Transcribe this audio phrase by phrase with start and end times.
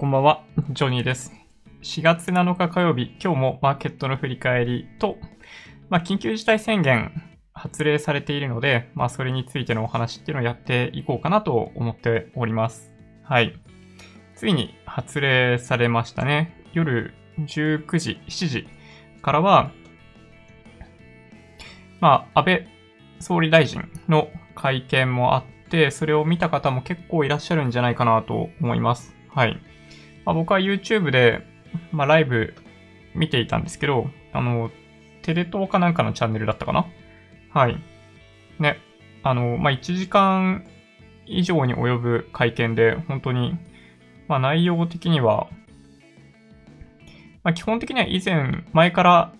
[0.00, 1.32] こんばんは、ジョニーです。
[1.82, 5.18] 4月7日火曜日、今日もマーケットの振り返りと、
[5.88, 7.10] まあ、緊急事態宣言
[7.52, 12.92] 発令されているので、まあ、それについてのお話っていうのをやっていこうかなと思っております。
[13.24, 13.58] はい。
[14.36, 16.64] ついに発令されましたね。
[16.72, 18.68] 夜19時、7時
[19.20, 19.72] からは、
[21.98, 22.68] まあ、安倍
[23.18, 29.16] 総理大臣の会見もあって、それを見た方も結構いらっしゃるんじゃないかなと思います。
[29.34, 29.60] はい。
[30.28, 31.40] まあ、僕は YouTube で、
[31.90, 32.54] まあ、ライブ
[33.14, 34.70] 見ていたんですけど、あの、
[35.22, 36.86] テレ東かなんかのチャンネルだったかな？
[37.54, 37.82] はい。
[38.58, 38.76] ね。
[39.22, 40.66] あの、まあ、1時間
[41.24, 43.56] 以上に及ぶ会見で、本当に、
[44.28, 45.48] まあ、内容的には、
[47.42, 49.32] まあ、基本的には以前、前から、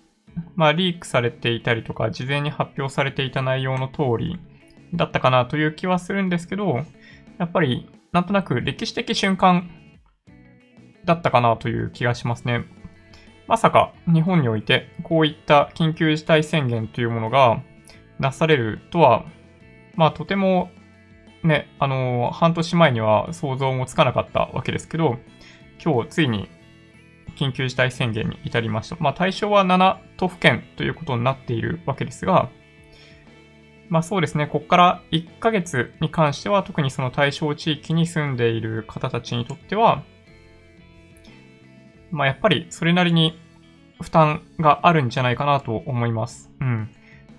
[0.57, 4.39] まあ、リークされていたりとか、事前に発表されていた内容の通り
[4.95, 6.83] だったかなという気はするんですけど、
[7.37, 9.71] やっぱり、なんとなく歴史的瞬間
[11.05, 12.65] だったかなという気がしますね。
[13.47, 17.63] まさか日本においてこういった緊急事態宣言というものが
[18.19, 19.25] なされるとは、
[19.95, 20.71] まあとても
[21.43, 25.19] ね、あの、半年前には想像もつかなかったわけですけど、
[25.83, 26.49] 今日ついに
[27.37, 28.97] 緊急事態宣言に至りました。
[29.01, 32.51] まあ対象は7都府県ということになっているわけですが、
[33.89, 40.03] まあそうですね、ここから1ヶ月に関しては特にその対象地域に住んでいる方たちにとっては、
[42.11, 43.39] まあやっぱりそれなりに
[44.01, 46.51] 負担があるんじゃないかなと思います。
[46.61, 46.91] うん。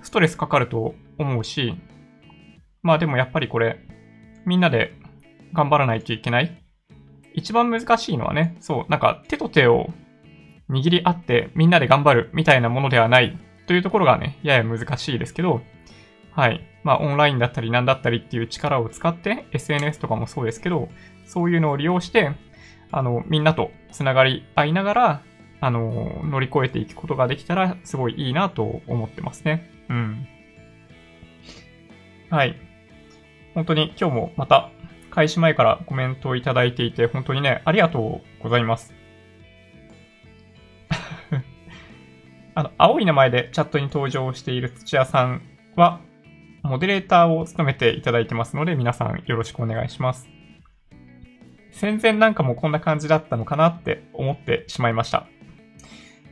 [0.02, 1.76] ストレスかかると思うし、
[2.82, 3.80] まあでもやっぱりこれ、
[4.46, 4.94] みんなで
[5.54, 6.64] 頑張らないといけない。
[7.34, 9.90] 一番難しいのはね、そう、なんか手と手を
[10.70, 15.62] 握り合ってみんなで頑張るみたいなものではないというところがね、やや難しいですけど、
[16.32, 16.62] はい。
[16.84, 20.90] まあオンラインだったり何だったりっていう力を使って、SNS とかもそうですけど、
[21.26, 22.32] そういうのを利用して、
[22.92, 25.24] あの、みんなとつながり合いながら、
[25.62, 29.70] あの、乗り越えていくことができたら、すごいいいなと思ってますね。
[29.90, 30.28] うん。
[32.30, 32.56] はい。
[33.54, 34.72] 本当に今日もまた、
[35.10, 38.94] 開始前からコメントをいただいていて、本当にね、ありがとうございます。
[42.56, 45.42] あの、青い名前でチャットに登場している土屋さん
[45.76, 46.00] は、
[46.64, 50.39] モデレーターを務めていただいてますので、皆さんよろしくお願いします。
[51.72, 55.28] 戦前なんかもこんな感じだったのかなって思ってしまいました。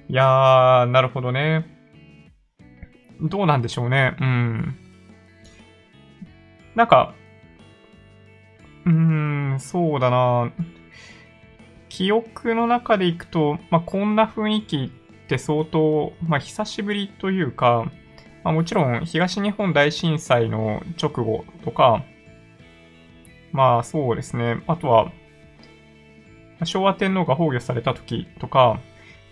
[0.09, 1.65] いやー、なるほどね。
[3.21, 4.15] どうなんでしょうね。
[4.19, 4.75] うん。
[6.75, 7.13] なんか、
[8.85, 10.51] うーん、そうだな。
[11.89, 14.91] 記憶の中でいくと、まあ、こんな雰囲気
[15.25, 17.91] って相当、まあ、久しぶりというか、
[18.43, 22.05] まあ、もちろん東日本大震災の直後とか、
[23.51, 24.63] まあそうですね。
[24.67, 25.11] あとは、
[26.63, 28.79] 昭和天皇が崩御された時とか、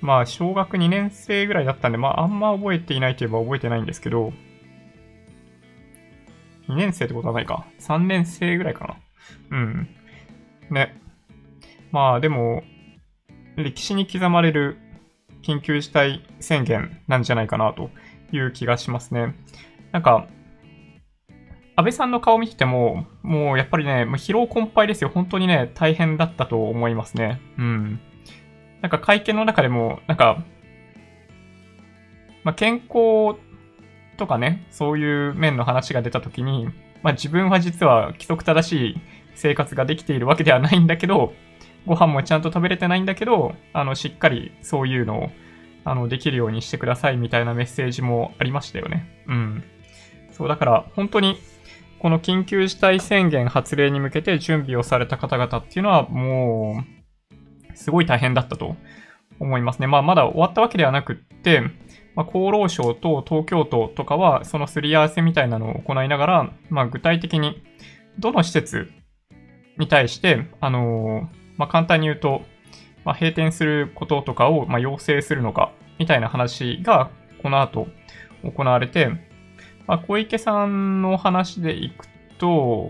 [0.01, 4.33] まあ小学2年生ぐらいだったんで、まああんま覚えていないといえば覚えてないんですけど、
[6.67, 7.65] 2年生ってことはないか。
[7.79, 8.99] 3年生ぐらいか
[9.51, 9.57] な。
[9.57, 9.89] うん。
[10.69, 10.99] ね。
[11.91, 12.63] まあでも、
[13.55, 14.77] 歴史に刻まれる
[15.43, 17.89] 緊急事態宣言なんじゃないかなと
[18.31, 19.35] いう気がしますね。
[19.91, 20.27] なんか、
[21.77, 25.09] 安倍さんの顔見てても、もうやっぱりね、もう疲労困憊ですよ。
[25.13, 27.41] 本当にね、大変だったと思いますね。
[27.57, 27.99] うん。
[28.81, 30.43] なんか会見の中でも、なんか、
[32.43, 33.37] まあ、健康
[34.17, 36.69] とかね、そういう面の話が出たときに、
[37.01, 39.01] まあ、自分は実は規則正しい
[39.35, 41.33] 生活ができているわけではないんだけど、
[41.85, 45.29] ご飯もちゃんと食べれてないんだけど、あの、しっかりそういうのを、
[45.83, 49.07] あの、できるようにしてくださいみたいなメッセージもありましたよね。
[49.27, 49.63] うん。
[50.31, 51.37] そう、だから、本当に、
[52.05, 56.83] この緊急事態宣言発令に向けて準備をされた方々っていうのは、も
[57.73, 58.75] う、すごい大変だったと
[59.39, 59.87] 思いますね。
[59.87, 61.61] まあ、まだ終わったわけではなくって、
[62.13, 67.63] まあ、厚労省と東京都とかは、そのすり合わせみたいなのを行いながら、まあ、具体的に、
[68.19, 68.87] どの施設
[69.79, 72.43] に対して、あのーまあ、簡単に言うと、
[73.03, 77.09] まあ、閉店することとかを、まあ、要請するのか、みたいな話が、
[77.41, 77.87] この後、
[78.43, 79.09] 行われて、
[79.87, 82.89] まあ、小池さんの話でいくと、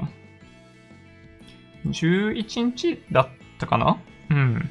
[1.86, 3.28] 11日だっ
[3.60, 3.98] たかな？
[4.30, 4.70] うん。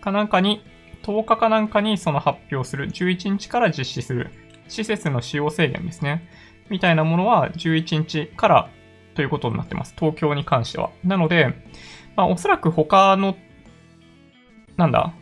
[0.00, 0.64] かなんかに、
[1.02, 4.30] 10日かなんかにその発表する、11日から実施する、
[4.68, 6.28] 施設の使用制限ですね。
[6.68, 8.70] みたいなものは11日から
[9.14, 9.94] ということになってます。
[9.98, 10.90] 東京に関しては。
[11.04, 11.54] なので、
[12.16, 13.36] まあ、おそらく他の、
[14.76, 15.12] なんだ、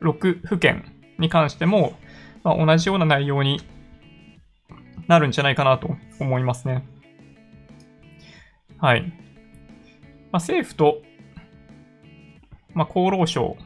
[0.00, 0.84] 6府県
[1.18, 1.96] に関しても、
[2.42, 3.60] まあ、同じような内容に
[5.12, 6.84] なるんじゃないかなと思いますね。
[8.78, 9.02] はい。
[9.02, 11.02] まあ、政府と
[12.74, 13.56] まあ、厚労省、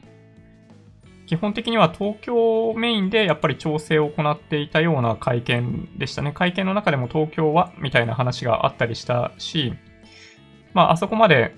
[1.26, 6.32] 基本的には東京メインでやっぱり調整を行っていたような会見でしたね。
[6.32, 9.75] 会見の中でも東京はみたいな話があったりしたし、
[10.72, 11.54] まあ、あそこまで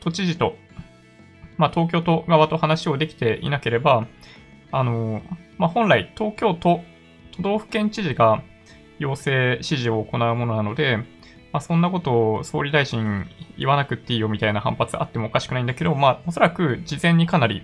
[0.00, 0.56] 都知事と、
[1.56, 4.06] まあ、東京都側と話をできていなければ、
[4.70, 5.22] あの、
[5.58, 6.80] まあ、本来東京都、
[7.36, 8.42] 都道府県知事が
[9.02, 10.98] 要請指示を行うものなので、
[11.52, 13.26] まあ、そんなことを総理大臣
[13.58, 17.62] 言わなくていいよみたいな反発あってもおかしくないんだけど、まあ、おそらく事前にかなり、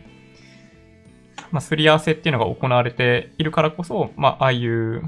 [1.51, 5.03] まあ、すり合わせっていうのが行われているからこそ、まあ、ああいう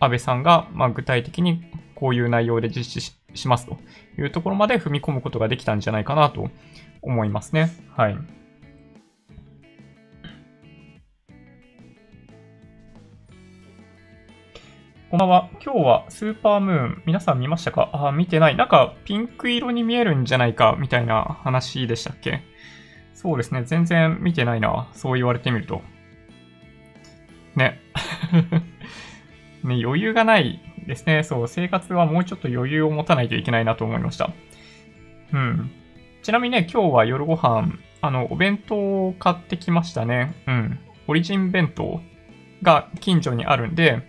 [0.00, 1.62] 安倍さんが、まあ、具体的に
[1.94, 3.76] こういう内容で実施しますと
[4.18, 6.48] いうところまで踏み込むことができたんじゃないかなと
[7.02, 7.70] 思いますね。
[7.94, 8.16] はい。
[15.10, 15.50] こんばんは。
[15.54, 17.90] 今日はスーパームーン、皆さん見ましたか？
[17.92, 18.54] あ、見てない。
[18.54, 22.44] なんかピンク色に見えるんじゃないか、みたいな話でしたっけ？
[23.12, 23.64] そうですね。
[23.64, 24.88] 全然見てないな。
[24.92, 25.82] そう言われてみると。
[27.56, 27.80] ね。
[29.64, 31.24] ね、余裕がないですね。
[31.24, 34.30] そう、生活はもうちょっと余裕を持たないといけないなと思いました。
[35.32, 35.72] うん。
[36.22, 40.36] ちなみにね、今日は夜ご飯、あの、お弁当を買ってきましたね。
[40.46, 40.78] うん。
[41.08, 42.00] オリジン弁当
[42.62, 44.08] が近所にあるんで、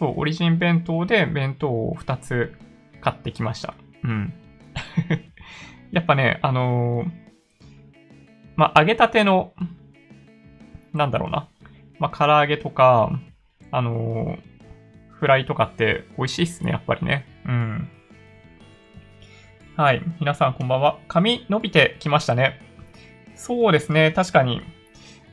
[0.00, 2.54] そう、オリジン弁当で弁当を2つ
[3.02, 3.74] 買ってきました。
[4.02, 4.32] うん。
[5.92, 7.10] やっぱね、あのー、
[8.56, 9.52] まあ、揚げたての、
[10.94, 11.48] なんだろうな。
[11.98, 13.12] まあ、唐揚げとか、
[13.70, 14.40] あのー、
[15.10, 17.26] フライとかって美味しいっすね、やっぱりね。
[17.44, 17.88] うん。
[19.76, 20.02] はい。
[20.18, 20.98] 皆さんこんばんは。
[21.08, 22.58] 髪伸びてきましたね。
[23.34, 24.12] そうですね。
[24.12, 24.62] 確かに。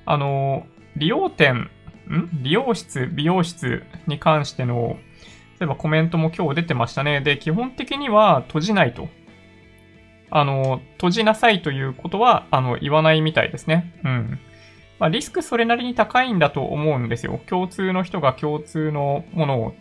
[0.06, 1.70] あのー、利用店
[2.08, 4.98] ん美容室、美容室に関しての、
[5.60, 7.22] 例えばコメントも今日出てましたね。
[7.22, 9.10] で、基本的には閉じないと。
[10.30, 13.94] あの、閉じなさいということは、あの、言わないみたいですね。
[14.04, 14.40] うん。
[15.00, 17.40] まあ、リスクそれなりに高いんだと思うんですよ。
[17.48, 19.76] 共通の人が共通のものを、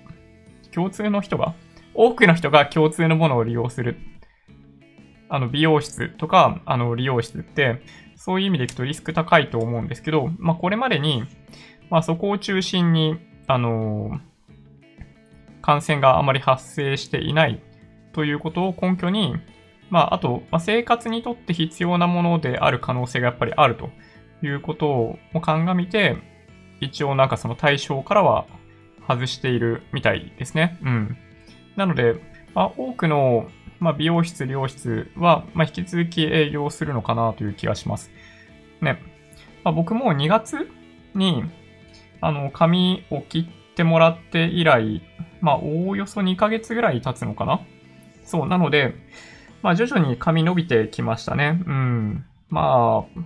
[0.72, 1.55] 共通の人が
[1.94, 3.99] 多くの人が共通のものを利用する。
[5.29, 7.82] あの、美容室とか、あの、利用室って、
[8.14, 11.25] そういう意味でいくとリスク高いと思うんですけど、まあ、これまでに、
[11.90, 14.20] まあ、そこを中心に、あの、
[15.62, 17.60] 感染があまり発生していない
[18.12, 19.34] ということを根拠に、
[19.90, 23.90] まあ、あと、まあ、生活にとって必要なものである可能性がやっぱりあると
[24.42, 26.16] いうことを鑑みて、
[26.80, 28.46] 一応なんかその対象からは
[29.08, 30.78] 外しているみたいですね。
[30.82, 31.16] うん。
[31.76, 32.14] なので、
[32.54, 33.48] まあ、多くの、
[33.78, 38.10] まあ、美容室、理容室は、まあ、引き続き営業するのかなという気がします。
[38.80, 38.98] ね。
[39.62, 40.70] まあ、僕も2月
[41.14, 41.44] に、
[42.20, 45.02] あの、髪を切ってもらって以来、
[45.40, 47.60] まあ、おおよそ2ヶ月ぐらい経つのかな？
[48.24, 48.94] そう、なので、
[49.62, 51.62] まあ、徐々に髪伸びてきましたね。
[51.66, 52.24] うん。
[52.48, 53.20] まあ、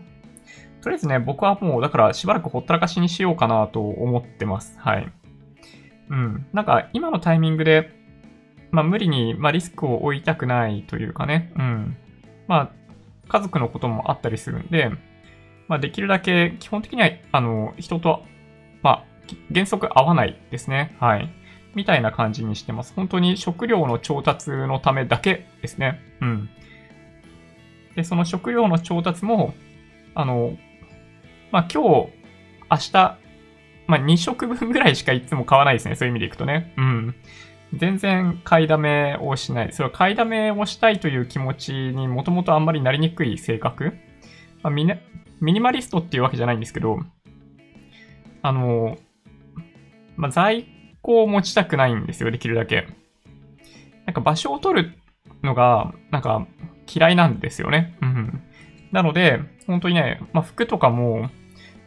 [0.82, 4.78] とりあえずね、僕はもう、だからしばらくほったらかしにしようかなと思ってます。
[4.78, 5.12] はい。
[6.08, 6.46] うん。
[6.52, 7.90] なんか、今のタイミングで、
[8.70, 11.52] まあ、無理に、まあ、リスクを負いたくないというかね。
[11.56, 11.96] うん。
[12.48, 12.70] まあ、
[13.28, 14.90] 家族のこともあったりするんで、
[15.68, 18.24] まあ、できるだけ、基本的には、あの、人と、
[19.52, 20.96] 原則合わないですね。
[21.00, 21.32] はい。
[21.74, 22.92] みたいな感じにしてます。
[22.94, 26.00] 本当に食料の調達のためだけですね。
[26.20, 26.48] うん。
[27.94, 29.54] で、その食料の調達も、
[30.14, 30.56] あの、
[31.52, 32.12] まあ、今日、
[32.70, 33.18] 明日、
[33.86, 35.96] まあ、2食分ぐらいしかいつも買わないですね。
[35.96, 36.72] そういう意味でいくとね。
[36.76, 37.14] うん。
[37.74, 39.72] 全然買いだめをしない。
[39.72, 43.92] それは買いだめをしたいという気持ちにもともとあんまりなりにくい性格。
[44.62, 44.84] まあ、ミ
[45.40, 46.98] ニマリストっていうわけじゃないんですけど、
[48.42, 48.98] あの、
[50.20, 50.66] まあ、在
[51.00, 52.86] 庫を持ちたくないんですよ、できるだけ。
[54.04, 54.98] なんか場所を取る
[55.42, 56.46] のが、なんか
[56.86, 57.96] 嫌いなんですよね。
[58.02, 58.42] うん。
[58.92, 61.30] なので、本当にね、まあ、服とかも、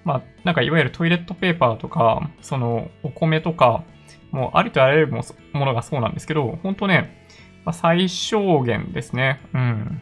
[0.04, 3.84] まあ、なんかいわゆるトイレットペーパーとか、そのお米とか、
[4.32, 5.22] もうありとあらゆるも
[5.54, 7.24] のがそうなんですけど、本当ね、
[7.66, 9.40] まあ、最小限ですね。
[9.54, 10.02] うん。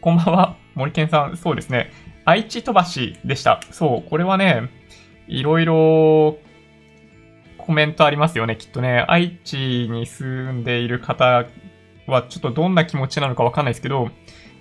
[0.00, 1.36] こんばんは、森健さん。
[1.36, 1.90] そうですね。
[2.30, 3.60] 愛知飛ばしでした。
[3.72, 4.70] そう、これはね、
[5.26, 6.38] いろいろ
[7.58, 9.04] コメントありますよね、きっとね。
[9.08, 11.46] 愛知に住んでいる方
[12.06, 14.10] はちょっとどんな気持ちなのかわかんないですけど、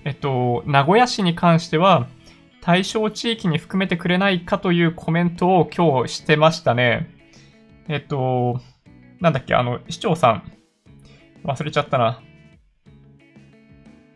[0.04, 2.08] えっと、名古屋市に関しては、
[2.62, 7.08] 対象地域に含めてくれないかというコメントを今日してましたね。
[7.88, 8.62] えっと、
[9.20, 10.52] なんだっけ、あの、市長さん。
[11.46, 12.20] 忘れちゃったな。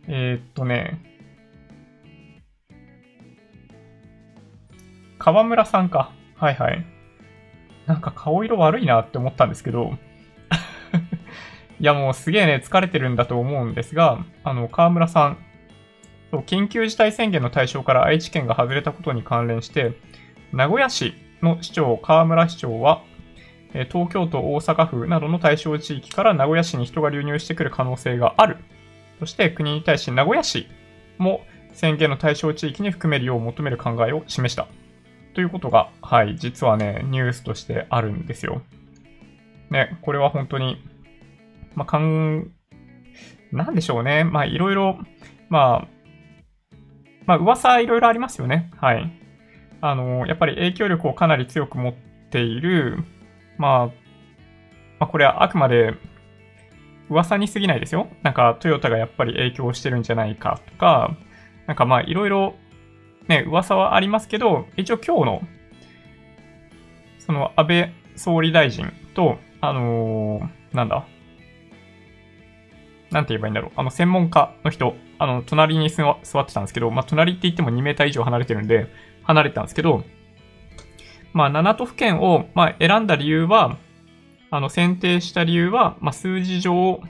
[0.07, 1.12] えー、っとね、
[5.23, 6.11] 河村さんか。
[6.35, 6.85] はいはい。
[7.85, 9.97] なんか顔色悪いなって思ったんですけど
[11.79, 15.37] いやもうすげえね、疲れてるんだと思うんですが、あの、河村さん、
[16.29, 19.93] そう緊急事態宣言の対象から愛知県が外れたことに関連して、
[20.51, 23.01] 名古屋市の市長、河村市長は、
[23.71, 28.57] 東京都、大阪府などの対象地域から名古屋市に人が流入してくる可能性がある。
[29.19, 30.67] そして国に対し名古屋市
[31.17, 34.67] も宣言の対象地域に含めるよう求める考えを示した。
[35.33, 38.61] ということが、はい、実はね、ニュースとしてあるんですよ。
[39.69, 40.77] ね、これは本当に、
[41.75, 42.51] まあ、かん、
[43.51, 44.23] なんでしょうね。
[44.23, 44.99] まあ、いろいろ、
[45.49, 45.87] まあ、
[47.25, 48.71] まあ、噂いろいろありますよね。
[48.77, 49.11] はい。
[49.81, 51.93] あの、やっぱり影響力をかなり強く持っ
[52.29, 53.03] ている、
[53.57, 53.91] まあ、ま
[55.01, 55.93] あ、これはあくまで
[57.09, 58.07] 噂に過ぎないですよ。
[58.21, 61.15] なんか、トヨタがやっぱり影響してるんじゃないかとか、
[61.67, 62.55] なんかまあ、いろいろ
[63.27, 65.41] ね、噂はありますけど、一応今日の、
[67.19, 71.05] その安倍総理大臣と、あのー、なんだ、
[73.11, 73.71] なんて言えばいいんだろう。
[73.75, 78.87] あの、専門家の人、あの、隣に座ってたんですけど、まあ、隣って言っても2メーター以上離れてるんで、
[79.23, 80.03] 離れてたんですけど、
[81.31, 83.77] まあ、7都府県を、まあ、選んだ理由は、
[84.49, 87.01] あの、選定した理由は、まあ、数字上、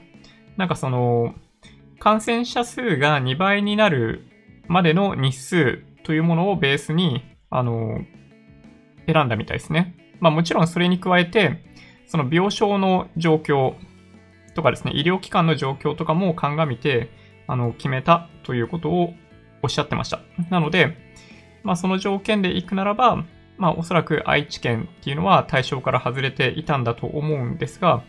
[0.56, 1.34] なんかその、
[1.98, 4.26] 感染者数が2倍になる
[4.68, 7.98] までの日数というものをベースに、あの、
[9.06, 9.96] 選んだみたいですね。
[10.20, 11.64] まあもちろんそれに加えて、
[12.06, 13.74] その病床の状況
[14.54, 17.10] とかですね、医療機関の状況とかも鑑みて、
[17.46, 19.14] あの、決めたということを
[19.62, 20.20] おっしゃってました。
[20.50, 20.96] なので、
[21.62, 23.24] まあその条件で行くならば、
[23.56, 28.02] まあおそらく愛知県っていうのは対象から外れていたんだと思うんですが、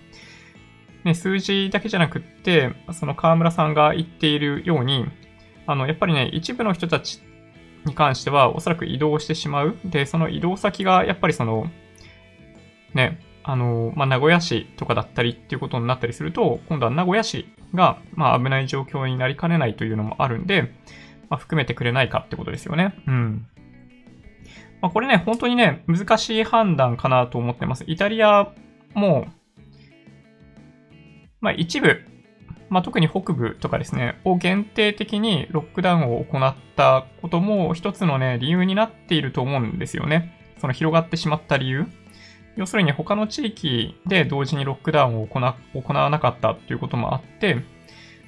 [1.05, 5.05] ね、数字だけじゃなくって、その河村さんが言っているように、
[5.67, 7.21] あの、やっぱりね、一部の人たち
[7.85, 9.77] に関してはおそらく移動してしまう。
[9.85, 11.69] で、その移動先がやっぱりその、
[12.93, 20.73] ね、あの、まあ、名古屋市とかだったりっていうことになったりすると、今度は名古屋市が、まあ、危ない状況になりかねないというのもあるんで、
[21.29, 22.95] まあ、含めてくれないかってことですよね。
[23.07, 23.47] うん。
[24.81, 27.83] まあ、これね、本当にね、難しい判断かなと思ってます。
[27.87, 28.51] イタリア
[28.93, 29.27] も、
[31.39, 32.01] まあ、一部、
[32.75, 40.37] まあ、特に北部とかですね、を限定的にロックダウンを行ったことも一つのね、理由になっていると思うんですよね。
[40.59, 41.85] その広がってしまった理由。
[42.57, 47.63] 要するに他の地域で同時にロックダウンを行わなかったということもあって、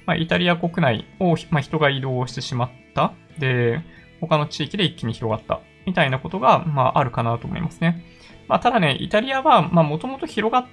[0.06, 3.12] まあ、イタリア国内を、まあ、人が移動してしまった。
[3.38, 3.82] で、
[4.22, 5.60] 他の地域で一気に広がった。
[5.84, 8.02] みたいなことが、まあ、あるかなと思いますね。
[8.48, 10.66] まあ、ただね、イタリアは、まあ、もともと広がっ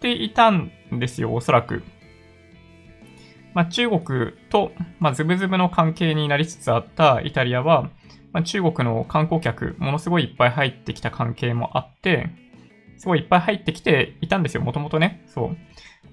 [0.00, 1.82] ていたんですよ、おそらく。
[3.54, 7.90] まあ、中国と、まあ、ズブズブの関係になりつつあったイタリアは、
[8.32, 12.30] まあ、中国の観光客、ものすごいいっぱい入ってきた関係もあって、
[12.96, 15.24] すごいいっぱい入ってきていたんですよ、もともとね。
[15.26, 15.56] そう。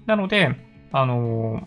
[0.06, 0.56] なので、
[0.90, 1.66] あのー、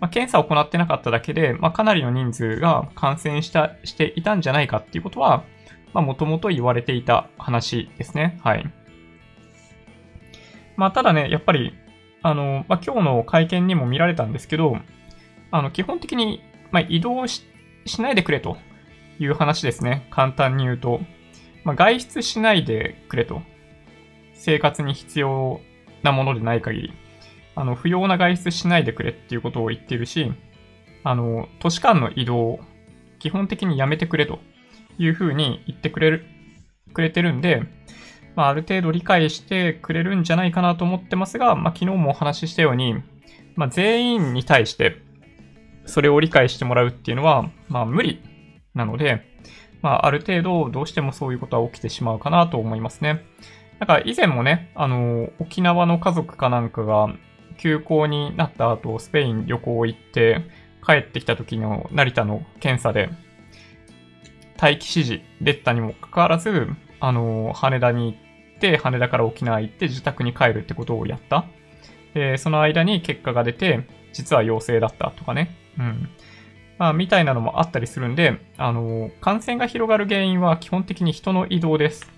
[0.00, 5.44] まあ、検査を行ってなかっただけで、まあ、かなりの人数が感染した、していたんじゃないかっていうことは、
[5.92, 8.40] まあ、もともと言われていた話ですね。
[8.42, 8.72] はい。
[10.76, 11.74] まあ、ただね、やっぱり、
[12.24, 14.78] あの、まあ、今日の会見にも見られたんですけど、
[15.50, 17.44] あの、基本的に、ま、移動し
[17.98, 18.56] ないでくれと
[19.18, 20.08] いう話ですね。
[20.10, 21.00] 簡単に言うと。
[21.64, 23.42] まあ、外出しないでくれと。
[24.32, 25.60] 生活に必要
[26.02, 26.92] なものでない限り。
[27.56, 30.32] あの、不要な外出しないでくれっていうことを言ってるし、
[31.02, 32.58] あの、都市間の移動、
[33.18, 34.38] 基本的にやめてくれと
[34.96, 36.24] いうふうに言ってくれる、
[36.94, 37.64] くれてるんで、
[38.36, 43.02] まあ、ある程度理解してくれるんじゃないかなと思ってますが、まあ、昨日もお話ししたように、
[43.56, 45.02] まあ、全員に対して
[45.86, 48.22] それを理解してもらうっていうのは、まあ、無理
[48.74, 49.22] なので、
[49.82, 53.24] まあ、ある程度どうしてもそういうことは起きてしまうかなと思いますね。
[53.78, 57.08] なんか以前もね、あの、沖縄の家族かなんかが
[57.58, 60.42] 休校になった後、スペイン旅行行って
[60.86, 63.10] 帰ってきた時の成田の検査で
[64.60, 66.68] 待機指示出たにもかかわらず、
[67.00, 68.23] あの、羽田に行っ
[68.58, 71.46] て、羽田から沖縄行って自宅に帰るってことをやった。
[72.14, 75.56] で、その間に結果が出て、実は陽性だったとかね。
[75.78, 76.08] うん。
[76.78, 82.10] まあ、みたいなのもあったりするんで、あの、感染が広がる原因は基本的に人の移動です。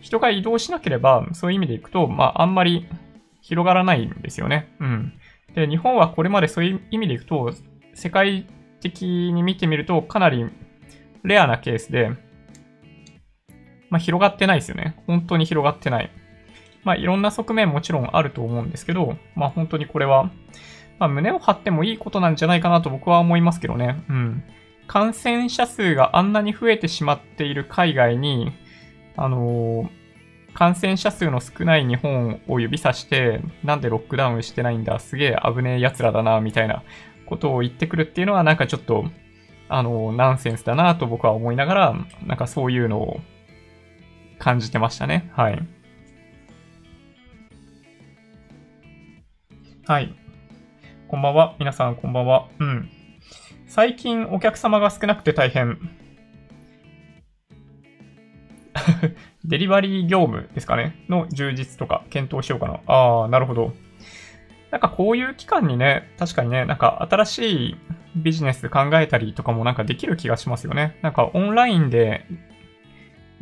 [0.00, 2.88] 人が移動しなければ、そういう意味でいくと、まあ、あんまり
[3.40, 4.74] 広がらないんですよね。
[4.80, 5.12] うん。
[5.54, 7.52] で、日本はこれまでそういう意味でいくと、
[7.94, 8.46] 世界
[8.80, 10.46] 的に見てみると、かなり
[11.22, 12.10] レアなケースで、
[13.92, 14.96] まあ、広がってないですよね。
[15.06, 16.10] 本当に広がってない。
[16.82, 20.30] まあ、いろんな側面もちろんあると思うんですけど、まあ、本当にこれは、
[20.98, 24.02] まあ、胸を張ってもいいことなんじゃないかなと僕は思いますけどね。
[24.08, 24.44] うん。
[24.86, 28.50] 感染者数があんなに増えてしまっている海外に、
[29.14, 29.88] あのー、
[30.54, 36.82] 感染者数の少ない日本を指さして、なんでロックダウンしてないんだ、すげえ危ねえ奴らだな、みたいな
[37.26, 39.04] ことを言ってくるっていうのは、なんかちょっと、
[39.68, 43.20] あの、ナンセンスだなと僕は思いながら、なんかそういうのを
[44.42, 45.30] 感じてましたね。
[45.36, 45.62] はい。
[49.86, 50.12] はい。
[51.06, 51.54] こんばんは。
[51.60, 52.48] 皆さん、こんばんは。
[52.58, 52.90] うん。
[53.68, 55.78] 最近お客様が少なくて大変。
[59.44, 62.80] デリバリー業務ですかねの充実とか検討しようかな。
[62.86, 63.72] ああ、なるほど。
[64.72, 67.38] なんかこういう期間にね、確かにね、なんか新し
[67.70, 67.76] い
[68.16, 70.98] ビジネス考えたりとかもなんかできる気がしますよね。
[71.00, 72.26] なんかオンラインで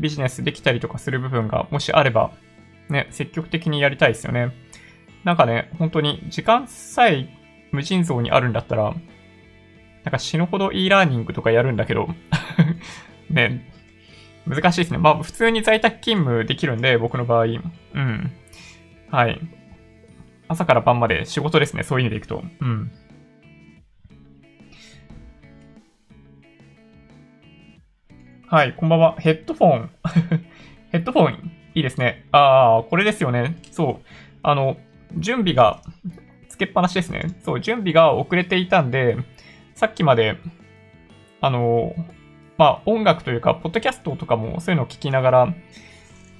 [0.00, 2.32] ビジネスできたりとかする部分がもしあれば、
[2.88, 4.52] ね、積極的にやりたいですよね。
[5.24, 7.28] なんかね、本当に時間さえ
[7.70, 8.94] 無尽蔵にあるんだったら、
[10.04, 12.08] なんか死ぬほど e ラーニングとかやるんだけど
[13.28, 13.70] ね、
[14.46, 14.98] 難しいですね。
[14.98, 17.44] まあ普通に在宅勤務できるんで、僕の場合。
[17.44, 17.48] う
[18.00, 18.32] ん。
[19.10, 19.40] はい。
[20.48, 21.84] 朝から晩まで仕事ですね。
[21.84, 22.42] そういう意味でいくと。
[22.60, 22.90] うん。
[28.50, 29.14] はい、こんばんは。
[29.16, 29.90] ヘッドフォン。
[30.90, 32.24] ヘッドフォン、いいですね。
[32.32, 33.54] ああ、これですよね。
[33.70, 34.06] そう。
[34.42, 34.76] あの、
[35.16, 35.82] 準備が、
[36.48, 37.28] つけっぱなしですね。
[37.44, 39.16] そう、準備が遅れていたんで、
[39.76, 40.36] さっきまで、
[41.40, 41.94] あの、
[42.58, 45.54] まあ、音楽というか、ポッドキャストとかもそういうのを聞きながら、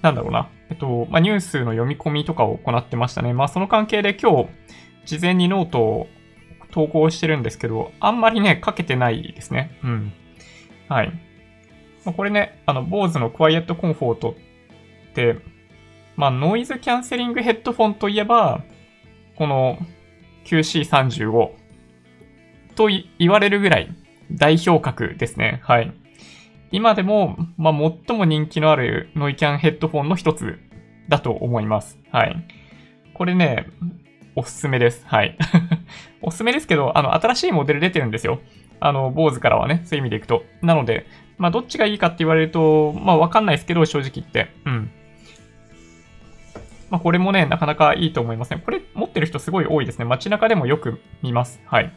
[0.02, 3.34] なんだろうな、えっと、まあ、ニュースの読み込みとかを行ってましたね。
[3.34, 4.48] まあ、その関係で今日、
[5.04, 6.08] 事前にノートを
[6.72, 9.78] 投稿してるんですけど、あんまりね、書けてないですね。
[9.84, 10.12] うん。
[10.88, 11.29] はい。
[12.04, 14.36] まあ、これね、あの、BOSE のクワイエットコンフォート
[15.10, 15.36] って、
[16.16, 18.62] まあ、ノイズキャンセリングヘッドフォンといえば、
[19.36, 19.78] この
[20.44, 21.50] QC35
[22.74, 22.88] と
[23.18, 23.94] 言われるぐらい
[24.30, 25.60] 代表格ですね。
[25.62, 25.92] はい。
[26.72, 27.74] 今でも、まあ、
[28.06, 30.58] 最も人気のあるノイキャンヘッドフォンの一つ
[31.08, 31.98] だと思います。
[32.10, 32.36] はい。
[33.14, 33.66] これね、
[34.36, 35.04] おすすめです。
[35.06, 35.36] はい。
[36.22, 38.40] おすすめですけど、あの、新しいモデル出てるんですよ。
[38.78, 40.44] あの、坊主からはね、そういう意味でいくと。
[40.62, 41.06] なので、
[41.40, 44.52] まあ、どっちがいいかって言われると、まあ、わかんないですけど、正直言って。
[44.66, 44.90] うん。
[46.90, 48.60] まあ、これもね、なかなかいいと思いますね。
[48.62, 50.04] これ持ってる人すごい多いですね。
[50.04, 51.58] 街中でもよく見ます。
[51.64, 51.90] はい。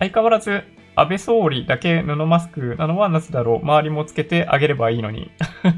[0.00, 0.64] 相変わらず、
[0.96, 5.30] 安倍総理だけ布マスクなのはなぜだろう周りもつけてあげればいいのに。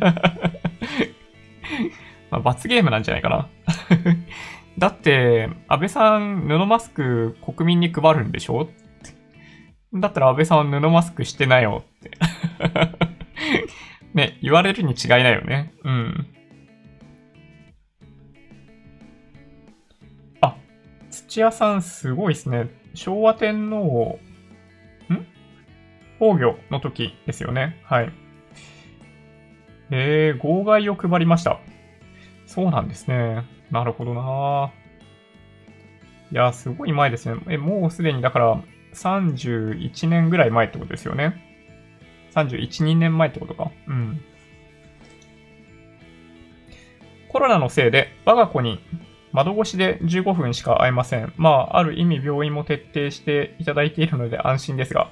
[2.30, 3.48] まあ、罰ゲームなんじゃないかな
[4.78, 8.68] だって、安倍さん、布マスク国民に配るんでしょ？
[9.92, 12.10] だったら安倍さん布マスクしてなよって
[14.14, 15.72] ね、言われるに違いないよね。
[15.82, 16.26] うん。
[20.42, 20.56] あ、
[21.10, 22.68] 土屋さんすごいですね。
[22.94, 24.18] 昭和天皇、
[25.10, 25.26] ん？
[26.18, 27.80] 崩御の時ですよね。
[27.84, 28.12] はい。
[29.90, 31.58] えー、号外を配りました。
[32.46, 33.44] そうなんですね。
[33.70, 34.72] なるほどな
[36.30, 37.40] いや、すごい前ですね。
[37.48, 38.62] え、もうすでにだから
[38.94, 41.44] 31年ぐらい前ってことですよね。
[42.34, 43.70] 31、2年前ってことか。
[43.86, 44.20] うん。
[47.28, 48.80] コロナのせいで我が子に
[49.32, 51.32] 窓越しで15分しか会えません。
[51.36, 55.10] まあ、ある意味病院も徹底していただいているので安心ですが、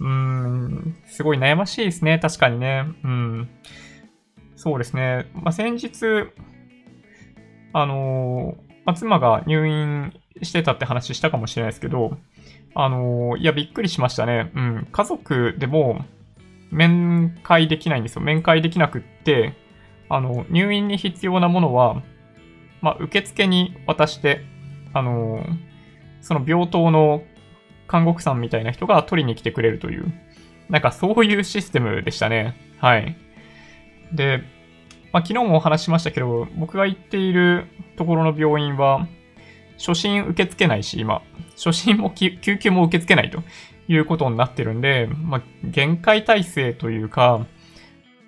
[0.00, 2.18] うーん、すごい悩ましいですね。
[2.18, 2.86] 確かにね。
[3.04, 3.48] うん。
[4.56, 5.30] そうですね。
[5.34, 5.90] まあ、先日、
[7.72, 12.16] あの、ま、妻が入院してたって話したかもしれないですけど、
[12.74, 14.50] あの、いや、びっくりしましたね。
[14.54, 14.88] うん。
[14.90, 16.04] 家族でも
[16.70, 18.22] 面会できないんですよ。
[18.22, 19.54] 面会できなくって、
[20.08, 22.02] あの、入院に必要なものは、
[22.80, 24.44] まあ、受付に渡して、
[24.92, 25.44] あの、
[26.20, 27.22] その病棟の
[27.86, 30.12] 看護婦さんみたいな人が取りに来てくれるという、
[30.68, 32.56] なんかそういうシステムでしたね。
[32.78, 33.16] はい。
[34.12, 34.42] で、
[35.12, 39.06] まあ、昨日もお話しましたけど、僕が行っているところの病院は、
[39.78, 41.22] 初診受け付けないし、今、
[41.52, 43.42] 初診も救急も受け付けないと
[43.88, 47.46] いうことになってるんで、まあ、限界体制というか、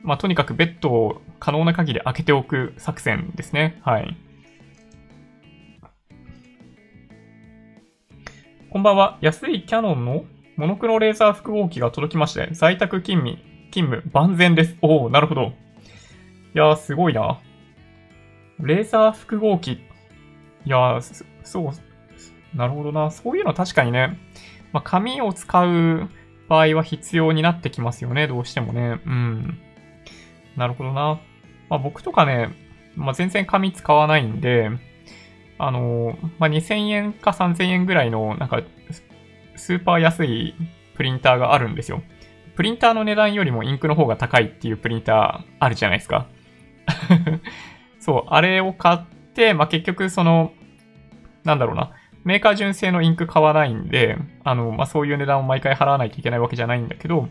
[0.02, 3.80] まあ、とにかくベッドを可能な限り開けておく作戦ですね。
[3.82, 4.16] はい。
[8.68, 9.18] こんばんは。
[9.22, 10.24] 安いキャノンの
[10.56, 13.38] モノクロレーザー複合機が届きまして、在宅勤務、
[13.70, 14.76] 勤務万全です。
[14.82, 15.63] おおなるほど。
[16.54, 17.40] いやー、すごいな。
[18.60, 19.72] レーザー複合機。
[19.72, 19.80] い
[20.66, 23.10] やー、そう、なるほどな。
[23.10, 24.18] そういうの確かにね、
[24.72, 26.08] まあ、紙を使う
[26.48, 29.00] 場合は必要になってきますよね、どうしてもね。
[29.04, 29.58] うん。
[30.56, 31.20] なるほどな。
[31.68, 32.50] まあ、僕とかね、
[32.94, 34.70] まあ、全然紙使わないんで、
[35.58, 38.62] あの、まあ、2000円か3000円ぐらいの、なんか、
[39.56, 40.54] スーパー安い
[40.94, 42.02] プリンターがあるんですよ。
[42.54, 46.28] プリンターの値段よりもインクの方が高いっていうプリンターあるじゃないですか。
[47.98, 48.98] そう、あれを買っ
[49.34, 50.52] て、まあ、結局その、
[51.44, 51.92] なんだろうな、
[52.24, 57.28] メーカー純正のインク買わないんで、あの、まあ、そういう値段を毎回払わないといけないわけじゃないんだけど、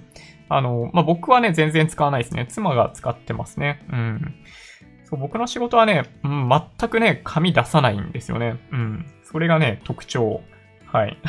[0.50, 2.46] あの、まあ、僕はね、全然使わないですね。
[2.48, 3.84] 妻が使ってますね。
[3.92, 4.36] うん。
[5.04, 8.60] そう、僕の仕事はね、うん、全くね、紙出さないんですよね。
[8.72, 9.06] うん。
[9.24, 10.42] それがね、特徴。
[10.86, 11.18] はい。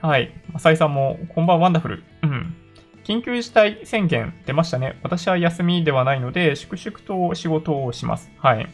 [0.00, 0.32] はい。
[0.52, 2.02] マサイさんも、こんばんは、ワンダフル。
[2.22, 2.54] うん。
[3.06, 4.98] 緊急事態宣言出ましたね。
[5.04, 8.32] 私は休みではないので、粛々と仕事をします。
[8.36, 8.68] はい。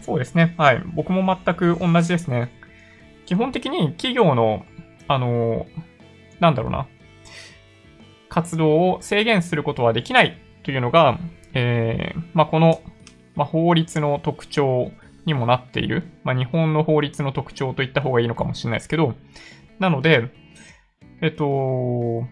[0.00, 0.56] そうですね。
[0.58, 0.82] はい。
[0.96, 2.50] 僕も全く同じですね。
[3.24, 4.66] 基本的に企業の、
[5.06, 5.66] あの、
[6.40, 6.88] なんだろうな、
[8.28, 11.20] 活動を制限することはできないというのが、
[11.54, 12.82] えー、まあ、この、
[13.36, 14.90] まあ、法律の特徴
[15.24, 19.14] にもなっている、まあ、日本の法律の特徴と言った方がいいのかもしれないですけど、
[19.78, 20.34] なので、
[21.20, 22.26] えっと、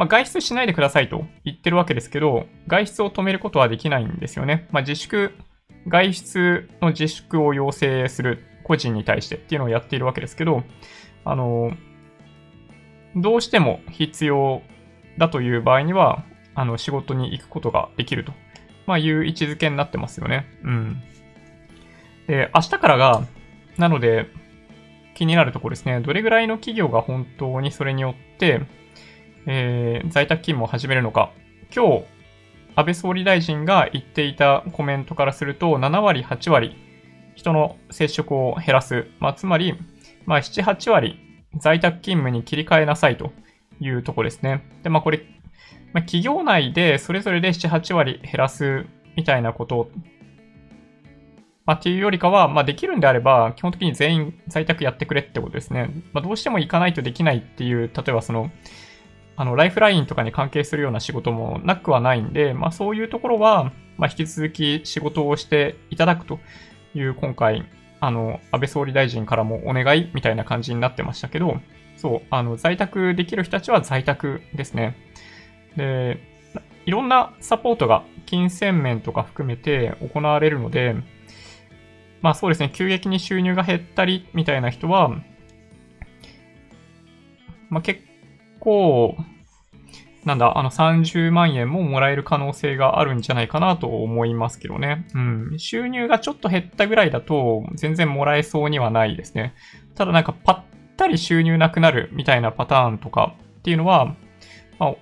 [0.00, 4.66] まあ、外出しないでくださいと言ってるわけですけど、外出を止めることはできないんですよね。
[4.70, 5.34] まあ、自粛、
[5.86, 10.64] 外出の自粛を要請する個人に対してっていうのをやっているわけですけど、
[11.26, 11.72] あの、
[13.14, 14.62] どうしても必要
[15.18, 18.32] だという場合には、あの、仕事に行くことができると、
[18.86, 20.46] まあ、いう位置づけになってますよね。
[20.64, 21.02] うん。
[22.26, 23.26] で、明日からが、
[23.76, 24.28] なので、
[25.14, 26.00] 気になるところですね。
[26.00, 28.62] どれぐらいの企業が本当にそれによって、
[29.46, 31.32] えー、在宅勤務を始めるのか。
[31.74, 32.04] 今日、
[32.76, 36.76] 安倍総理大臣が言っていたコメントからすると、7割、8割、
[37.34, 39.06] 人の接触を減らす。
[39.18, 39.74] まあ、つまり、
[40.26, 41.18] まあ、7、8割、
[41.58, 43.32] 在宅勤務に切り替えなさいと
[43.80, 44.64] いうとこですね。
[44.82, 45.18] で、まあ、これ、
[45.92, 49.90] まあ、企業内でそれぞれで7、8割減らすみたいなこと
[51.70, 55.90] まあ、っていうよりかは、まあ、できるんであれば、基本的に全員在宅やってくれってことですね。
[56.12, 58.50] まあ、どうしても行かないとできないっていう、例えばその、
[59.40, 66.40] あの、ライフラインとかに関係するような仕事もなくはないんで、まあ、そういうところは、まあ、引き続き仕事をしていただくと
[66.94, 67.64] いう、今回、
[68.00, 71.58] あの、安倍総理大臣からもお願いみたいな感じになってましたけど、
[71.96, 74.94] そう、あの、在宅できる人たちは在宅ですね。
[75.74, 76.20] で、
[76.84, 80.96] いろんなサポートが金銭面とか含めて行われるので、
[82.20, 85.08] まあそうですね、急激に収入が減ったりみたいな人は、
[87.70, 88.09] まあ結
[88.60, 89.16] 構、
[90.24, 95.06] なんだ、あの30万円ももらえる可能性があるんじゃないかなと思いますけどね。
[95.14, 95.58] うん。
[95.58, 99.54] 収入がちょっと減ったぐらいだと全然もらえそうにはないですね。
[99.94, 104.14] ただなんかパッタリ収入なくなるみたいなパターンとかっていうのは、
[104.78, 104.94] まあ、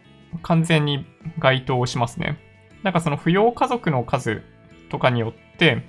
[0.43, 1.05] 完全に
[1.41, 2.39] 該当しますね。
[2.85, 4.43] なんかその扶養家族の数
[4.89, 5.83] とかによって、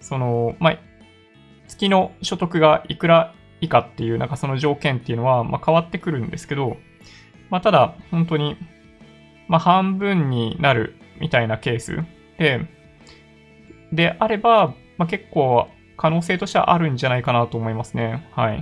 [0.00, 0.78] その、まあ、
[1.66, 6.76] 月の所得がいくら以下っていう、なんかその条件っていうのは、ま、変わってくるんですけど、
[7.50, 8.56] まあ、ただ、本当に、
[9.48, 12.04] ま、半分になるみたいなケース
[12.38, 12.66] で、
[13.92, 18.28] であれば、ま、結構可能性としてはあるんじゃないかなと思いますね。
[18.32, 18.58] はい。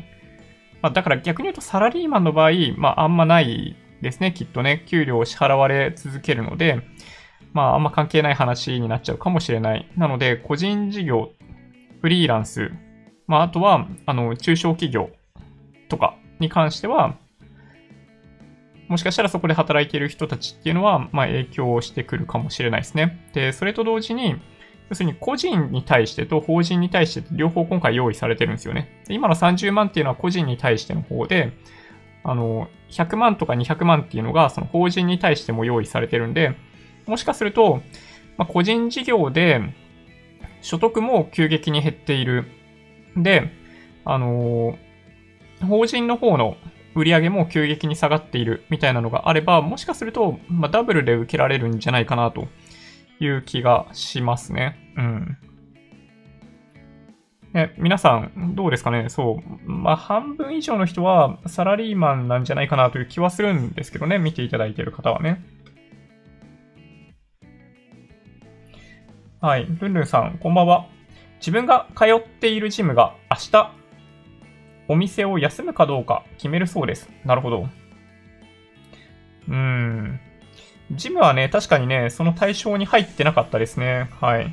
[0.82, 4.84] まあ、だから逆に言うとサラリーマンの場合、まあ、あんまないですね、きっとね。
[4.86, 6.80] 給料を支払われ続けるので、
[7.52, 9.90] まあ、あんま関係ない話になっちゃうかもしれない。
[9.96, 11.32] なので、個人事業、
[12.02, 12.70] フリーランス、
[13.26, 15.10] まあ、あとは、あの、中小企業
[15.88, 17.16] とかに関しては、
[18.88, 23.28] もしかしたらそこで働いている人たちっていうのは、まあ、影響してくるかもしれないですね。
[23.32, 24.36] で、それと同時に、
[24.88, 29.02] 要するに個人に対してと法人に対して両方今回用意されてるんですよね。
[29.08, 31.52] 今の30万っていうのは個人に対しての方で、
[32.22, 36.56] あの、100万とか200万っていうのがその法人に対しても用意されてるんで、
[37.06, 37.82] もしかすると、
[38.36, 39.60] まあ、個人事業で
[40.60, 42.44] 所得も急激に減っている。
[43.16, 43.50] で、
[44.04, 46.56] あのー、法人の方の
[46.94, 52.48] 売り上げも急激に下がっているみたいなのがあれば、もしかすると、まあ、ダブルで受けられるんじゃないかなと
[53.20, 54.76] いう気がしますね。
[54.96, 55.38] うん。
[57.52, 59.08] ね、皆さん、どうですかね？
[59.08, 59.70] そう。
[59.70, 65.42] まあ、半分以上の人はサラリーマンなんじゃないかなという気はするんですけどね、見ていただいている方はね。
[69.40, 69.66] はい。
[69.66, 70.86] ルンルンさん、こんばんは。
[71.46, 73.72] 自分が通っているジムが明日、
[74.88, 77.08] お店を休むかどうか決めるそうです。
[77.24, 77.68] なるほど。
[79.48, 80.18] うん。
[80.90, 84.10] ジムはね、確かにね、その対象に入ってなかったですね。
[84.20, 84.52] はい。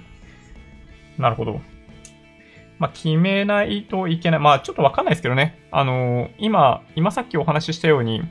[1.18, 1.62] なるほど。
[2.78, 4.40] まあ、決めないといけない。
[4.40, 5.68] まあ、ちょっとわかんないですけどね。
[5.72, 8.22] あのー、今、今さっきお話ししたように、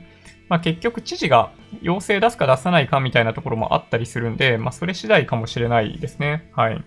[0.47, 6.49] まあ、結局知事が要請出すか出さないかみたいなところもあったりするんで、まあ、それ次第かもしれないですね。
[6.55, 6.81] はい。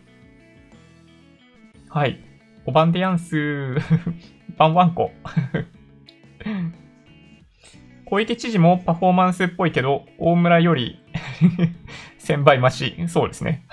[1.97, 2.21] はい。
[2.67, 3.75] おばんでやんす。
[4.59, 5.13] ばんわんこ。
[8.05, 11.03] 小池知事もパフォーマンスっぽいけど、大村より
[12.21, 13.09] 1000倍増し。
[13.09, 13.65] そうですね。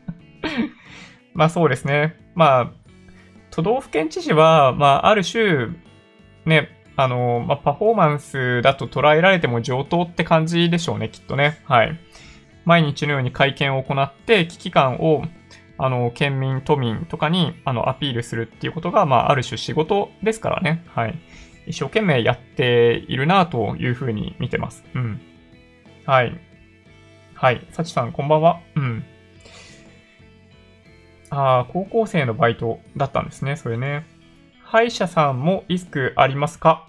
[1.32, 2.14] まあそうですね。
[2.34, 2.70] まあ、
[3.52, 5.68] 都道府県知事は、まあある種、
[6.44, 11.58] ね、あの、まあ、パフォーマンスだと捉えられても上等って感じでしょうね、きっとね。
[11.64, 11.98] はい。
[12.66, 15.24] 毎日のように会見を行って、危機感を、
[15.78, 20.84] あの、県民、都民とかに、あの、アピールするっていうことが、まあ、ある種仕事ですからね。
[20.88, 21.18] はい。
[21.66, 24.84] 一生懸命やっているなというふうに見てます。
[24.94, 25.20] うん。
[26.04, 26.38] はい。
[27.34, 27.66] はい。
[27.70, 28.60] 幸さん、こんばんは。
[28.74, 29.04] うん。
[31.30, 34.06] ああ、高校生のバイトだったんですね、それね。
[34.64, 36.86] 歯医者さんもリスクありますか？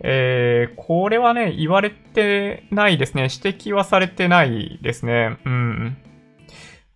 [0.00, 3.28] えー、これはね、言われてないですね。
[3.32, 5.38] 指摘はされてないですね。
[5.44, 5.96] うん。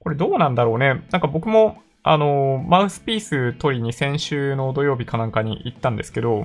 [0.00, 1.04] これどうなんだろうね。
[1.10, 6.44] なんか僕も、あの、マウスピース取りに先週の土曜日かなんかに行ったんですけど、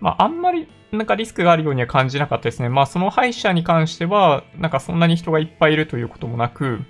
[0.00, 2.68] まあ、あんまりなんかリスクがあるようには感じなかったですね。
[2.68, 6.80] まあ、その歯医者に関しては、なんかそんなに人がいっぱいいるということもなく、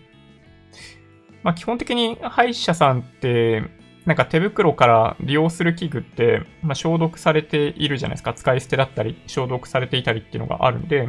[1.43, 3.65] まあ、基本的に歯医者さんって、
[4.07, 8.33] なんか手袋から利用する器具って、まあ、消毒されているじゃないですか。
[8.33, 11.09] 使い捨てだったり、消毒されていたりっていうのがあるんで、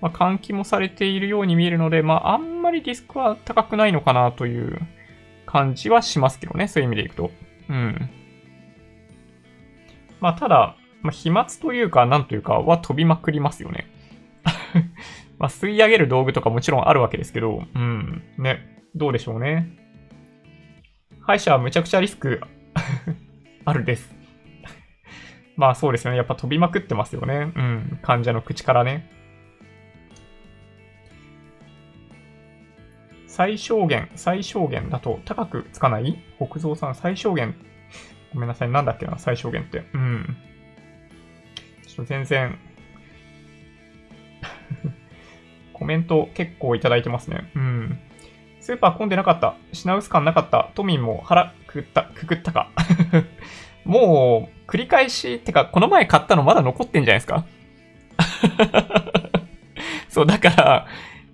[0.00, 4.80] まあ、換気もされているように見えるので、まあ、あんまりリスクは高くないのかなという
[5.46, 6.68] 感じはしますけどね。
[6.68, 7.30] そういう意味でいくと。
[7.68, 8.10] うん。
[10.20, 13.90] まあ、ただ、まあ、飛沫というか、なんというかは飛びまくりますよね。
[15.38, 18.22] まあ、吸い上げる道具とかもちろんあるわけですけど、うん。
[18.38, 18.82] ね。
[18.94, 19.76] どうでしょうね。
[21.20, 22.40] 歯医者はむちゃくちゃリスク
[23.64, 24.14] あるです。
[25.56, 26.16] まあそうですよね。
[26.16, 27.52] やっぱ飛びまくってますよね。
[27.54, 27.98] うん。
[28.02, 29.19] 患者の口からね。
[33.30, 36.20] 最小限、最小限だと高くつかない？
[36.38, 37.54] 北蔵さん、最小限。
[38.34, 38.68] ごめんなさい。
[38.68, 39.84] なんだっけな、最小限って。
[39.94, 40.36] うん。
[41.86, 42.58] ちょっと全然
[45.72, 47.50] コメント結構いただいてますね。
[47.54, 48.00] うん。
[48.60, 49.54] スーパー混んでなかった。
[49.72, 50.70] 品薄感なかった。
[50.74, 52.70] 都民も腹くくった、くくったか。
[53.86, 57.44] もう、繰り返し、ってか、この前買ったのまだ残ってんじゃないですか？
[60.10, 60.86] そう、だから、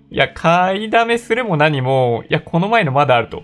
[0.09, 3.43] いや、買いだめするも何も、いや、この前のまだあると。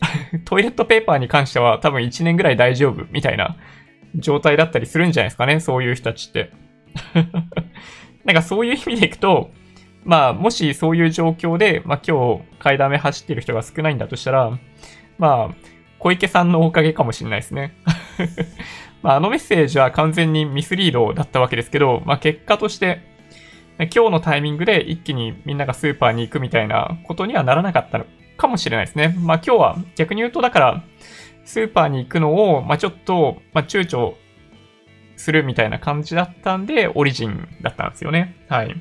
[0.44, 3.56] トイレットペーパーに関しては多分1年ぐらい大丈夫みたいな
[4.14, 6.50] 状態だったりするんじゃないですかね、そういう人たちって。
[8.24, 9.50] なんかそういう意味でいくと、
[10.04, 14.58] まあ、もしそういう状況で、まあ今日、買いだめ走ってる人が少ないんだとしたら、
[15.18, 15.54] まあ、
[15.98, 17.74] 小池さんのおかげかもしれないですね。
[19.02, 23.02] まあ、あのメッセージは完全にミスリードだったわけですけど、まあ結果として、
[23.86, 29.16] 今日のタイミングで一気にみんながスーパーに行くみたいなことにはならなかったのかもしれないですね。
[29.18, 30.84] まあ今日は逆に言うとだから、
[31.44, 34.14] スーパーに行くのを、まあちょっと、まあ躊躇
[35.16, 38.36] するみたいな感じだったんで、オリジンだったんですよね。
[38.48, 38.74] はい。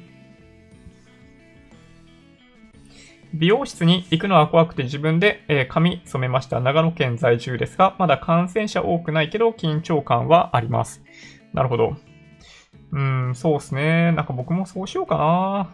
[3.34, 6.60] 美容室に行くのは怖くて自分で、え、髪染めました。
[6.60, 11.04] 長野県在住ですが、まだ感染者多くないけど緊張感はあります。
[11.54, 11.96] なるほど。
[12.92, 14.12] うん、そうっすね。
[14.14, 15.70] なんか僕もそうしようかな。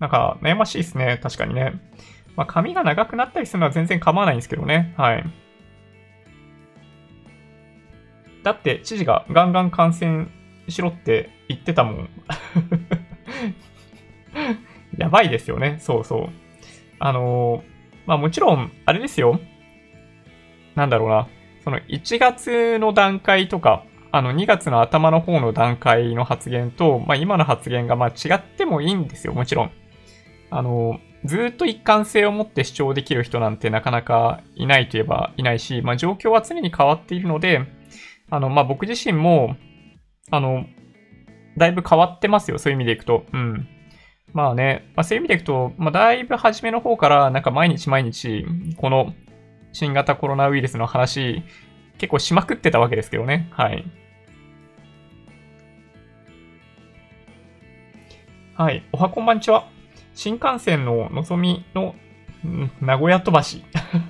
[0.00, 1.18] なんか悩ましいっすね。
[1.22, 1.74] 確かにね。
[2.36, 4.94] まあ、髪が長くなったりするのは全然構わないんですけどね。
[4.96, 5.24] はい。
[8.42, 10.26] だって、知事がガンガン感染
[10.68, 12.08] しろって言ってたもん。
[14.98, 15.76] やばいですよね。
[15.78, 16.28] そうそう。
[16.98, 17.62] あの、
[18.06, 19.40] まあもちろん、あれですよ。
[20.74, 21.28] なんだろうな。
[21.62, 29.70] その1月の段階とか、あの、2月の頭の方の段階の発言と、まあ、今の発言が、ま、違ってもいいんですよ、もちろん。
[30.50, 37.66] あの、ずっと一貫性を持って主張できる人なんてなかなかいないといえばいないし、まあ、状況は常に変わっているので、
[38.28, 39.56] あの、まあ、僕自身も、
[40.30, 40.66] あの、
[41.56, 43.24] だいぶ変わってますよ、そういう意味でいくと。
[43.32, 43.66] うん。
[44.34, 48.44] まあね、まあ、そういう意味でいくと、まあ、だいぶ初めの方から、なんか毎日毎日、
[48.76, 49.14] この
[49.72, 51.42] 新型コロナウイルスの話、
[51.96, 53.48] 結構しまくってたわけですけどね。
[53.52, 53.84] はい。
[58.62, 58.84] はい。
[58.92, 59.68] おはこんばんちは。
[60.14, 61.96] 新幹線ののぞみの、
[62.80, 63.64] 名古屋飛ばし。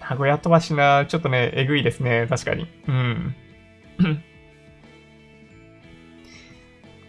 [0.00, 2.26] 名古屋飛ばしな、ちょっとね、えぐいですね。
[2.28, 2.66] 確かに。
[2.88, 3.36] うん。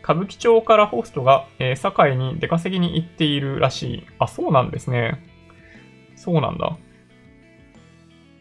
[0.04, 4.06] 歌舞伎町からホストが、えー、堺に出稼ぎに行っているらしい。
[4.19, 5.26] あ、そうなんですね。
[6.17, 6.78] そうなんだ。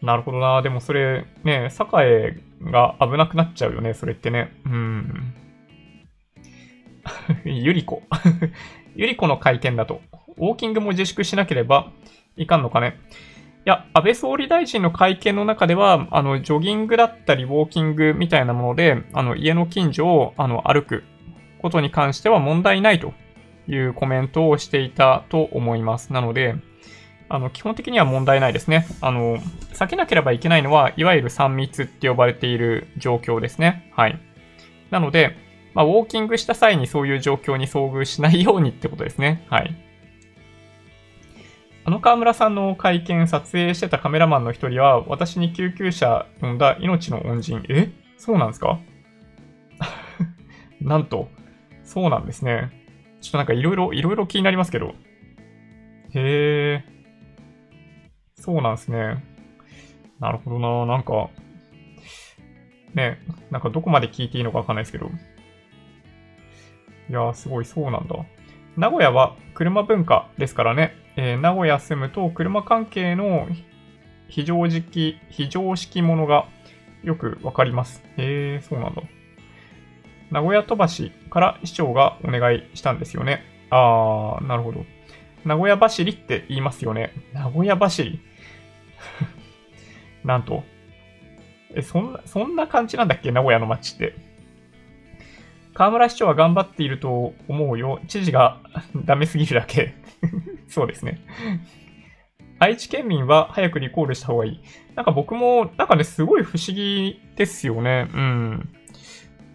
[0.03, 0.61] なるほどな。
[0.61, 3.95] でもそれ、ね、堺が危なくなっちゃうよね。
[3.95, 4.51] それってね。
[4.67, 5.33] うん。
[7.45, 8.03] ゆりこ。
[8.95, 10.01] ゆりこの会見だと、
[10.37, 11.91] ウォーキングも自粛しなければ
[12.35, 12.97] いかんのかね。
[13.65, 21.03] いや、安倍総理大臣の会見の中では、あの、ジョギングだったり、ウォーキングみたいなもので、あの、家の近所を、あの、歩く
[21.61, 23.13] ことに関しては問題ないと
[23.67, 26.13] いうコメントをしていたと思います。
[26.13, 26.55] なので、
[27.27, 28.87] あの、基本的には問題ないですね。
[29.01, 29.37] あの、
[29.73, 33.91] 避けなければいけないのは、いわゆる3密って呼ばれている状況ですね。
[33.95, 34.19] はい。
[34.89, 35.35] なので、
[35.73, 39.45] まあ、ウォーキングした際にそういう状況に遭遇しないようにってことですね。
[39.49, 39.75] はい。
[41.85, 47.63] あの河村さんの会見撮影してたカメラマンの一人は、私に救急車呼んだ命の恩人。
[47.69, 47.89] え？
[48.17, 48.79] そうなんですか？
[50.81, 51.29] なんと、
[51.83, 52.71] そうなんですね。
[53.21, 54.93] ちょっとなんかいろいろ、いろいろ気になりますけど。
[56.13, 56.83] へえ。
[58.35, 59.23] そうなんですね。
[60.19, 60.85] なるほどな。
[60.85, 61.29] なんか、
[62.93, 63.19] ね、
[63.51, 65.09] なんかどこまで聞いていいのかわかんないですけど。
[67.09, 68.15] いやー、すごい、そうなんだ。
[68.77, 70.93] 名古屋は車文化ですからね。
[71.15, 73.47] えー、名古屋住むと車関係の
[74.27, 76.47] 非常識、非常識ものが
[77.03, 78.03] よくわかります。
[78.17, 79.01] へえ、そうなんだ。
[80.31, 83.43] 名古屋飛ばしから市長がお願いしたんですよね。
[83.71, 84.85] あー、なるほど。
[85.43, 87.11] 名古屋走りって言いますよね。
[87.33, 88.19] 名古屋走り？
[90.23, 90.63] なんと。
[91.73, 93.31] え、そんな、そんな感じなんだっけ？
[93.31, 94.13] 名古屋の街って。
[95.79, 98.01] 河村市長は頑張っていると思うよ。
[98.09, 98.59] 知事が
[99.05, 99.93] ダメすぎるだけ。
[100.67, 101.21] そうですね。
[102.59, 104.61] 愛知県民は早くリコールした方がいい。
[104.95, 108.09] なんか僕も、なんかね、すごい不思議ですよね。
[108.13, 108.69] うん。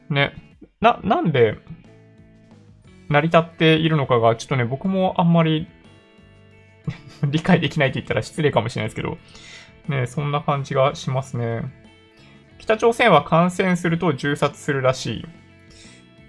[0.09, 0.33] ね。
[0.81, 1.59] な、なんで、
[3.11, 5.67] 成り立っているのかが、ちょっとね、僕もあんまり
[7.23, 9.19] 理解できないって言ったら失礼かもしれないですけど、
[9.89, 11.71] ね、そんな感じがしますね。
[12.57, 15.44] 北朝鮮は感染すると銃殺するらしい。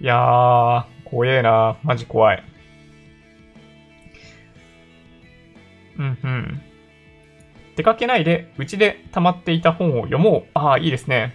[0.01, 1.77] いやー、怖えな。
[1.83, 2.43] マジ怖い。
[5.97, 6.61] うんうん。
[7.75, 10.49] 出かけないで、うちで溜まっていた本を読もう。
[10.53, 11.33] ああ、いいですね。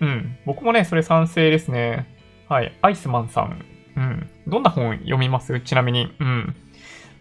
[0.00, 0.36] うん。
[0.46, 2.06] 僕もね、それ賛成ですね。
[2.48, 2.76] はい。
[2.82, 3.64] アイスマンさん。
[3.96, 4.30] うん。
[4.46, 5.60] どんな本読みます？
[5.60, 6.14] ちなみに。
[6.18, 6.56] うん。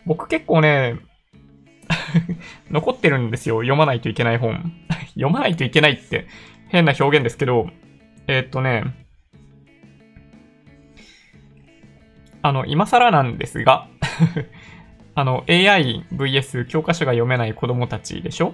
[0.06, 0.98] 僕結構ね、
[2.72, 3.58] 残ってるんですよ。
[3.58, 4.74] 読まないといけない本。
[5.14, 6.28] 読まないといけないって
[6.70, 7.70] 変な表現ですけど、
[8.28, 9.01] えー、っとね、
[12.42, 13.88] あの、今更なんですが
[15.16, 18.54] あの、AI vs 教科書が読めない子供たちでしょ？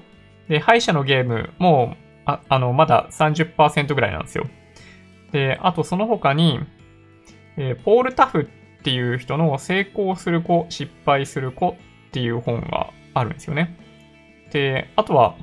[0.49, 1.95] で、歯医者のゲームも、
[2.25, 4.45] ああの、まだ30%ぐらいなんですよ。
[5.31, 6.59] で、あとその他に、
[7.57, 8.41] えー、ポール・タフ
[8.79, 11.75] っていう人の成功する子、失敗する子っ
[12.11, 13.77] ていう本があるんですよね。
[14.51, 15.35] で、あとは、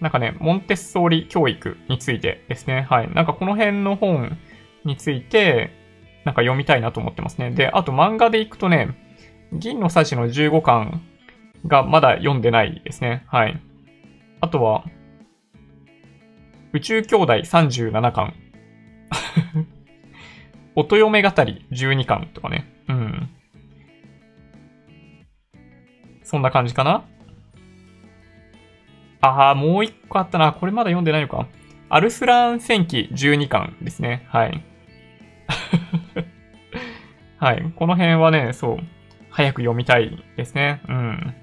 [0.00, 2.86] なんかね、モンテッソーリ教育についてですね。
[2.88, 3.12] はい。
[3.12, 4.38] なんかこの辺の本
[4.84, 5.70] について、
[6.24, 7.50] なんか読みたいなと思ってますね。
[7.50, 8.96] で、あと漫画でいくとね、
[9.52, 11.02] 銀のサジの15巻
[11.66, 13.24] がまだ読んでないですね。
[13.28, 13.60] はい。
[14.40, 14.84] あとは、
[16.72, 18.34] 宇宙兄弟37巻。
[20.76, 22.72] 音嫁語り12巻とかね。
[22.88, 23.28] うん。
[26.22, 27.04] そんな感じかな
[29.20, 30.52] ああ、もう一個あったな。
[30.52, 31.48] これまだ読んでないのか。
[31.88, 34.24] アルスラン戦記12巻ですね。
[34.28, 34.64] はい。
[37.38, 37.72] はい。
[37.76, 38.78] この辺はね、そう。
[39.30, 40.80] 早く読みたいですね。
[40.88, 41.34] うん。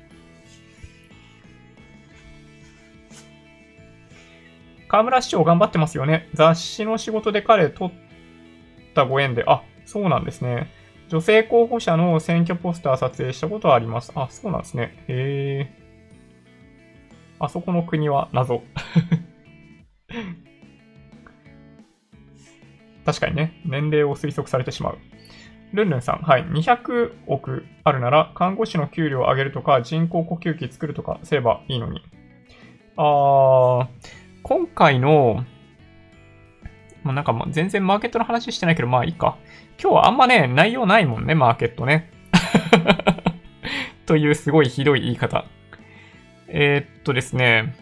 [4.87, 6.29] 河村市長頑張ってますよね。
[6.33, 7.93] 雑誌の仕事で彼取っ
[8.93, 10.69] たご縁で、あ、そうなんですね。
[11.09, 14.11] 女性候補者の選挙ポスター撮影したことはあります。
[14.15, 15.03] あ、そうなんですね。
[15.07, 15.87] へえ。
[17.39, 18.63] あそこの国は謎。
[23.07, 24.97] 確かにね、年齢を推測されてしまう。
[25.71, 26.43] ルンルンさん、はい。
[26.43, 32.01] 200億あるなら、看護師の給料を上げるとか、人工呼吸器作るとかすればいいのに。
[32.97, 33.87] あー、
[34.43, 35.45] 今回の、
[37.03, 39.37] まあ、なんかもう全然マーケットの話してないけど、まあいいか。
[39.81, 42.11] 今日はあんまね、内容ないもんね、マーケットね。
[44.05, 45.45] というすごいひどい言い方。
[46.49, 47.73] えー、っとですね。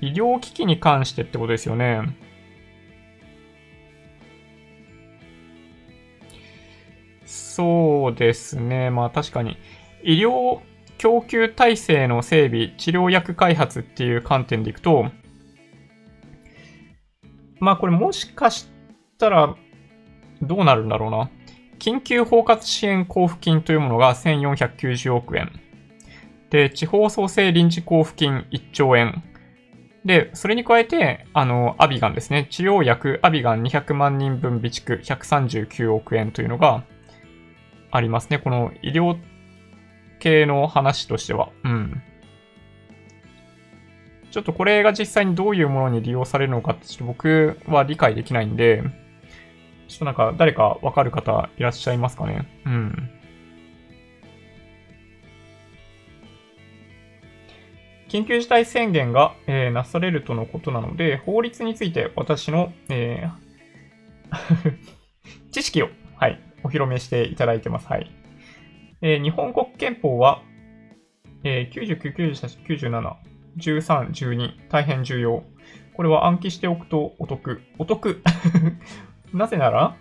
[0.00, 2.16] 医療機器に関してってことですよね。
[7.24, 8.90] そうですね。
[8.90, 9.56] まあ確かに。
[10.02, 10.60] 医療
[10.98, 15.10] 供給体制の整備、治療薬開発っていう観点でいくと、
[17.58, 18.68] まあこれもしかし
[19.18, 19.56] たら
[20.42, 21.30] どうなるんだろうな。
[21.78, 25.50] 緊急包括支援交付金というものが1490億円。
[26.50, 29.22] で、地方創生臨時交付金1兆円。
[30.06, 32.46] で、それに加えて、あの、アビガンですね。
[32.48, 36.84] 治療薬アビガン200万人分備蓄139億円というのが
[37.90, 38.38] ありますね。
[38.38, 39.18] この医療
[40.20, 41.50] 系の話としては。
[41.64, 42.02] うん。
[44.30, 48.84] ちょっとこれが実際にどういうものに利用されるのかってちょっと僕は理解できないんで、
[49.88, 53.10] ちょっとなんか誰かわかる方いらっしゃいますかねうん。
[58.08, 63.46] 緊急事態宣言が、えー、なされるとのことなので、法律について私の、えー
[65.50, 67.86] 知識を、はい、お披露目していただいてます。
[67.88, 68.10] はい。
[69.02, 70.42] えー、日本国憲法は、
[71.44, 73.14] えー、99、98、97、
[73.56, 75.44] 13、12、大変重要。
[75.94, 77.62] これは暗記しておくとお得。
[77.78, 78.22] お得
[79.32, 79.96] なぜなら、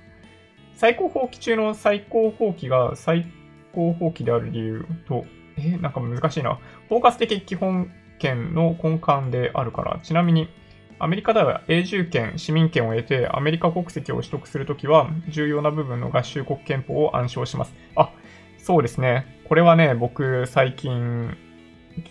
[0.74, 3.26] 最高法規中の最高法規が最
[3.74, 5.26] 高法規である理由と、
[5.58, 6.60] えー、なんか難しいな。
[6.90, 10.00] 包括的基本権の根幹であるから。
[10.04, 10.50] ちなみに、
[10.98, 17.74] アメリカでは永住権、市民権を得てアメリカ国籍を取得するときは重要な部分の合衆国憲法を暗唱します。
[17.96, 18.12] あ、
[18.58, 19.42] そうですね。
[19.48, 21.36] これはね、僕最近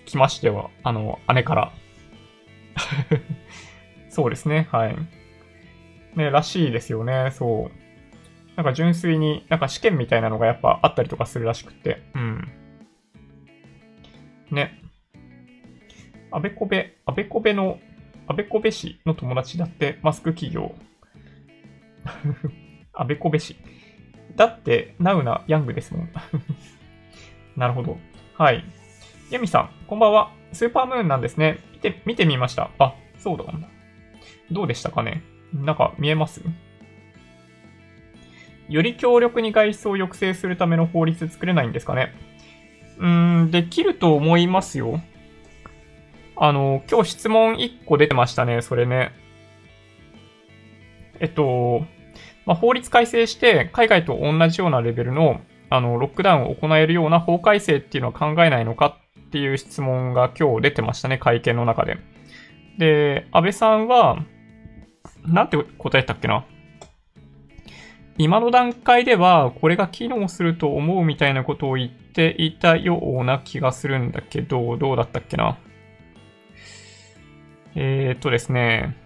[0.05, 1.73] 来ましては、あの、姉から。
[4.11, 4.97] そうですね、はい。
[6.15, 8.57] ね、らしいですよね、そう。
[8.57, 12.03] なんか純粋に、なんか試験みたいなのがやっぱあったりとかするらしくって。
[12.15, 12.49] うん。
[14.51, 14.81] ね。
[16.31, 17.79] あべこべ、あべこべの、
[18.27, 20.75] あべこべ氏の友達だってマスク企業。
[22.93, 23.57] あべこべ氏。
[24.37, 26.11] だって、ナウなヤングですもん。
[27.57, 27.99] なるほど。
[28.37, 28.65] はい。
[29.31, 30.33] ユミさん、こんばんは。
[30.53, 31.59] スーパームーンなんですね。
[31.73, 32.71] 見て、見てみました。
[32.79, 33.45] あ、そうだ。
[34.51, 35.23] どうでしたかね
[35.53, 36.43] なんか見えます？
[38.69, 42.13] より強力に外出を抑制するための法律作れないんですかね
[42.99, 45.01] うん、できると思いますよ。
[46.37, 49.13] あの、今日質問1個出てましたね、それね。
[51.21, 51.85] えっと、
[52.45, 55.41] まあ、法律改正して海外と同じようなレベルの
[55.71, 61.99] あのロックダウンを行えるような法改正っていうのは考えないのかっていう質問が今日出てましたね、会見の中で。
[62.79, 64.19] で、安倍さんは、
[65.27, 66.45] なんて答えたっけな
[68.19, 75.59] 今の段階ではこれが機能すると思うみたいなことを言ってていたような気がするんだけど、どうだったっけな？
[77.75, 78.97] えー、っとですね。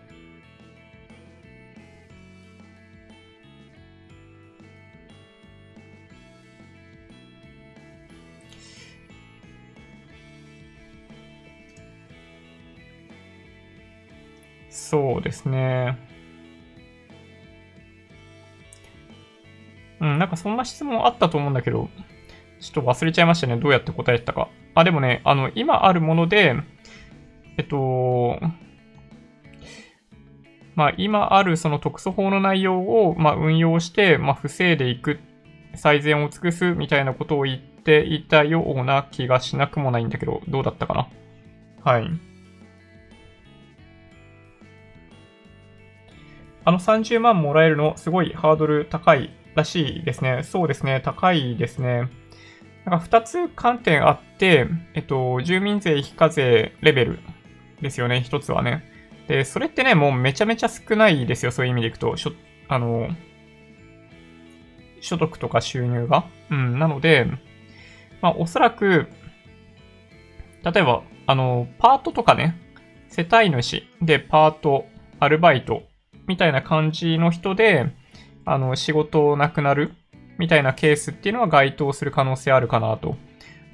[14.70, 15.98] そうですね。
[20.00, 21.90] うん、なんかそんな質問あったと思うんだけど、
[22.60, 23.56] ちょっと忘れちゃいましたね。
[23.56, 24.48] どうやって答えたか。
[24.74, 26.54] あ、でもね、あの、今あるもので、
[27.56, 28.38] えっと、
[30.74, 35.18] まあ、今あるその特措法の内容を、まあ、運用して、まあ、防いでいく、
[35.74, 41.08] 最善を尽くすみたいなことを言っていたような気がしなくもないんだけど、どうだったかな。
[41.84, 42.08] はい。
[46.64, 50.42] あの30万もらえるの、すごいハードル高いらしいですね。
[50.42, 52.08] そうですね、高いですね。
[52.84, 57.18] なんか2つ観点あって、えっと、住民税非課税レベル
[57.80, 58.84] ですよね、1つはね。
[59.28, 62.16] で、それってね、もうめちゃめちゃ少ないですよ、そういう意味でいくと。
[62.16, 62.32] しょ
[62.68, 63.08] あの、
[65.00, 66.26] 所得とか収入が。
[66.50, 67.26] うん、なので、
[68.20, 69.08] まあ、おそらく、
[70.64, 72.56] 例えば、あの、パートとかね、
[73.08, 74.86] 世帯主でパート、
[75.20, 75.82] アルバイト
[76.26, 77.92] みたいな感じの人で、
[78.44, 79.94] あの、仕事なくなる
[80.38, 83.16] みたいなケースっていうのは該当する可能性あるかなと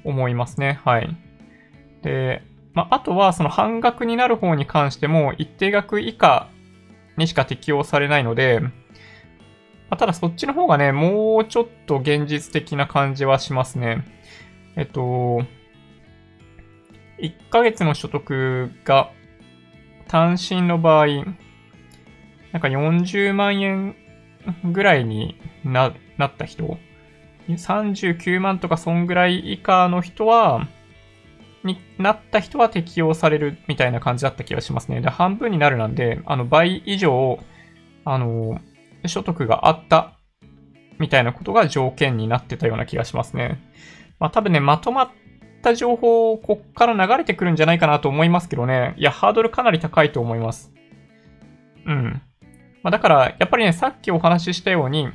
[0.03, 0.79] 思いますね。
[0.83, 1.15] はい。
[2.01, 2.41] で、
[2.73, 6.49] まあ、あとはその半額になる方に関しても一定額以下
[7.17, 8.71] にしか適用されないので、ま
[9.91, 14.03] あ、ただそっちの方がね、もうちょっと現実的な感じはしますね。
[14.75, 15.45] えっと、
[17.19, 19.11] 1ヶ月の所得が
[20.07, 21.07] 単身の場合、
[22.51, 23.95] なんか40万円
[24.63, 26.77] ぐらいにななった人、
[27.47, 30.67] 39万とかそんぐらい以下の人は、
[31.63, 35.01] になった人は適用されるみたいな感じだった気がしますね。
[35.01, 37.39] で、半分になるなんで、あの、倍以上、
[38.03, 38.59] あの、
[39.07, 40.17] 所得があった
[40.99, 43.59] みたいなことが条件になってたような気がしますね。
[44.19, 45.09] まあ多分ね、まとまっ
[45.61, 48.93] た情報、こっから流れてくるんじゃないかなと思いますけどね。
[48.97, 50.71] いや、ハードルかなり高いと思います。
[51.85, 52.21] うん。
[52.85, 55.07] まあ、だから、やっぱりね、さっきお話ししたように、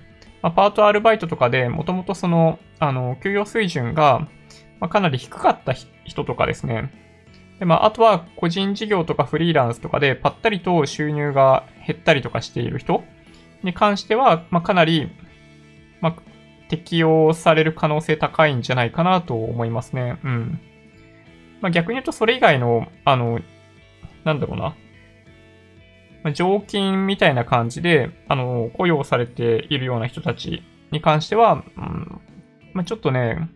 [0.43, 4.27] まあ、パートアルバイトとかでもともとその、あの、給与水準が、
[4.81, 5.73] まあ、かなり低かった
[6.05, 6.91] 人とかですね。
[7.61, 13.05] で、まあ、あとは個人事業とかフリーランスとかでぱったりと収入が減ったりとかしている人
[13.63, 15.09] に関しては、まあ、かなり、
[16.01, 16.17] まあ、
[16.71, 20.19] 適用される可能性高いんじゃないかなと思いますね。
[20.25, 20.61] うん。
[21.61, 23.39] まあ、逆に言うとそれ以外の、あの、
[24.25, 24.75] なんだろうな。
[26.23, 32.21] まあ、常勤みたいな感じで、あの、雇用されているような人たちに関しては、うん、
[32.75, 33.49] まあ、ちょっとね、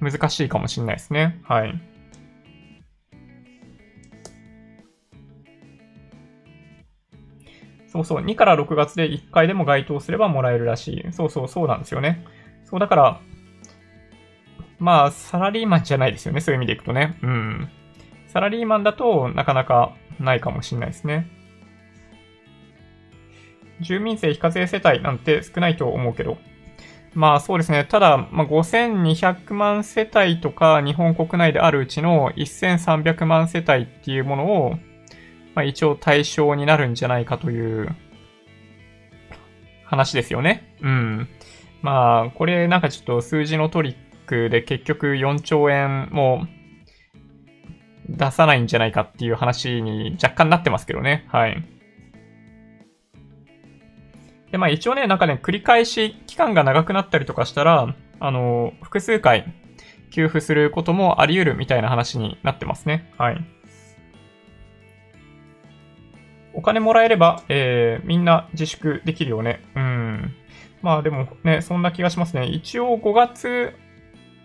[0.00, 1.40] 難しいかもしれないですね。
[1.44, 1.80] はい。
[7.94, 11.12] そうそう、2から6月で1回でも該当すればもらえるらしい。
[11.12, 12.24] そうそう、そうなんですよね。
[12.64, 13.20] そう、だから、
[14.78, 16.40] まあ、サラリーマンじゃないですよね。
[16.40, 17.16] そういう意味でいくとね。
[17.22, 17.68] うん。
[18.26, 21.28] サラリーマンだとなかなかないかもしれないですね。
[23.80, 26.38] 住民税非課税世帯なんて少ないと思うけど。
[27.14, 27.84] まあそうですね。
[27.84, 34.70] ただ、まあ、5200万世帯とか日本国内であるうちの1300万世帯っていうものを、
[35.54, 37.94] まあ、一応対象になるんじゃないかという
[39.84, 40.76] 話ですよね。
[40.82, 41.28] うん。
[41.82, 43.96] まあ、これなんかちょっと数字のトリッ
[44.26, 46.46] クで結局4兆円も
[48.08, 51.26] 出さないんじゃないかっていう話に若干なってますけどね。
[51.28, 51.62] はい。
[54.54, 59.52] で、まあ一応ね、なんかね、繰り返し期間が長くなったりとかしたら、あの、複数回
[60.12, 63.12] 給付することもあり得るみたいな話になってますね。
[63.18, 63.44] はい。
[66.52, 69.60] お金もらえれば、えー、みんな自粛できるよね。
[69.74, 70.32] うん。
[70.82, 72.46] まあでもね、そんな気がしますね。
[72.46, 73.72] 一応5月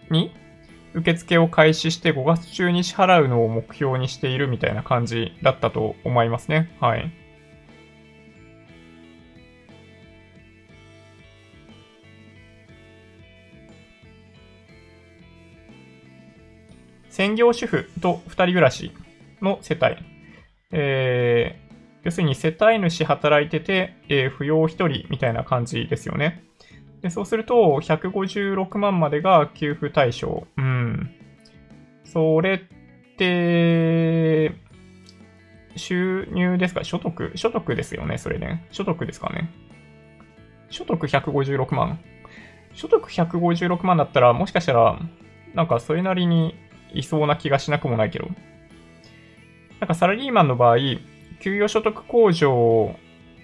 [0.10, 0.32] に
[0.96, 6.76] 受付を開始して5月中に支払うのを目標にしているみたいな感じだったと思いますね。
[6.82, 7.19] はい。
[17.20, 18.94] 専業主婦と二人暮らし
[19.42, 19.98] の世帯。
[20.72, 26.46] えー、要するに世帯主働いてて、えー、扶養一人みたいな感じですよね。
[27.02, 30.48] で、そうすると、156万までが給付対象。
[30.56, 31.14] うん。
[32.06, 34.54] それって、
[35.76, 36.86] 収入ですか？
[36.86, 37.34] 所得？
[37.36, 38.66] 所得ですよね、それね。
[38.72, 39.50] 所得ですかね。
[40.70, 42.00] 所得156万。
[42.74, 44.98] 所得156万だったら、もしかしたら、
[45.54, 46.56] なんかそれなりに
[46.94, 48.28] いそうな気がしなくもないけど。
[49.80, 50.78] なんかサラリーマンの場合、
[51.40, 52.96] 給与所得控除、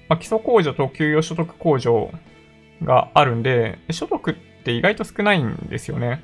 [0.09, 2.11] まあ、基礎控除と給与所得控除
[2.83, 4.33] があるんで、所得っ
[4.63, 6.21] て意外と少ないんですよね。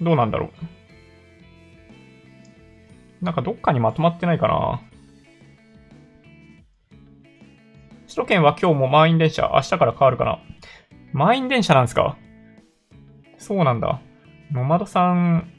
[0.00, 0.50] どうなんだろ
[3.22, 3.24] う。
[3.24, 4.80] なんかどっかにまとまってないかな。
[8.06, 10.38] 首都圏は今日も満員電車、明日から変わるかな。
[11.12, 12.16] 満員電車なんですか？
[13.38, 14.00] そうなんだ。
[14.52, 15.52] ノマドさん、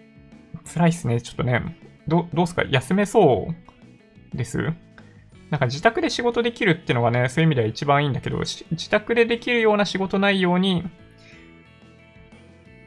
[0.73, 1.21] 辛いっすね。
[1.21, 1.77] ちょっとね。
[2.07, 2.63] ど、どうすか？
[2.69, 3.47] 休めそ
[4.33, 4.73] うです？
[5.49, 10.83] なんか自宅で仕事できるっていうのがね、そういう意味では一番いいんだけど、自宅でできるような仕事内容に、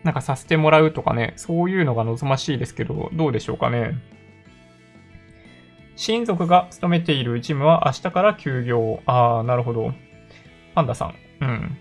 [0.05, 3.95] なんかさせてもらうとかね、そういうのが望ましいですけど、どうでしょうかね？
[5.95, 9.03] 親族が勤めているジムは明日から休業。
[9.07, 9.93] ああ、なるほど。
[10.75, 11.15] パンダさん。
[11.41, 11.79] うん。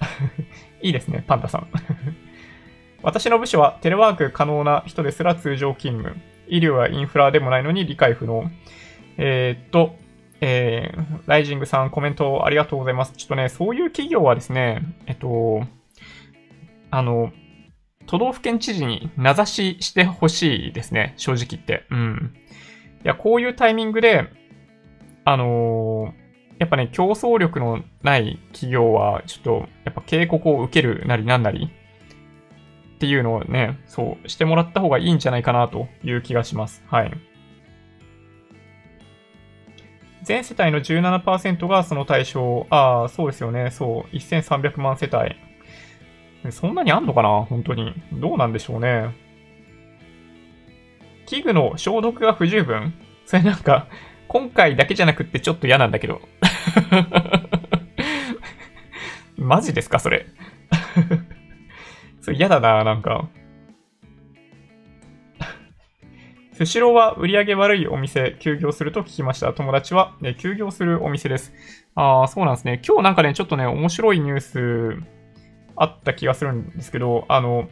[0.82, 1.68] いいですね、パンダさん。
[3.06, 6.20] 私の部署はテレワーク可能な人ですら通常勤務。
[6.48, 8.50] 医療やインフラでもないのに理解不能。
[9.16, 9.94] えー、っと、
[10.40, 13.12] えー、ライジングさんコメントありがとうございます。
[13.12, 15.62] ちょっとね、そういう企業はですね、えっと、
[16.90, 17.30] あの、
[18.06, 21.84] 都道府県知事に名指ししてほしいですね、正直言って。
[21.90, 22.34] うん。
[23.04, 24.24] いや、こういうタイミングで、
[25.24, 31.70] あのー、やっぱね、競争力のない企業は、ちょっと、やっぱ警告を受けるなりなんなり、
[32.96, 36.82] っていうのをね、そう、してもらった方がいいんじゃないかなという気がします。
[36.86, 37.12] はい。
[40.22, 42.66] 全世帯の17%がその対象。
[42.70, 43.70] ああ、そうですよね。
[43.70, 44.16] そう。
[44.16, 45.36] 1300万世帯。
[46.50, 47.28] そんなにあんのかな？
[47.44, 47.92] 本当に。
[48.12, 49.14] どうなんでしょうね。
[51.26, 52.94] 器具の消毒が不十分？
[53.26, 53.88] それなんか、
[54.26, 56.22] 今回だけじゃなくってちょっと嫌なんだけど。
[59.36, 60.26] マジですかそれ？
[62.26, 63.28] それ嫌だな、なんか。
[66.54, 69.52] スシローは売り上げ悪いお店、休業すると聞きました。
[69.52, 71.54] 友達は、ね、休業するお店です。
[71.94, 72.82] ああ、そうなんですね。
[72.84, 75.00] 今日なんかね、ちょっとね、面白いニュース
[75.76, 77.68] あった気がするんですけど、あの、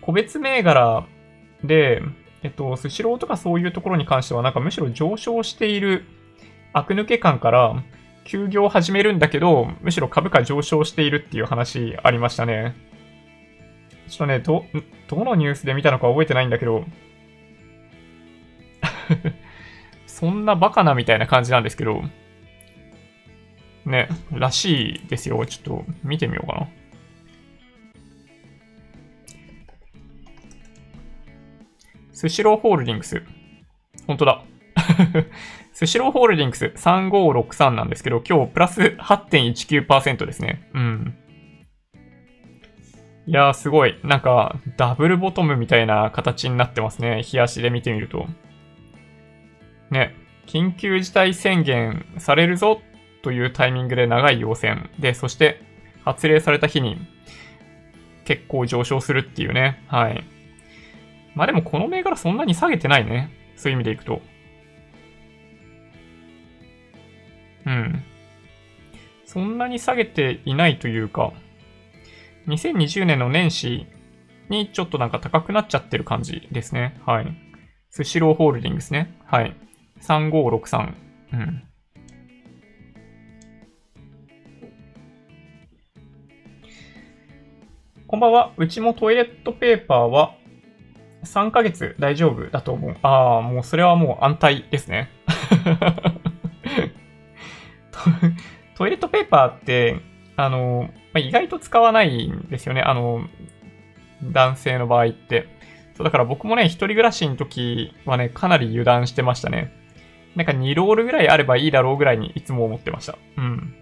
[0.00, 1.06] 個別銘柄
[1.64, 2.00] で、
[2.42, 6.06] えっと、スシローとかそういうところに関しては、なんかむしろ上昇している
[6.72, 7.82] 悪抜け感から、
[8.26, 12.74] 休業を始めるんだけど、むしろ株価上昇しているっていう話ありましたね。
[14.08, 14.64] ちょっとね、ど、
[15.08, 16.84] どのニュースで見たのか覚えてないんだけど、
[20.06, 22.02] そんなバカなみたいな感じなんですけど、
[23.84, 25.44] ね、らしいですよ。
[25.46, 26.68] ちょっと見てみようかな。
[32.12, 33.22] スシローホールディングス。
[34.06, 34.42] 本当だ。
[35.76, 40.70] スシローホールディングス3563なんですけど、今日プラス8.19%ですね。
[40.72, 41.14] うん。
[43.26, 44.00] いやーすごい。
[44.02, 47.22] なんか、ダブルボトムみたいな形になってますね。
[47.30, 48.26] 冷やしで見てみると。
[49.90, 50.14] ね。
[50.46, 52.80] 緊急事態宣言されるぞ
[53.20, 54.74] というタイミングで長い要請。
[54.98, 55.60] で、そして
[56.06, 56.96] 発令された日に
[58.24, 59.84] 結構上昇するっていうね。
[59.88, 60.24] はい。
[61.34, 63.30] まあでもこの銘柄そんなに下げてないね。
[63.56, 64.22] そういう意味でいくと。
[67.66, 68.02] うん。
[69.24, 71.32] そんなに下げていないというか、
[72.46, 73.86] 2020年の年始
[74.48, 77.00] にちょっとなんか高くなっちゃってる感じですね。
[77.04, 77.26] はい。
[77.90, 79.18] スシローホールディングスね。
[79.24, 79.56] はい。
[80.00, 80.94] 3563。
[81.32, 81.62] うん。
[88.06, 88.52] こんばんは。
[88.56, 90.36] うちもトイレットペーパーは
[91.24, 92.96] 3ヶ月大丈夫だと思う。
[93.02, 95.10] ああ、もうそれはもう安泰ですね。
[98.76, 100.00] トイレットペーパーって、
[100.36, 102.82] あの、まあ、意外と使わないんですよね。
[102.82, 103.26] あの、
[104.22, 105.48] 男性の場合って。
[105.94, 109.72] そう、だから僕もね、一人暮らしの時はね、かなり油断してましたね。
[110.34, 113.16] なんか2ロールぐらいあればいいだろうぐらいにいつも思ってました。
[113.38, 113.74] うん。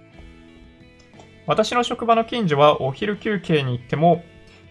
[1.46, 4.24] 私の職場の近所はお昼休憩に行っても、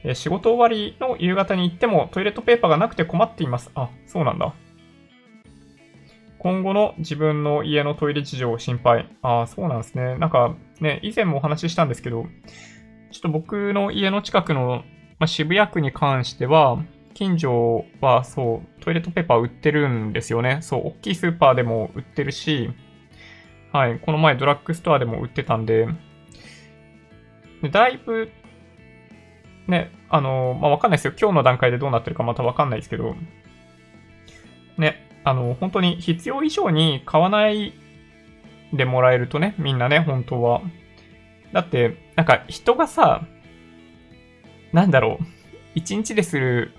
[0.06, 3.72] え仕事終わりの夕方に行ってもトイレットペーパーがなくて困っています。
[3.76, 4.54] あ、そうなんだ。
[6.44, 9.10] 今後の自分の家のトイレ事情を心配。
[9.22, 10.18] ああ、そうなんですね。
[10.18, 12.26] なんかね、以前もお話ししたんですけど、
[13.12, 14.84] ちょっと僕の家の近くの、
[15.20, 16.84] まあ、渋谷区に関しては、
[17.14, 20.58] 近所はそう、トイレットペーパー売ってるんですよね。
[20.62, 22.70] そう、大きいスーパーでも売ってるし、
[23.72, 25.88] はい、この前ドラッグストアでも売ってたんで、
[27.62, 28.30] でだいぶ
[29.68, 31.14] ね、あの、まあ、わかんないですよ。
[31.18, 33.16] 今日の段階でどうなってるかまたわかんないですけど、
[34.78, 37.74] ね、あの、本当に必要以上に買わない
[38.74, 40.61] でもらえるとね、みんなね、本当は。
[41.51, 43.26] だって、なんか人がさ、
[44.71, 45.26] なんだろう、
[45.76, 46.74] 一日でする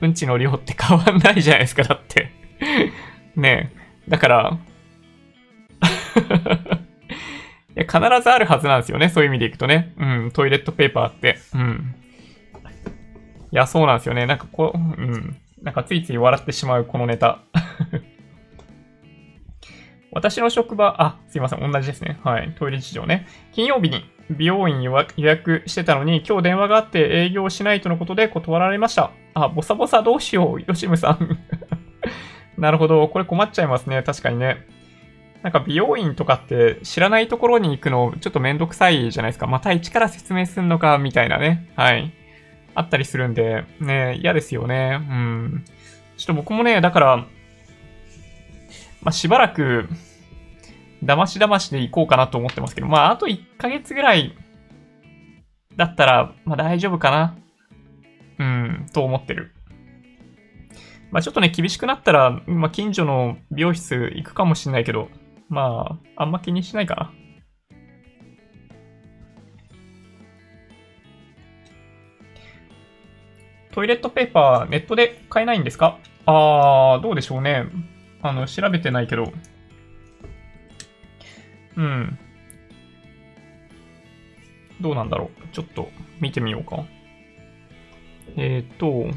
[0.00, 2.30] うんちの量って変わんないじゃないですか、だって
[3.36, 3.70] ね
[4.06, 4.10] え。
[4.10, 4.58] だから
[7.76, 9.08] や、必ずあるはずなんですよね。
[9.10, 9.92] そういう意味でいくとね。
[9.98, 11.38] うん、トイレットペーパーって。
[11.54, 11.94] うん。
[13.52, 14.26] いや、そうなんですよね。
[14.26, 15.36] なんかこう、うん。
[15.62, 17.40] なんかついつい笑ってしまう、このネタ。
[20.12, 22.18] 私の職場、あ、すいません、同じですね。
[22.22, 23.26] はい、トイレ事情ね。
[23.52, 29.10] 金曜日に美容院予約してたのに、今日電話があって営業しないとのことで断られました。
[29.34, 31.38] あ、ボサボサどうしよう、ヨシムさん。
[32.58, 34.02] なるほど、これ困っちゃいますね。
[34.02, 34.58] 確かにね。
[35.42, 39.46] なんか美容院とかって知らないところに行くのちょっとめんどくさいじゃないですか。
[39.46, 41.68] また一から説明するのかみたいなね。
[41.76, 42.12] はい。
[42.76, 44.98] あったりするんで、ね、嫌ですよね。
[45.00, 45.64] うん。
[46.16, 47.26] ちょっと僕もね、だから、ま
[49.06, 49.88] あ、しばらく、
[51.02, 54.36] 騙し騙しで行こうかなと思ってますけど、まあ、あと1ヶ月ぐらい
[55.76, 57.36] だったら、まあ大丈夫かな。
[58.38, 59.52] うん、と思ってる。
[61.10, 65.08] まあちょっとね、厳しくなったら、まあ近所の美容室行くかもしんないけど、
[65.48, 67.12] まあ、あんま気にしないかな。
[73.76, 75.98] トイレットペーパーネットで買えないんですか？
[76.24, 77.66] あー、どうでしょうね。
[78.22, 79.30] あの、調べてないけど。
[81.76, 82.18] うん。
[84.80, 85.48] どうなんだろう。
[85.52, 85.90] ちょっと
[86.22, 86.86] 見てみようか。
[88.38, 89.14] えっ、ー、と、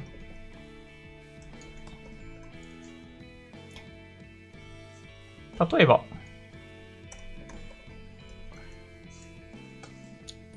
[5.77, 6.03] 例えば、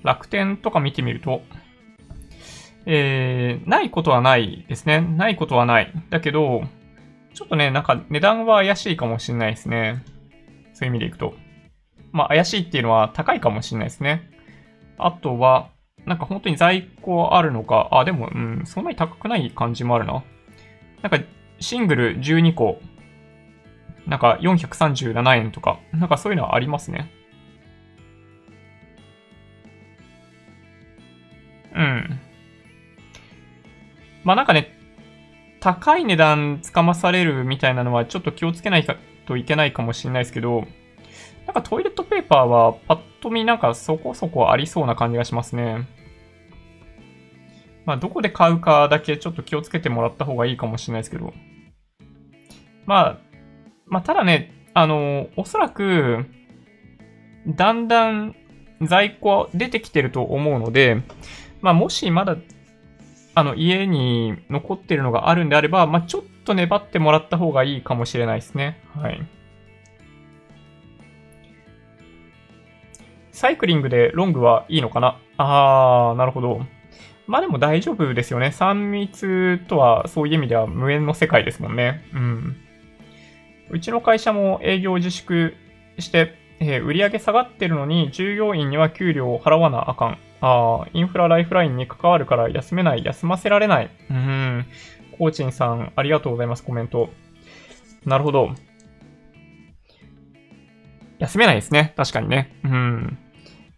[0.02, 1.42] 楽天とか見てみると、
[2.86, 5.00] えー、ないことはないですね。
[5.00, 5.92] ないことはない。
[6.10, 6.64] だけど、
[7.34, 10.02] ちょっとね、なんか値段は怪しいかもしれないですね。
[10.74, 11.34] そういう意味でいくと。
[12.12, 14.30] まあ、怪しいっていうのは高いかもしれないですね。
[14.98, 15.70] あとは、
[16.04, 17.88] なんか本当に在庫あるのか。
[17.92, 20.24] あ、でも、うん、そんなに高くない感じもあるな。
[21.02, 21.18] なんか、
[21.60, 22.80] シングル12個、
[24.06, 27.10] なんか437円とか、なんかそういうのはありますね。
[31.74, 32.20] うん。
[34.24, 34.78] まあなんかね、
[35.60, 38.86] 高い値段つかまされるみたいなのはちょっと気をつけない
[39.26, 40.66] といけないかもしれないですけど、
[41.46, 45.88] なんかトイレットペーパーはパッと見なんかそこそこありそうな感じがしますね。
[47.84, 51.32] まあどこで買うかだけちょっと気をつけてもらった方がいいかもしれないですけど。
[52.86, 53.18] まあ、
[53.86, 56.26] まあただね、あの、おそらく、
[57.46, 58.34] だんだん
[58.80, 61.02] 在庫出てきてると思うので、
[61.60, 62.36] まあ、もしまだ、
[63.34, 68.82] あの、家に残ってるのがあるんであれば、まあ、ちょっと粘ってもらった方がいいかもしれないですね。
[68.94, 69.26] はい。
[73.32, 75.18] サイクリングでロングはいいのかな？
[75.38, 76.60] あー、なるほど。
[77.26, 78.48] まあでも大丈夫ですよね。
[78.48, 82.04] 3密とはそういう意味では無縁の世界ですもんね。
[82.12, 82.56] うん。
[83.70, 85.54] うちの会社も営業自粛
[85.98, 90.18] して、えー、売上下がってるのに従業員には給料を払わなあかん。
[90.42, 93.90] ああ、インフラライフラインに関わるから休めない、休ませられない。
[94.10, 94.66] うん。
[95.16, 97.10] コーチンさん、ありがとうございます、コメント。
[98.04, 98.50] なるほど。
[101.20, 101.94] 休めないですね。
[101.96, 102.58] 確かにね。
[102.64, 103.18] うん。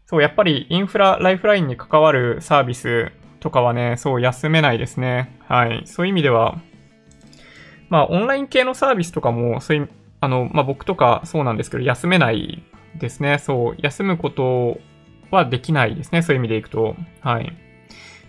[0.06, 5.38] そう、やっぱりインフラ、ライフラインに関わるサービスとかはね、そう、休めないですね。
[5.46, 5.82] はい。
[5.84, 6.62] そういう意味では、
[7.90, 9.90] まあ、オンライン系のサービスとかも、そういう、
[10.20, 12.62] あの、まあ、僕とかそうなんですけど、休めない
[12.98, 13.38] ですね。
[13.38, 14.78] そう、休むこと
[15.30, 16.22] はできないですね。
[16.22, 16.96] そういう意味でいくと。
[17.20, 17.52] はい。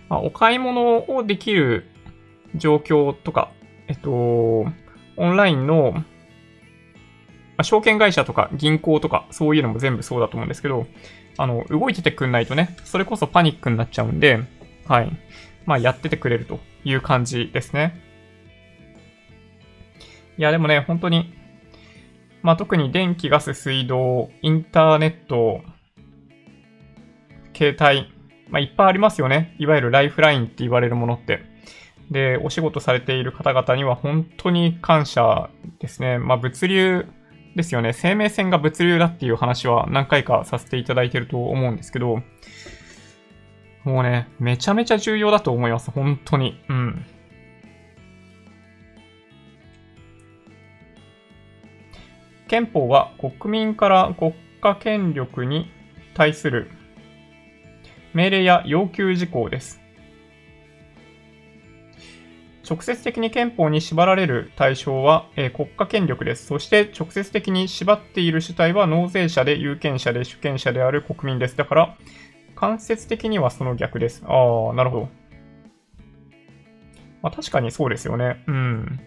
[0.08, 1.88] まあ、お買い物をできる
[2.54, 3.50] 状況とか、
[3.88, 4.66] えっと、オ
[5.18, 6.02] ンラインの、ま
[7.58, 10.86] あ、証券会社とか銀行とか、そういうのも全部そうだと思うんですけど、
[11.38, 14.40] あの、動いててくんないとね、それこそパニックになっちゃうんで、
[14.86, 15.10] はい。
[15.64, 18.00] まあ、やっててくれるという感じですね。
[20.38, 21.34] いや、でもね、本当に、
[22.42, 25.62] まあ、特に電気、ガス、水道、インターネット、
[27.56, 28.12] 携帯、
[28.48, 29.54] まあ、いっぱいありますよね。
[29.58, 31.40] いわゆるライフラインって言われるものって。
[32.10, 35.50] で、お仕事されている方々には本当に感謝
[35.80, 36.18] ですね。
[36.18, 37.06] まあ、物流
[37.56, 37.92] ですよね。
[37.92, 42.22] 生命線が物流だっていう話は何回かさせていただいてると思うんですけど、
[43.84, 45.90] もうね、めちゃめちゃ重要だと思います。
[45.90, 46.60] 本当に。
[46.68, 47.04] うん。
[52.48, 55.70] 憲法は国民から国家権力に
[56.14, 56.70] 対する
[58.16, 59.78] 命令や要求事項です。
[62.68, 66.46] 直接的に憲法に縛られる対象は、え、国家権力です。
[66.46, 71.58] そして直接的に縛っている主体は納税者で有権者で主権者である国民です。
[71.58, 71.96] だから、
[72.54, 74.24] 間接的にはその逆です。
[74.26, 75.08] ああ、なるほど。
[77.20, 78.42] まあ確かにそうですよね。
[78.46, 78.98] うん。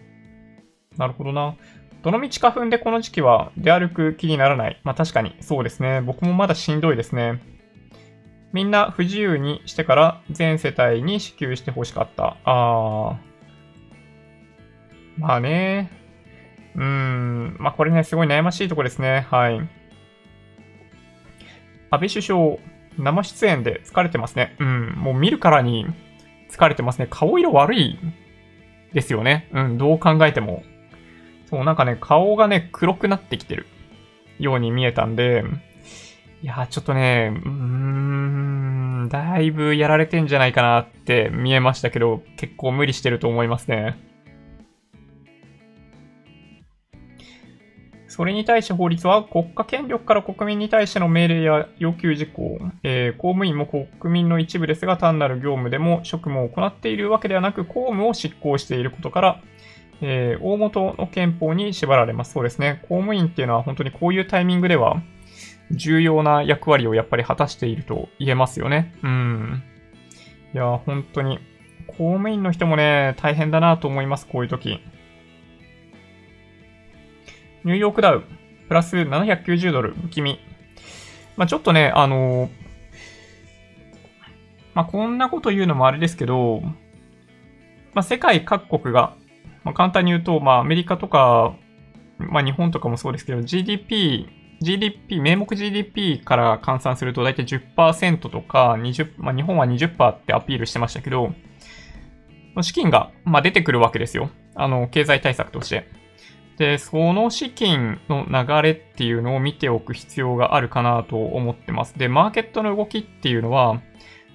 [0.98, 1.56] なるほどな。
[2.04, 4.80] どのみち花粉でこの時期は出歩く気にならない。
[4.84, 6.00] まあ確かにそうですね。
[6.02, 7.59] 僕もまだしんどいですね。
[8.52, 12.38] みんな不自由にしてから全世帯に支給してほしかった。
[12.44, 13.20] ああ。
[15.18, 15.92] まあね。
[16.76, 17.58] うーん。
[17.60, 19.28] まあこれね、すごい悩ましいとこですね。
[19.30, 19.60] はい。
[21.92, 22.58] 安倍首相、
[22.98, 24.56] 生出演で疲れてますね。
[24.60, 24.94] うん。
[24.98, 25.86] もう見るからに
[26.50, 27.08] 疲れてますね。
[27.10, 28.00] 顔色悪い
[28.94, 29.48] ですよね。
[29.52, 29.78] うん。
[29.78, 30.64] どう考えても。
[31.50, 33.68] そう、なんかね、顔がね、黒くなってきてる
[34.40, 35.44] ように見えたんで、
[36.42, 43.98] いや、ちょっとね、うーん、だいぶやられてんじゃないかなって見えましたけど、結構無理してると思いますね。
[48.08, 59.42] それに対して法律は国家権力から国民に対しての命令や要求事項、えー、公務員も国民の一部ですが単なる業務でも職務を行っているわけではなく公務を執行していることから、
[60.02, 62.34] えー、大元の憲法に縛られます。
[62.34, 62.84] そうですね。
[62.90, 65.02] 公務員っていうのは本当にこういうタイミングでは
[65.72, 68.96] 重要な役割をやっぱり果たしていると言えますよね。
[69.04, 69.64] うん。
[70.54, 71.40] いや、本当に
[71.88, 74.80] 公務員の人もね、大変だなと思います、こういう時。
[77.64, 78.24] ニューヨークダウ、
[78.68, 80.40] プラス790ドル、不気味。
[81.36, 82.50] まあ、ちょっとね、あのー、
[84.74, 86.62] まあ、こんなこと言うのもあれですけど、
[87.94, 89.16] まあ、世界各国が、
[89.64, 91.56] まあ、簡単に言うと、まあ、アメリカとか、
[92.18, 94.28] まあ、日本とかもそうですけど、GDP、
[94.62, 101.34] GDP、名目 GDP から換算すると大体10%とか20、まあ、日本は20%ってアピールしてましたけど、
[102.62, 104.30] 資金が、まあ、出てくるわけですよ。
[104.56, 105.88] あの、経済対策として。
[106.58, 111.98] で、その資金の流れっていうのを見ておく必要があるかなと思ってます。
[111.98, 113.82] で、マーケットの動きっていうのは、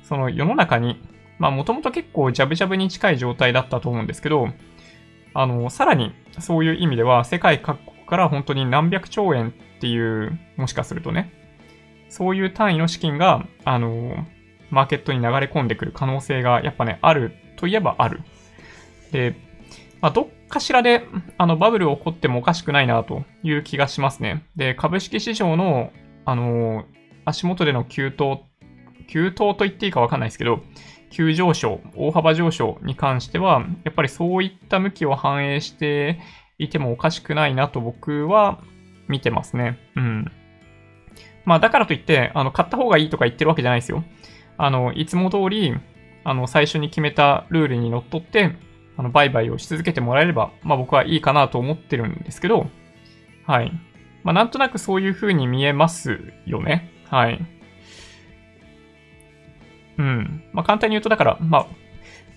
[0.02, 1.02] その世の中に、
[1.38, 4.48] まあもともと結構ジャブジャブに近い状態だったと思うんですけど、
[5.34, 9.52] あの、さらにそういう意味では世界各国から本当に何百兆円
[9.84, 11.30] っていう、もしかするとね、
[12.08, 14.16] そういう単位の資金が、あの、
[14.70, 18.22] マーケットに流れ込んでくる可能性がやっぱね、あるといえばある。
[19.12, 19.36] で、
[20.00, 21.06] まあ、どっかしらで、
[21.36, 24.46] あの、バブル起こってもおかしくないなという気がしますね。
[24.56, 25.92] で、株式市場の、
[26.24, 26.86] あの
[27.26, 28.46] 足元での急騰、
[29.06, 30.62] 急騰と言っていいかわかんないですけど、
[31.10, 36.20] 急上昇、大幅上昇に関しては、やっぱりそういった向きを反映して
[36.56, 38.62] いてもおかしくないなと僕は
[39.08, 39.78] 見てますね。
[39.96, 40.32] うん。
[41.44, 44.04] まあだからといって、あの、買った方がいいとか言ってるわけじゃないですよ。
[44.56, 45.74] あの、いつも通り、
[46.24, 48.52] あの、最初に決めたルールにのっとって、
[48.96, 52.68] あの、売買をし続けてもらえれば、まあ僕はいいかなと思ってるんですけど、
[53.46, 53.72] はい。
[54.22, 56.90] まあなんとなくそういう風に見えますよね。
[57.10, 57.44] はい。
[59.98, 60.44] うん。
[60.52, 61.66] まあ簡単に言うと、だから、まあ、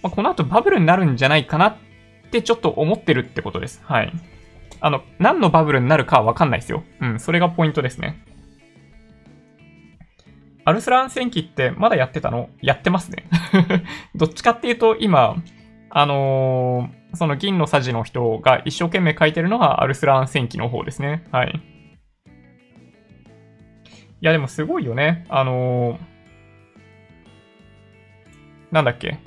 [0.01, 1.78] まあ、この後バブルになるんじゃないかなっ
[2.32, 3.82] てちょっと思ってるってことです。
[3.84, 4.13] はい。
[4.80, 6.84] あの、何のバブルになるかはわかんないですよ。
[7.01, 8.23] うん、それがポイントですね。
[10.65, 12.49] アルスラン戦記ってまだやってたの？
[12.61, 13.23] やってますね。
[14.15, 15.38] どっちかっていうと今、
[15.89, 21.23] あのー、その銀のさじの人が一生懸命書いてるのがアルスラン戦記の方ですね。
[21.32, 21.61] はい。
[24.19, 25.25] いやでもすごいよね。
[25.30, 25.99] あのー、
[28.71, 29.19] なんだっけ？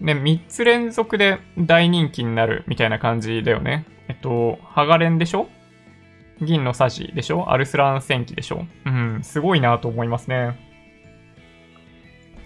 [0.00, 3.84] ね、3つ連続で大人気になるみたいな感じだよね。
[4.08, 5.48] えっと、ハガレンでしょ？
[6.40, 7.50] 銀のサジでしょ？
[7.50, 8.64] アルスラン戦記でしょ？
[8.86, 10.56] うん、すごいなと思いますね。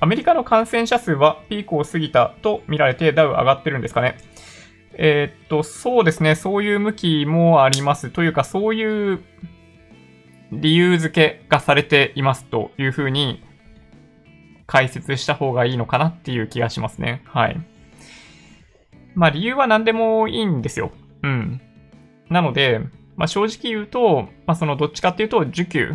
[0.01, 4.17] アメリカの感染者数はピークを過ぎたと見られてダウ上がってるんですかね
[4.95, 6.35] えー、っと、そうですね。
[6.35, 8.11] そういう向きもあります。
[8.11, 9.23] というか、そういう
[10.51, 13.43] 理由付けがされていますというふうに
[14.67, 17.23] 解説した方がいいのかなっていう気がしますね。
[17.27, 17.61] はい。
[19.15, 20.93] まあ理由は何でもいいんですよ。
[21.23, 21.61] うん。
[22.31, 22.81] なので、
[23.17, 25.95] まあ正直言うと、まあそのどっちかっていうと、需給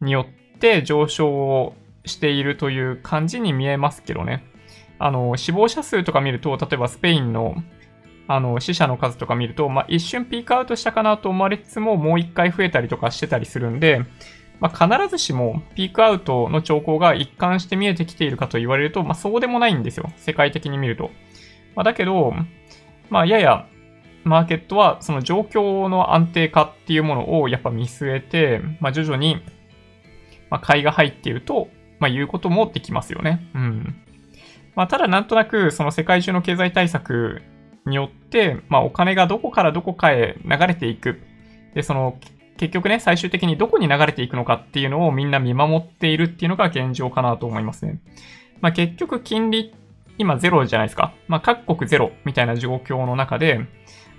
[0.00, 1.74] によって上昇を
[2.06, 4.44] しているという感じに見えますけどね。
[4.98, 7.56] あの、死亡者数とか見ると、例えばスペインの
[8.26, 14.02] あの、死者の数とか見ると、まあ、一瞬ピークアウトしたかなと思われつつも、もう一回増えたりとかしてたりするんで、
[14.60, 20.10] まあ、必ずしもピークアウトの兆候が一貫して見えてきているかと言われると、まあ、そうでもないんですよ。
[20.16, 21.10] 世界的に見ると。
[21.74, 22.34] まあ、だけど、
[23.10, 23.66] まあ、やや、
[24.24, 29.42] マーケットはその状況の安定化っていうものをやっぱ見据えて、まあ、徐々に、
[30.62, 33.48] 買いが入っていると、まあ、言うこともできますよね。
[33.54, 33.96] うん。
[34.76, 37.42] まあ、ただなんとなく、その世界中の経済対策
[37.86, 41.20] によって、まあ、お金がどこからどこかへ流れていく。
[41.74, 42.16] で、その
[42.56, 48.00] 結局ね、最終的にどこに流れていくのかっていうのをみんな見守っているっていうのが現状かなと思いますね。
[48.60, 49.74] まあ結局金利、
[50.18, 51.12] 今ゼロじゃないですか。
[51.26, 53.60] まあ各国ゼロみたいな状況の中で、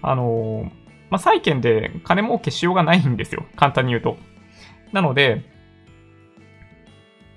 [0.01, 0.63] あのー、
[1.09, 3.45] まあ債券で金儲けしようがないんですよ。
[3.55, 4.17] 簡単に言うと。
[4.91, 5.43] なので、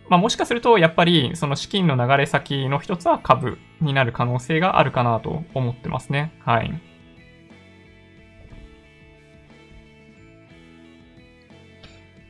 [0.09, 6.33] まあもしかするとやっぱりその資金の流れ先の一つは株になる可能性があるかなと思ってますね。
[6.41, 6.88] はい。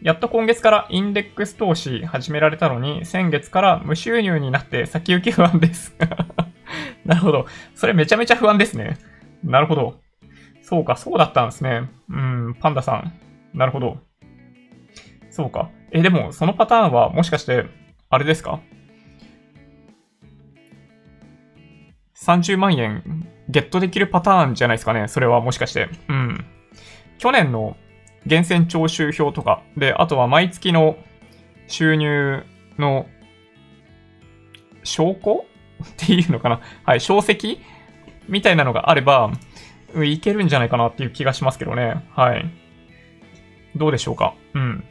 [0.02, 5.96] やっと今月からインデックス投資始められたのに、先月から無収入になって先行き不安です
[7.04, 7.46] なるほど。
[7.74, 8.96] それめちゃめちゃ不安ですね。
[9.42, 10.00] なるほど。
[10.62, 11.88] そうか、そうだったんですね。
[12.10, 13.12] うん、パンダさん。
[13.54, 13.98] なるほど。
[15.30, 15.70] そうか。
[15.90, 17.64] え、でも、そのパターンはもしかして、
[18.10, 18.60] あれですか
[22.14, 25.08] ?30 万円ゲットできるパターンじゃないですかね。
[25.08, 25.88] それはもしかして。
[26.08, 26.44] うん。
[27.18, 27.76] 去年の
[28.26, 30.96] 源泉徴収票とか、で、あとは毎月の
[31.66, 32.44] 収入
[32.78, 33.06] の
[34.82, 35.44] 証拠？
[35.84, 36.60] っていうのかな？
[36.84, 37.58] はい、証跡
[38.28, 39.30] みたいなのがあれば、
[40.04, 42.04] いけるんじゃないかなっていう気がしますけどね。
[42.10, 42.50] はい。
[43.76, 44.34] どうでしょうか？
[44.54, 44.84] うん。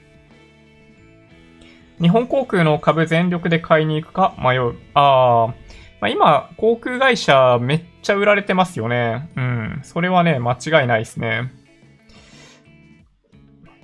[2.00, 4.34] 日本航空の株全力で買いに行くか？
[4.38, 4.76] 迷う。
[4.94, 5.54] ああ、
[6.00, 9.30] まあ、今、航空会社めっちゃ売られてますよね。
[9.36, 9.80] うん。
[9.84, 11.52] それはね、間違いないですね。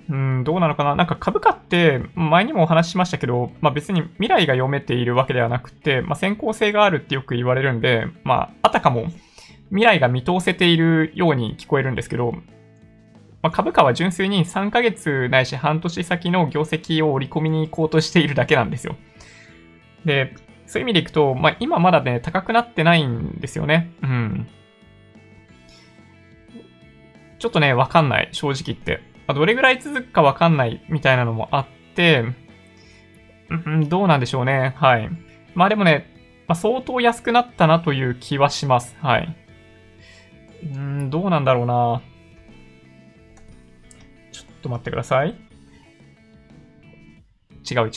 [0.10, 0.96] うん、どうなのかな？
[0.96, 9.08] なんか株価って、前にもお話ししましたけど、まあ別に未来が読めているわけではなくて、まあ先行性があるってよく言われるんで、まああたかも
[9.70, 12.34] 未来が見通せているように聞こえるんですけど、
[13.42, 18.96] まあ、株価は純粋に3ヶ月ないし半年先の業績を織り込みに行こうとしているだけなんですよ。
[20.06, 20.36] で、
[20.68, 23.92] そういう意味でいくと、まあ今まだね、高くなってないんですよね。
[24.02, 24.48] うん。
[27.40, 29.02] ちょっとね、わかんない、正直言って。
[29.34, 31.66] どれぐらい続くかわかんないみたいなのもあっ
[31.96, 32.24] て、
[33.50, 34.74] うん、どうなんでしょうね。
[34.78, 35.10] はい。
[35.56, 36.08] まあでもね、
[36.48, 38.96] まあ、相当安くなったなという気はします。
[39.02, 39.36] はい。
[40.64, 42.02] うん、どうなんだろうな。
[44.32, 45.36] ちょっと待ってください。
[47.70, 47.92] 違う違う。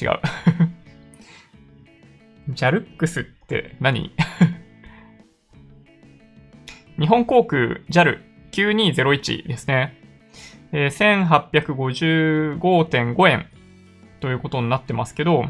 [2.51, 4.12] ジャルックスって何？
[6.99, 10.05] 日本航空 JAL9201 ですね。
[10.79, 13.47] え、1855.5円
[14.20, 15.45] ということになってますけど、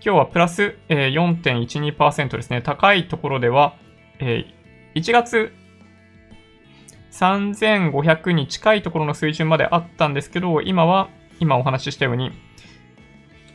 [0.00, 2.62] 日はプラス、え、4.12%ですね。
[2.62, 3.74] 高いところでは、
[4.20, 4.44] え、
[4.94, 5.52] 1月
[7.10, 11.08] 3500に近いところの水準まであったんですけど、今は
[11.40, 12.30] 今お話ししたように、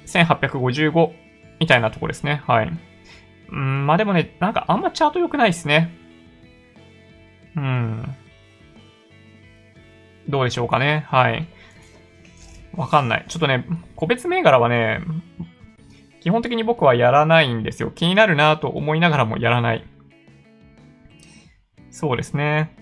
[0.05, 1.13] 1855
[1.61, 2.43] みたいなとこですね。
[2.45, 2.71] はい。
[3.51, 5.95] うん、まあでもね、なんかあんまチャート良くないですね。
[7.55, 8.15] うん。
[10.29, 11.05] どうでしょうかね。
[11.07, 11.47] はい。
[12.75, 13.25] わかんない。
[13.27, 13.65] ちょっとね、
[13.95, 15.01] 個別銘柄はね、
[16.21, 17.91] 基本的に僕はやらないんですよ。
[17.91, 19.85] 気になるなと思いながらもやらない。
[21.89, 22.75] そうですね。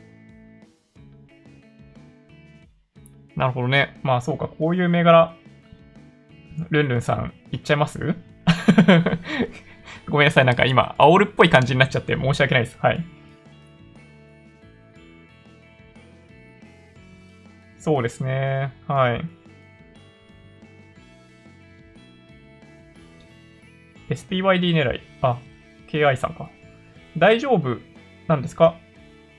[3.35, 3.99] なるほどね。
[4.03, 5.35] まあそうか、こういう銘柄、
[6.69, 7.99] ルンルンさん、いっちゃいます？
[10.09, 12.77] ごめんなさい、なんか今、煽るっぽい感じになっちゃって申し訳ないです。
[12.81, 13.05] はい。
[17.87, 18.73] そうですね。
[18.85, 19.25] はい。
[24.09, 25.01] SPYD 狙い。
[25.21, 25.37] あ、
[25.89, 26.49] KI さんか。
[27.17, 27.77] 大丈夫
[28.27, 28.75] なんですか？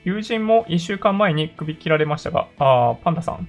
[0.03, 3.43] 友人も1週間前に首切られましたが、あパンダさん。
[3.43, 3.47] い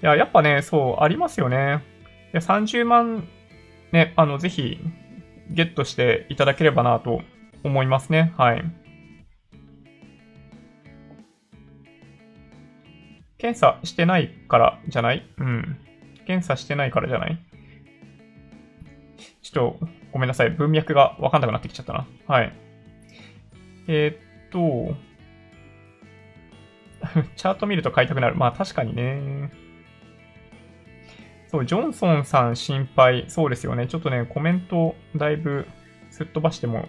[0.00, 1.80] や、やっぱね、そう、ありますよね。
[2.32, 3.28] いや、30万、
[3.92, 4.80] ね、あの、ぜひ、
[5.50, 7.22] ゲットしていただければなと
[7.62, 8.34] 思いますね。
[8.36, 8.64] はい。
[13.42, 15.26] 検査してないからじゃない？
[15.36, 15.76] うん。
[16.26, 17.38] 検査してないからじゃない？
[19.42, 20.50] ちょっと、ごめんなさい。
[20.50, 22.06] 文脈がわかんなくなってきちゃったな。
[22.28, 22.52] はい。
[23.88, 24.94] えー、っと、
[27.34, 28.36] チャート見ると買いたくなる。
[28.36, 29.50] まあ確かにね。
[31.48, 33.24] そう、ジョンソンさん心配。
[33.26, 33.88] そうですよね。
[33.88, 35.66] ちょっとね、コメントだいぶ
[36.10, 36.88] すっ飛ばしても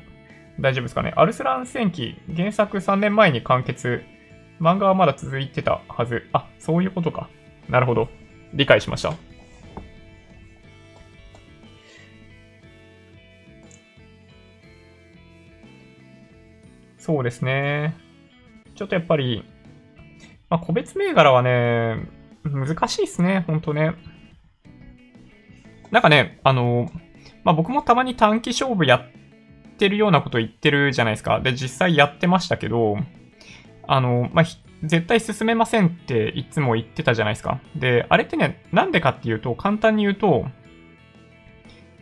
[0.59, 1.13] 大丈夫ですかね。
[1.15, 4.03] アルスラン戦記、原作3年前に完結。
[4.63, 6.29] 漫画はまだ続いてたはず。
[6.31, 7.29] あ、そういうことか。
[7.67, 8.07] なるほど。
[8.53, 9.13] 理解しました。
[16.97, 17.97] そうですね。
[18.75, 19.43] ちょっとやっぱり、
[20.49, 22.07] まあ、個別銘柄はね、
[22.45, 23.95] 難しいっすね、ほんとね。
[25.91, 26.89] なんかね、あの、
[27.43, 31.41] まあ、僕もたまに短期勝負やってるようなこと言ってるじゃないですか。
[31.41, 32.95] で、実際やってましたけど、
[33.87, 34.45] あの、まあ、
[34.83, 37.61] 絶対進めませんっていつも言ってたじゃないですか。
[37.75, 40.45] で、あれってね、なんでかっていうと、簡単に言うと、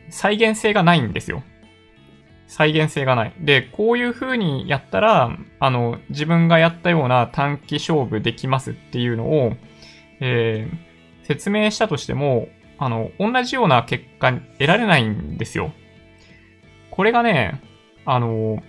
[0.10, 1.44] 再現性がないんですよ。
[2.48, 3.34] 再現性がない。
[3.40, 9.54] で、こういう風にやったら、あの、自分がやったような短期勝負できますっていうのを、
[10.20, 15.72] えー、説明したとしても、あの、同じような結果に得られないんですよ。
[16.90, 17.62] これがね、
[18.06, 18.62] あの、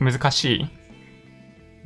[0.00, 0.77] 難しい。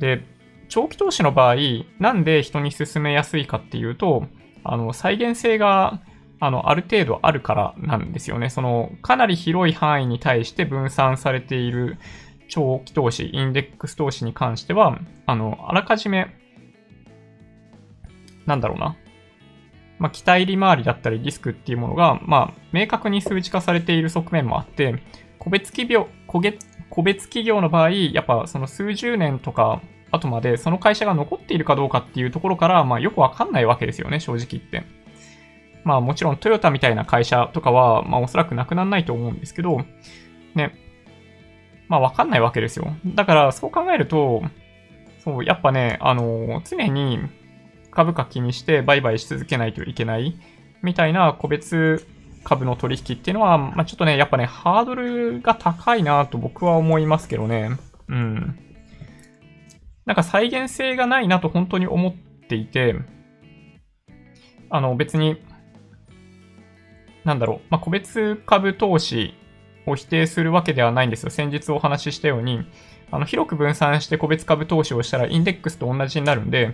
[0.03, 0.21] で、
[0.67, 1.55] 長期投資の場合、
[1.97, 4.25] なんで人に勧めやすいかっていうと、
[4.65, 6.01] あの、再現性が、
[6.41, 8.49] あの、ある程度あるからなんですよね。
[8.49, 11.97] その、かなり広い範囲に対して分散されている
[12.49, 16.27] 長期投資、インデックス投資に関しては、あの、あらかじめ、
[18.45, 18.97] なんだろうな。
[19.99, 25.01] まあ、期待利回りだったりリスクっていうものが、まあ、明確に数値化されている側面もあって、
[25.39, 29.81] 個別企業、個別企業の場合、やっぱその数十年とか
[30.13, 34.83] 後までその会社が残っているかどうかっていうところから、まあよくわかんないわけですよね、正直言って。
[35.83, 39.85] まあもちろんトヨタみたいな会社とかは、まあおそらくなくならないと思うんですけど、
[40.55, 40.75] ね。
[41.87, 42.95] まあわかんないわけですよ。
[43.05, 44.43] だからそう考えると、
[45.23, 47.19] そう、やっぱね、あの、常に
[47.91, 50.35] 株価気にして売買し続けないといけない
[50.81, 52.05] みたいな個別
[52.43, 57.71] 株の取引っていうのは、まあ、ちょっとね、やっぱね、ハードルが高いなと僕は思いますけどね。
[58.09, 58.59] うん。
[60.05, 62.13] なんか再現性がないなと本当に思っ
[62.47, 62.95] ていて、
[64.69, 65.41] あの別に、
[67.23, 69.33] なんだろう、まあ、個別株投資
[69.85, 71.29] を否定するわけではないんですよ。
[71.29, 72.65] 先日お話ししたように、
[73.11, 76.73] あの広く分散して個別株投資をしたらインデックスと同じになるんで、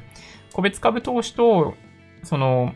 [0.54, 1.76] 個別株投資と、
[2.24, 2.74] その、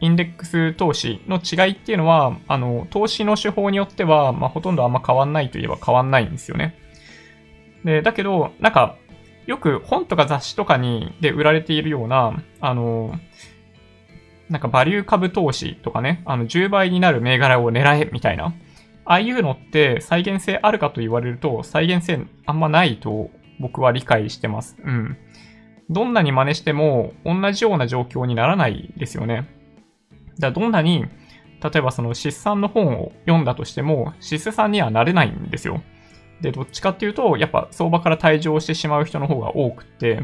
[0.00, 6.76] インデックス投資の違いっていうのは、あの、投資の手法によっては、まあ、ほとんどあんま変わんないといえば変わんないんですよね。
[7.84, 8.96] で、だけど、なんか、
[9.46, 13.18] よく本とか雑誌とかに、で売られているような、あの、
[14.48, 18.54] なんかバリュー株投資とかね、あの、10倍になる銘柄を狙え、みたいな。
[19.06, 23.30] ああいうのって再現性あるかと言われると、再現性あんまないと
[23.60, 24.76] 僕は理解してます。
[24.82, 25.16] うん。
[25.90, 29.46] どんなに真似しても同じような状況にならないですよね。
[30.38, 31.04] だどんなに、
[31.62, 35.82] 例えばその資産の本を読んだとしても、資産にはなれないんですよ。
[36.40, 40.22] で、どっちかっていうと、やっぱ相場から退場してしまう人の方が多くて、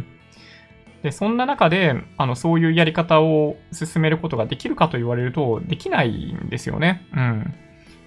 [1.03, 7.07] で、そんな中で、あの、そういうやり方を進めることができるかと言われると、できないんですよね。
[7.15, 7.55] うん。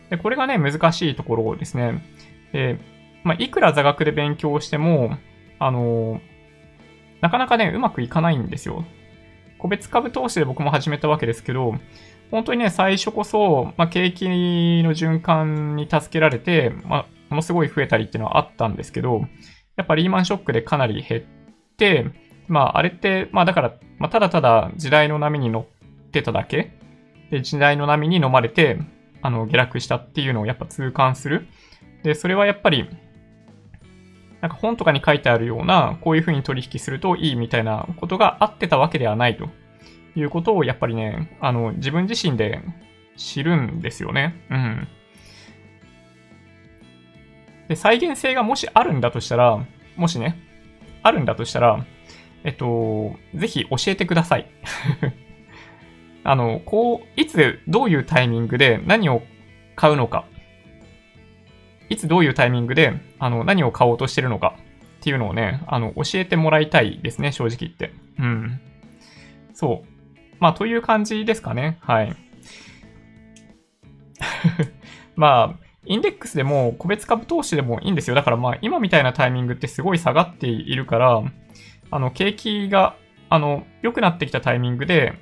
[0.09, 2.03] で、これがね、難しいところですね。
[2.51, 2.77] で、
[3.23, 5.17] まあ、いくら座学で勉強しても、
[5.57, 6.21] あの、
[7.21, 8.85] なかなかね、うまくいかないんですよ。
[9.57, 11.75] 個別株投資で僕も始めたわけですけど、
[12.29, 19.25] 本当にね、最初こそ、まあ、景気の循環に助けられて、まあ、ものすごい増えたりっていうのはあったんですけど、
[19.75, 21.21] やっぱリーマンショックでかなり減っ
[21.77, 22.05] て、
[22.47, 26.71] まあ、あれって、まあ、だから、まあ、ただただ時代の波に乗ってただけ
[27.31, 28.77] で、時代の波に飲まれて、
[29.21, 31.47] あの、下落したっていうのをやっぱ痛感する。
[32.03, 32.87] で、それはやっぱり、
[34.41, 39.47] なんか本とかに書いてあるような、こういう風に取引するといいみたいなことがあってたわけではないと
[40.15, 42.61] いうことを、やっぱりね、あの、自分自身で
[43.15, 44.35] 知るんですよね。
[44.49, 44.87] うん。
[47.73, 49.65] で、再現性がもしあるんだとしたら、
[49.95, 50.37] もしね、
[51.01, 51.83] あるんだとしたら、
[52.43, 54.47] えっと、ぜひ教えてください。
[56.23, 59.23] あの、こう、いつ、どういうタイミングで何を
[59.75, 60.25] 買うのか、
[61.89, 64.55] いつどういうタイミングで、あの、何を買おうとしてるのか
[64.99, 67.91] っていうのをね、あの、教えてもらいたいですね、正直言って。
[68.19, 68.61] うん。
[69.53, 69.87] そう。
[70.39, 71.79] まあ、という感じですかね。
[71.81, 72.15] はい。
[75.15, 78.15] まあ、インデックスでも個別株投資でもいいんですよ。
[78.15, 81.23] だからまあ、今みたいなタイミングってすごい下がっているから、
[81.91, 82.95] あの、景気が、
[83.29, 85.13] あの、良くなってきたタイミングで、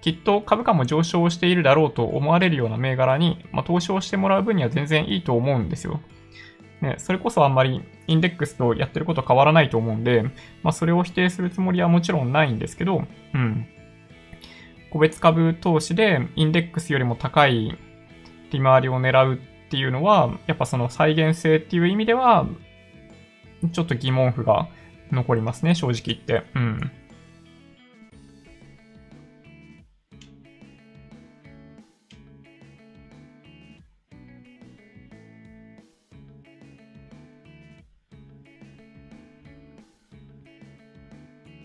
[0.00, 6.00] きっと株価も上昇しているだろうと思われるような銘柄に、まあ、投資をしてもらう分には全然いいと思うんですよ。
[6.80, 10.22] ね、それこそあんまりインデックスとやってること変わらないと思うんで、
[10.62, 13.04] まあ、それを否定するつもりはもちろんないんですけど、
[13.34, 13.66] うん。
[14.90, 17.78] 個別株投資でインデックスよりも高い
[18.50, 22.46] 利回りを狙うっていうのは、やっぱその再現性っていう意味では、
[23.72, 24.68] ちょっと疑問符が
[25.12, 26.44] 残りますね、正直言って。
[26.56, 26.90] うん。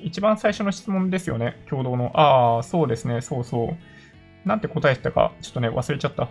[0.05, 1.57] 一番最初の質問ですよね。
[1.67, 2.11] 共同の。
[2.13, 3.21] ああ、そうですね。
[3.21, 4.47] そうそう。
[4.47, 6.29] なんて答えてたか、ちょっとね、忘れちゃった。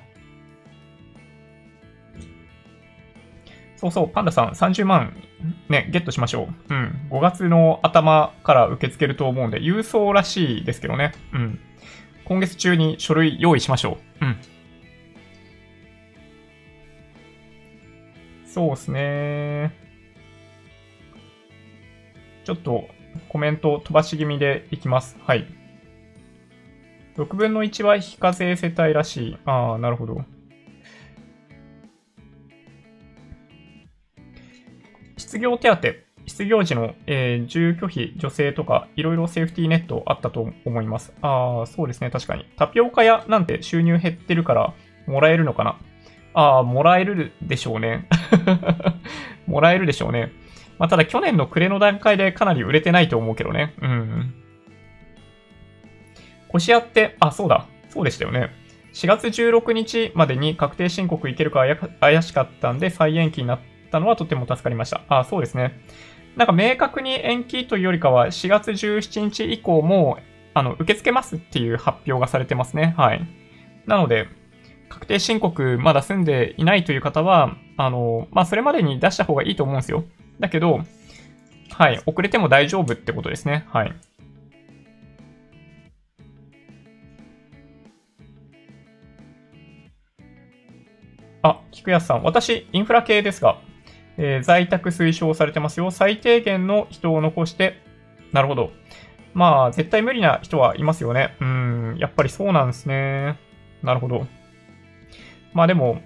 [3.85, 5.15] そうそう、パンダさん、30万
[5.69, 6.75] ね、ゲットしましょう。
[6.75, 7.09] うん。
[7.11, 11.13] 5月の頭から受け付けると思うんで、郵送らしいですけどね。
[11.35, 11.59] うん。
[12.25, 14.25] 今月中に書類用意しましょう。
[14.25, 14.37] うん。
[18.47, 19.75] そうですね。
[22.45, 22.89] ちょっと、
[23.29, 25.19] コメント飛ばし気味でいきます。
[25.27, 25.47] はい。
[27.19, 29.37] 6分の1は非課税世帯らしい。
[29.45, 30.25] ああ、なるほど。
[35.35, 35.79] 失業手当、
[36.27, 41.13] 失業時の、えー、住居費、女性とか、いろいろセーフティーネットあったと思います。
[41.23, 42.47] ああ、そうですね、確かに。
[42.57, 44.75] タピオカ屋なんて収入減ってるから、
[45.09, 45.77] もらえるのかな？
[46.35, 48.07] ああ、もらえるでしょうね。
[49.49, 50.31] もらえるでしょうね。
[50.79, 53.75] まあ、ただ去年の暮れの段階でかなり売れてないと思うけどね。
[53.83, 54.35] うん。
[56.47, 57.67] 腰屋って、あ、そうだ。
[57.89, 58.51] そうでしたよね。
[58.93, 61.65] 4月16日までに確定申告いけるか
[61.99, 63.59] 怪しかったんで再延期になっ
[63.95, 65.03] たのはとても助かりました。
[65.09, 65.81] あ、そうですね。
[66.37, 70.19] なんか明確に延期というよりかは4月17日以降も
[70.53, 72.95] あの受け付けますっていう発表がされてますね。
[72.97, 73.25] はい。
[73.87, 74.27] なので、
[74.89, 80.05] 確定申告まだ済んでいないという方は、あの、まあ、それまでに出した方がいいと思うんですよ。
[80.41, 80.81] だけど、
[81.71, 83.67] はい、遅れても大丈夫ってことですね。
[83.69, 83.93] はい。
[91.43, 92.23] あ、菊安さん。
[92.23, 93.59] 私、インフラ系ですが、
[94.17, 95.91] えー、在宅推奨されてますよ。
[95.91, 97.81] 最低限の人を残して、
[98.33, 98.73] なるほど。
[99.33, 101.37] まあ、絶対無理な人はいますよね。
[101.41, 103.39] うん、やっぱりそうなんですね。
[103.83, 104.27] なるほど。
[105.53, 106.03] まあでも、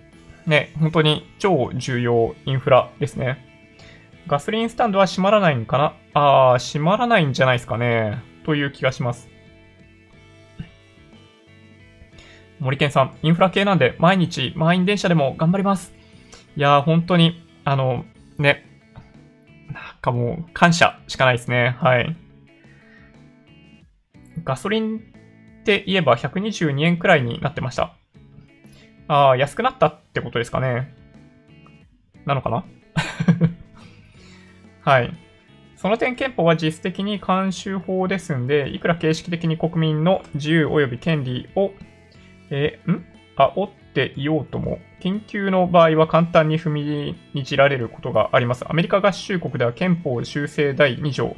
[0.47, 3.47] ね、本当に超重要インフラですね。
[4.26, 5.94] ガソリンスタンドは閉まらないんかな？
[6.14, 8.22] あー、閉まらないんじゃないですかね。
[8.44, 9.28] という気がします。
[12.60, 15.94] 森健さん、インフラ系なんで毎日満員電車でも頑張ります。
[16.56, 18.07] いやー、本当に、あの、
[18.39, 18.65] ね、
[19.70, 21.77] なんかもう感謝しかないですね。
[21.78, 22.16] はい。
[24.43, 25.01] ガソリンっ
[25.65, 27.95] て言えば122円くらいになってました。
[29.07, 30.95] ああ、安くなったってことですかね。
[32.24, 32.65] なのかな？
[34.81, 35.12] はい。
[35.77, 41.73] その点憲法は実質的に慣習法ですんで、いくら形式的に国民の自由及び権利を、
[42.49, 43.05] えー、ん？
[43.36, 48.65] 煽っていようとも、緊急の場合は簡単に踏みにじられることがあります。
[48.69, 51.37] アメリカ合衆国では憲法修正第2条。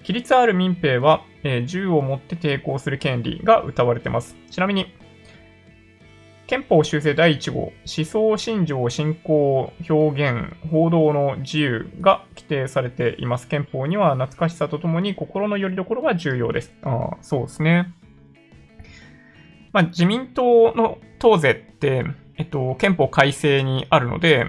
[0.00, 4.34] 規律ある民兵は、えー、銃を持って抵抗する権利が謳われています。
[4.50, 4.94] ちなみに、
[6.46, 7.72] 憲法修正第1号、思
[8.06, 13.46] 想、信条、信仰、表現、報道の自由が規定されています。
[13.46, 16.72] 憲法には懐かしさとともに心の拠り所が重要です。
[16.82, 17.92] ああ、そうですね。
[19.74, 22.04] まあ、自民党の党税って、
[22.36, 24.46] えっと、憲法改正にあるので、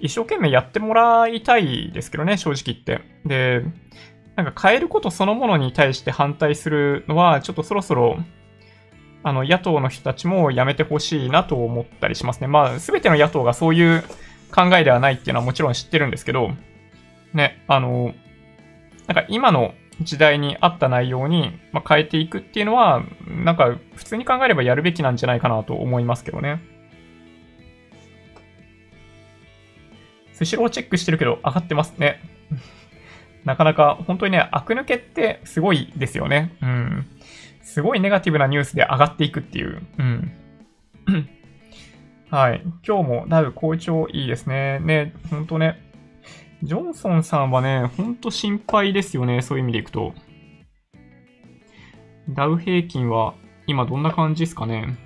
[0.00, 3.00] 一生懸命やってもらいたいですけどね、正直言って。
[3.24, 3.64] で、
[4.34, 8.18] なんか変えることそのものに対して反対するのは、ちょっとそろそろ
[9.22, 12.46] あの、野党の人たちもやめてほしいなと思ったりしますね。
[12.46, 14.04] まあ、すべての野党がそういう
[14.54, 16.50] 考えではないっていうのはもちろん知ってるんですけど、
[17.32, 18.14] ね、あの、
[19.06, 26.60] なんか今の時代に合った内容に、ま変えていくっていうのは、なんか普通に考えればやるべきなんじゃないかなと思いますけどね。
[30.32, 32.20] スシローチェックしてるけど上がってますね。
[33.44, 36.52] なかなか本当にね、悪抜けってすごいですよね。
[36.60, 37.06] うん。
[37.62, 39.82] すごいネガティブなニュースで上がっていくっていう。
[39.98, 40.32] うん。
[42.30, 42.62] はい。
[42.86, 44.80] 今日もだいぶ好調いいですね。
[44.80, 45.83] ね、ほんとね。
[46.64, 49.42] ジョンソンさんはね、ほんと心配ですよね。
[49.42, 50.14] そういう意味でいくと。
[52.30, 53.34] ダウ平均は
[53.66, 54.96] 今どんな感じですかね。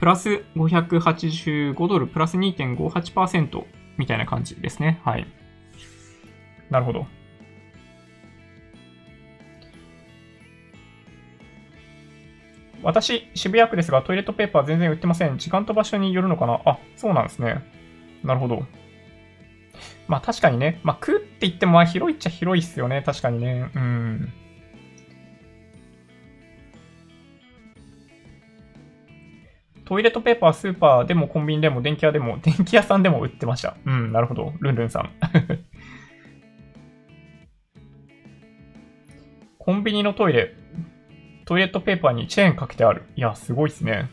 [0.00, 3.64] プラス585ドル、プラス2.58%
[3.98, 4.98] みたいな感じですね。
[5.04, 5.26] はい。
[6.70, 7.06] なるほど。
[12.82, 15.36] 私、渋谷区ですが、トイレットペーパー全然売ってません。
[15.36, 16.60] 時間と場所によるのかな？
[16.64, 17.62] あ、そうなんですね。
[18.22, 18.66] なるほど。
[20.06, 20.80] まあ確かにね。
[20.82, 23.02] まあ区って言っても広いっちゃ広いっすよね。
[23.04, 23.70] 確かにね。
[23.74, 24.32] うん。
[29.84, 33.76] トイレットペーパー、スーパーでもコンビニでも電気屋でも、電気屋さんでも売ってました。
[33.84, 34.54] うん、なるほど。
[34.60, 35.10] ルンルンさん。
[39.58, 40.54] コンビニのトイレ、
[41.44, 43.02] トイレットペーパーにチェーンかけてある。
[43.16, 44.08] いや、すごいっすね。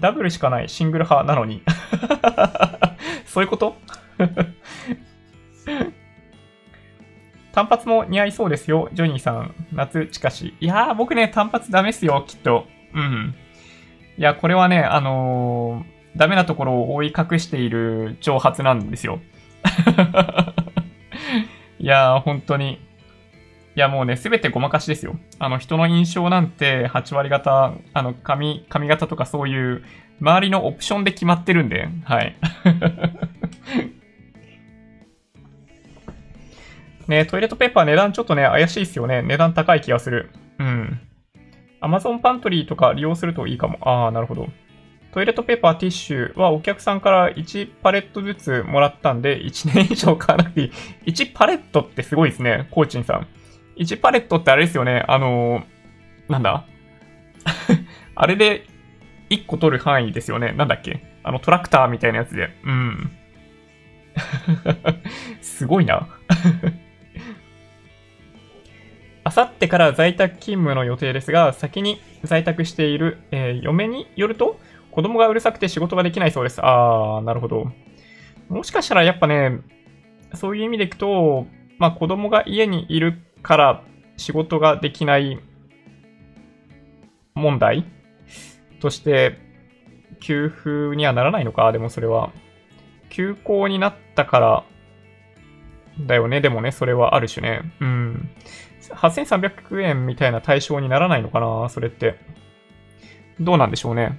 [0.00, 1.62] ダブルしかないシングル派なのに。
[3.26, 3.76] そういうこと？
[7.52, 9.54] 単発も似合いそうですよ、ジョニーさん。
[9.72, 10.54] 夏近し。
[10.60, 12.66] いやー、僕ね、単発ダメっすよ、きっと。
[12.94, 13.34] うん。
[14.16, 19.20] いや、これはね、あのー、ダメなところを覆い隠している挑発なんですよ。
[21.78, 22.80] いやー、本当に。
[23.74, 25.16] いやもうね、すべてごまかしですよ。
[25.38, 29.82] あの、人の印象なんて8割方、あの、髪、髪型とかそういう、
[30.20, 32.36] 周りのオプションで決まってるんで、はい。
[37.08, 39.22] ねトイレットペーパー値段ちょっとね、怪しいっすよね。
[39.22, 40.30] 値段高い気がする。
[40.58, 41.00] うん。
[41.80, 43.78] Amazon パントリーとか利用するといいかも。
[43.82, 44.48] ああ、なるほど。
[45.12, 50.72] トイレットペーパー、ティッシュはお客さんから1パレットずつもらったんで、1年以上買わなくていい。
[51.06, 52.68] 1パレットってすごいですね。
[52.70, 53.26] コーチンさん。
[53.76, 55.04] 1パレットってあれですよね。
[55.08, 56.66] あのー、なんだ？
[58.14, 58.66] あれで
[59.30, 60.52] 1個取る範囲ですよね。
[60.52, 61.04] なんだっけ？
[61.22, 62.50] あのトラクターみたいなやつで。
[62.64, 63.10] うん。
[65.40, 66.08] すごいな。
[69.24, 74.58] あさってから在宅勤務の予定ですが、先に在宅している、えー、嫁によると、
[74.90, 76.60] 子供がうるさくて仕事ができないそうです。
[76.62, 77.72] あー、なるほど。
[78.48, 79.60] もしかしたらやっぱね、
[80.34, 81.46] そういう意味でいくと、
[81.78, 83.84] まあ子供が家にいるから
[84.16, 85.40] 仕事ができない
[87.34, 87.84] 問題
[88.80, 89.38] として、
[90.20, 91.72] 給付にはならないのか？
[91.72, 92.32] でもそれは。
[93.10, 94.64] 休校になったから
[96.00, 96.40] だよね？
[96.40, 97.74] でもね、それはある種ね。
[97.80, 98.30] うん。
[98.90, 101.68] 8300円みたいな対象にならないのかな？
[101.68, 102.18] それって。
[103.40, 104.18] どうなんでしょうね？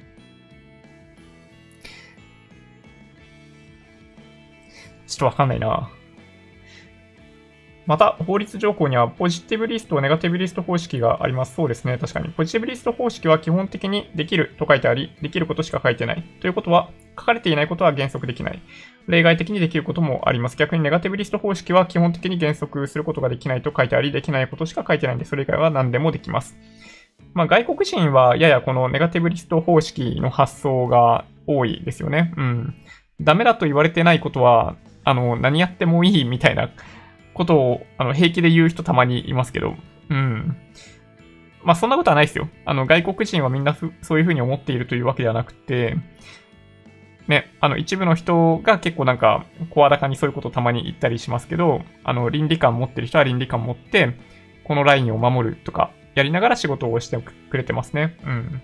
[5.07, 5.89] ちょっとわかんないな。
[7.85, 11.55] また、法律条項にはポジティブリスト、ネガティブリスト方式があります。
[11.55, 11.97] そうですね。
[11.97, 12.29] 確かに。
[12.29, 16.23] ポジティブリスト方式は基本的にできると書いてあり、できることしか書いてない。
[16.39, 18.61] ということは、書かれていないことは原則できない。
[19.07, 20.57] 例外的にできることもあります。
[20.57, 26.57] 逆にネガティブリスト方式は基本的に原則することができないと書いてあり、できないことしか書いてないんで、それ以外は何でもできます。
[27.33, 32.33] まあ、外国人はややこのネガティブリスト方式の発想が多いですよね。
[32.37, 32.75] うん。
[33.21, 36.69] ダメだと言われてないことは、あの、何やってもいいみたいな
[37.33, 39.75] ことを、あの、平気で言う人たまにいますけど、
[40.09, 40.55] うん。
[41.63, 42.49] まあ、そんなことはないですよ。
[42.65, 45.97] あの、外国人はみんなそういうふうに思っているというわけではなくて、
[47.27, 54.17] ね、あの、一部の人が結構なんか、声高にそういうことをたまに言ったりしますけど、あの、倫理観持ってる人は倫理観持って、
[54.65, 58.17] このラインを守るとか、やりながら仕事をしてくれてますね。
[58.25, 58.61] うん。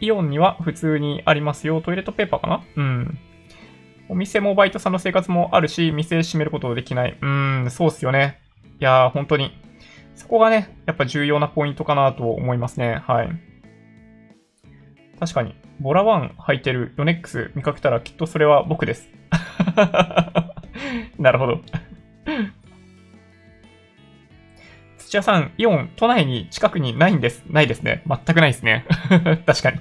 [0.00, 1.80] イオンには普通にありますよ。
[1.80, 2.64] トイレットペーパーかな？
[2.76, 3.18] うん。
[4.08, 7.18] お店もバイトさんの生活もあるし、店閉めることできない。
[7.20, 8.40] うーん、そうっすよね。
[8.80, 9.52] いやー、本当に。
[10.14, 13.02] そこがね、やっぱ重要なポイントかなと思いますね。
[13.06, 13.28] はい。
[15.18, 19.08] 確かに、ボラワン履いてるヨネックス見かけたらきっとそれは僕です。
[21.18, 21.60] なるほど。
[24.98, 27.44] 土屋さん、イオン、都内に近くにないんです。
[27.48, 28.02] ないですね。
[28.06, 28.84] 全くないですね。
[29.46, 29.80] 確かに。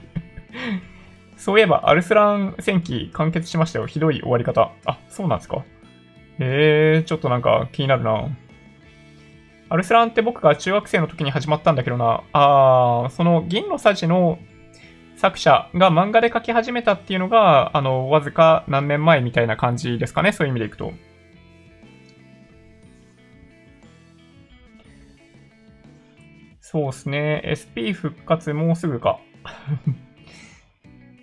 [1.38, 3.88] そういえば、アルスラン戦記完結しましたよ。
[3.88, 4.72] ひどい終わり方。
[4.86, 5.64] あ、そうなんですか。
[6.40, 8.30] えー、ちょっとなんか気になるな。
[9.70, 12.24] アルスランって僕が中学生の時に始まったんだけどな。
[12.34, 14.40] あー、その銀のさじの
[15.18, 20.32] 作者が漫画で書き始めたっていうのが、あの、わずか何年前みたいな感じですかね。
[20.32, 20.94] そういう意味でいくと。
[26.60, 27.42] そうですね。
[27.48, 29.20] SP 復活もうすぐか。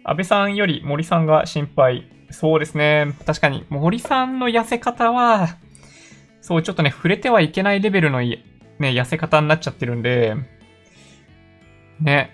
[0.05, 2.09] 安倍さんより森さんが心配。
[2.31, 3.15] そうですね。
[3.27, 5.59] 確かに森さんの痩せ方は、
[6.41, 8.43] そう、ちょっとね、触れてはいけないレベルのね、
[8.81, 10.35] 痩せ方になっちゃってるんで、
[12.01, 12.31] ね。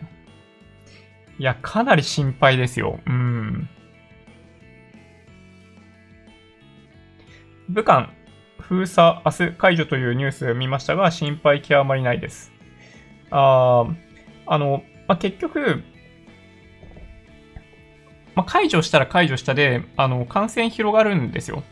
[1.39, 3.01] いや、かなり心配ですよ。
[3.07, 3.69] うん。
[7.69, 8.11] 武漢、
[8.59, 12.51] 封鎖明日解除というニュース見ましたが、心配極まりないです。
[13.31, 13.87] あ
[14.47, 15.83] あの、まあ、結局、
[18.39, 21.65] まあ、解除したら解除したで、あの、感染広がるんですよ。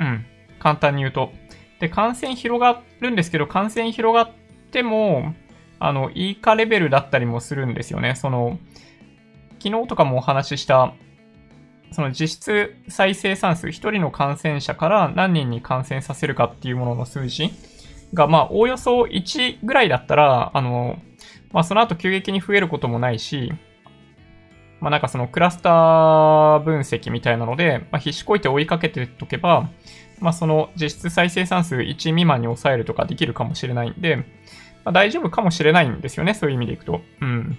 [0.00, 0.24] うん。
[0.58, 1.32] 簡単に言うと。
[1.80, 4.30] で、感染広がるんですけど、感染広がっ
[4.70, 5.34] ても、
[5.78, 8.14] あの、いいかレベルだったりもするんですよね。
[8.14, 8.58] その、
[9.62, 10.94] 昨日とかもお話しした、
[11.92, 17.50] その実質再生産数、1人の感染者から何人に感染させるかっていうものの数字
[18.14, 20.96] が、まあ、おおよそ1ぐらいだったら、あの、
[21.52, 23.52] まあ、その後急激に増えることもないし、
[24.80, 29.70] まあ、なんかそのクラスター分析みたいなので、まあ、必死こいて追いかけておけば、
[30.20, 34.22] まあ、その実質再生産数1未満に抑えるとかできるかもしれないんで、ま
[34.86, 37.02] あ、大丈夫かもしれないんですよね、そういう意味でいくと。
[37.20, 37.58] うん。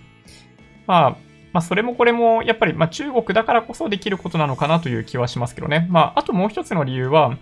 [0.88, 1.18] まあ、
[1.54, 5.88] まあ、それもこれも、やっぱり、まあ、中国だからこそできることなのかなという気はしますけどね。
[5.90, 7.38] まあ、あともう一つの理由は、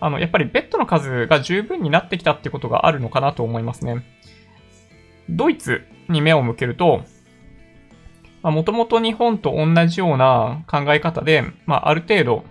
[0.00, 4.02] あの、やっぱりベッドの数が十分になってきたってことがあるのかなと思いますね。
[5.28, 7.02] ドイツに目を向けると、
[8.42, 12.44] もともと日本と同じような考え方で、まあ、ある程度、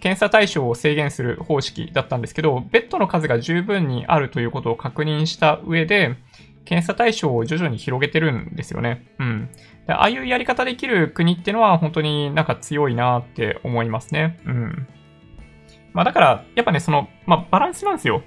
[0.00, 6.16] 検査対象を制限する方式だったんですけど、ベッドの数が十分にあるということを確認した上で、
[6.64, 9.06] 検査対象を徐々に広げてるんですよね。
[9.18, 9.48] うん。
[9.86, 14.40] でああいうやり方できる国ってのは本当になんか強いなって思いますね。
[14.44, 14.88] うん。
[15.92, 18.22] まあだから、やっぱね、その、まあバランスなんですよ。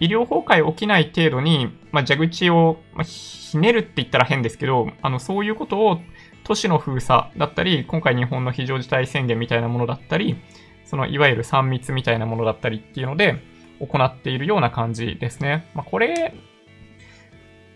[0.00, 6.00] 医療崩壊起きない程度に、まあ、蛇口を、まあ、ひねるって言ったら変ですけど、あの、そういうことを
[6.42, 10.36] 都市の封鎖だったり、今回日本の非常事態宣言みたいなものだったり、
[10.84, 13.40] そのいわゆる3密みたいなものだったりっていうので
[13.78, 15.68] 行っているような感じですね。
[15.74, 16.34] まあ、これ、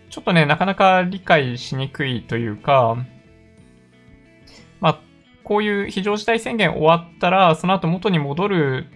[0.09, 2.97] ちょっとね、なかなか理解しにくいというか、
[4.79, 4.99] まあ、
[5.43, 8.87] こういう非常事態宣言終わったら、その後元に戻る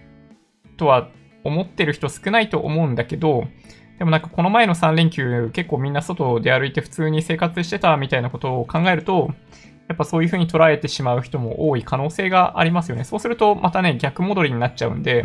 [0.76, 1.08] とは
[1.44, 3.44] 思ってる人少ないと思うんだけど、
[3.98, 9.30] でもなんかこの前の3連休結構みんな外で歩いて普通に生活してたみたいなことを考えると、
[9.88, 13.04] やっぱそういう風に捉えてしまう人も多い可能性がありますよね。
[13.04, 15.24] そうするとまたね、逆戻りになっちゃうんで、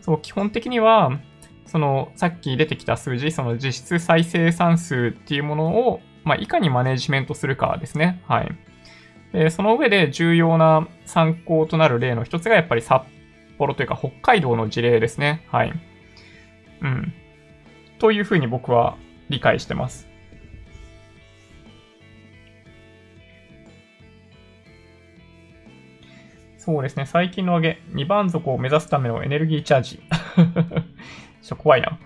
[0.00, 1.20] そう、基本的には、
[1.66, 8.20] その、さっき出てきた数字、その実質再生産数っていうものを、まあ、いかにマネジメントするかですね。
[8.26, 9.50] はい。
[9.50, 12.82] その上で重要な参考となる例の一つがやっぱり
[13.62, 15.46] 幌というか北海道の事例ですね。
[15.50, 15.72] はい。
[16.82, 17.12] うん。
[17.98, 18.96] というふうに僕は
[19.28, 20.08] 理解してます。
[26.58, 27.06] そうですね。
[27.06, 30.00] 最近の上げ、2番底を目指すためのエネルギーチャージ。
[31.42, 31.98] ちょ怖いな。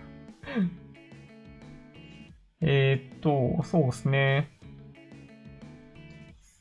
[2.63, 4.51] えーっと、そうですね。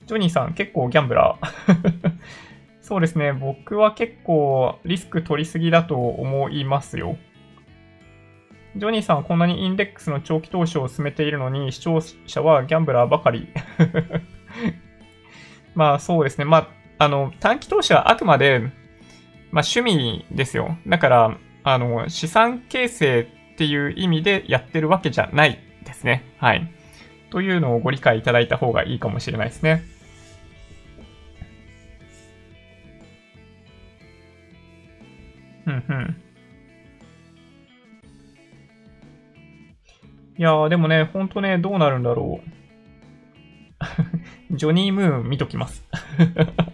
[0.05, 2.11] ジョニーさん、結構ギャンブラー。
[2.85, 3.33] そうですね。
[3.33, 7.17] 僕は結構リスク取りすぎだと思いますよ。
[8.75, 13.47] ジョニーさんはこんなにインデックスの長期投資を進めているのに、視聴者はギャンブラーばかり。
[15.73, 16.45] まあそうですね。
[16.45, 16.67] まあ、
[16.99, 18.59] あの、短期投資はあくまで、
[19.49, 20.77] まあ趣味ですよ。
[20.85, 23.21] だから、あの、資産形成
[23.53, 26.23] っていう意味でやってるわけじゃないですね。
[26.37, 26.71] はい。
[27.31, 29.94] というのをご理解いただいた方がいいかもしれないですね。
[35.67, 36.15] うんうん。
[40.37, 42.49] いやー、でもね、ほんとね、どうなるんだろう。
[44.55, 45.83] ジョニー・ムーン見ときます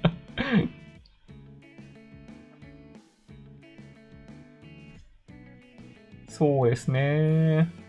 [6.28, 7.81] そうですね。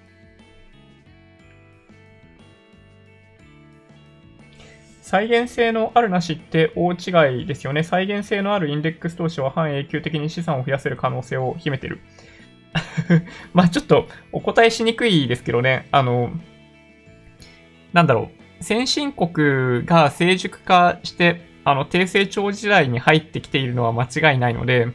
[5.12, 7.82] 再現性のあるなしって大違いですよね。
[7.82, 12.01] 再現性のあるインデックス投資は半永久的に資産を増やせる可能性を秘めてる。
[13.52, 15.86] まあちょっとお答えしにくいですけどね。
[15.93, 16.30] あの、
[17.93, 18.64] なんだろう。
[18.64, 24.86] 先進国が成熟化して、あの、低成長時代に入ってきているのは間違いないので、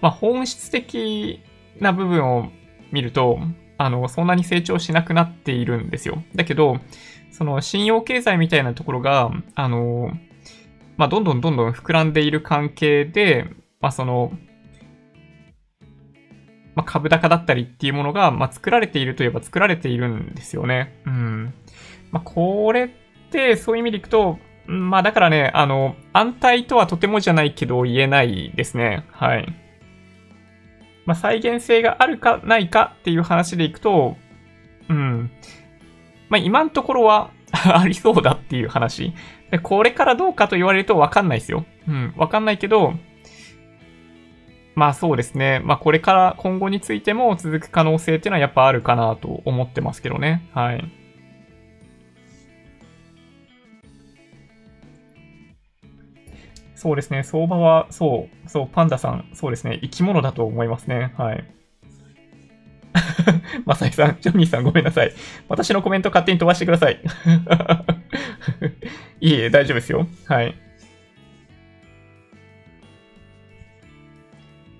[0.00, 1.42] まあ本質的
[1.78, 2.50] な部分を
[2.90, 3.38] 見ると、
[3.76, 6.22] あの、そんなに成長しなくなっているんですよ。
[6.34, 6.80] だけど、
[7.32, 10.12] その信用経済みたいなところが、あの、
[10.96, 13.48] まあ、どんどんどんどん膨らんでいる関係で、
[13.80, 14.32] まあ、その、
[16.74, 21.00] まあ、株高だったりっていうものが、まあ、作られているといえば作られているんですよね。
[21.06, 21.54] うん。
[22.10, 22.88] まあ、これっ
[23.30, 29.06] て、そういう意味でいくと、まあ、だからね、あの、安泰とはとてもじゃないけど言えないですね。
[29.10, 29.46] はい。
[31.04, 34.16] まあ、再現性があるかないかっていう話でいくと、
[34.88, 35.30] うん。
[36.32, 39.12] まあ、今のところは ありそうだっていう話。
[39.50, 41.66] で、これからどうかと言われるとわかんないですよ。
[41.86, 42.94] うん、わかんないけど、
[44.74, 45.60] まあそうですね。
[45.62, 50.48] まあこれから今後についても続く可能性っていうのはやっぱあるかなと思ってますけどね。
[50.54, 50.90] はい。
[56.74, 57.24] そうですね。
[57.24, 59.78] 相場は、そう、そう、パンダさん、そうですね。
[59.82, 61.12] 生き物だと思いますね。
[61.18, 61.44] はい。
[63.64, 65.12] まさイさん、ジョニーさんごめんなさい。
[65.48, 67.00] 私のコメント勝手に飛ばしてください。
[69.20, 70.06] いえ、大丈夫ですよ。
[70.26, 70.54] はい。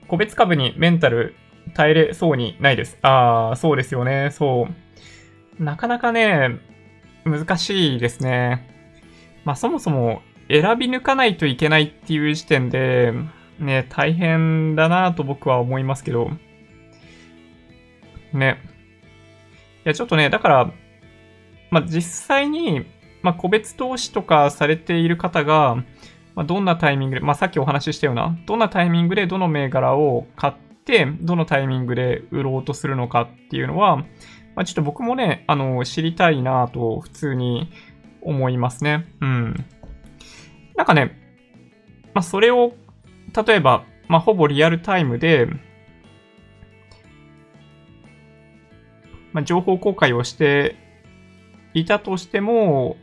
[0.09, 1.35] 個別株にメンタル
[1.75, 2.99] 耐えれそうにないです。
[3.03, 4.31] ああ、そうですよね。
[4.31, 4.69] そ
[5.59, 5.63] う。
[5.63, 6.59] なかなかね、
[7.25, 8.69] 難しいですね。
[9.45, 13.13] まあそもそも選び抜かないといけないっていう時点で、
[13.59, 16.31] ね、大変だなと僕は思いますけど。
[18.37, 18.61] ね。
[19.85, 20.73] いや、ちょっとね、だから、
[21.71, 22.85] まあ、実際に、
[23.23, 25.77] まあ、個別投資とかされている方が、
[26.35, 30.55] まあ、どんなタイミングで、まあ、さっきお話ししたような、どんなタイミングでどの銘柄を買っ
[30.85, 33.99] て、どのタイミングで売ろうとするのかっていうのは、
[34.55, 37.71] まあ、ちょっと僕もね、あの、知りたいなと普通に
[38.21, 39.07] 思いますね。
[39.21, 39.65] うん。
[40.77, 41.19] なんかね、
[42.15, 42.75] まあ、それを、
[43.47, 45.49] 例えば、まあ、ほぼリアルタイムで、
[49.33, 50.77] まあ、情報公開をして
[51.75, 52.97] いたとしても、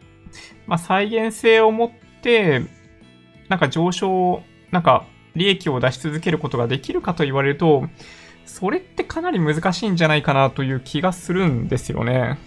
[0.67, 1.91] まあ、再現性を持っ
[2.21, 2.61] て、
[3.47, 7.87] なんか上昇、なんか利益を出し続けることができるかと言われると、
[8.45, 12.37] それってかなり難しいんじゃないかなという気がするんですよね。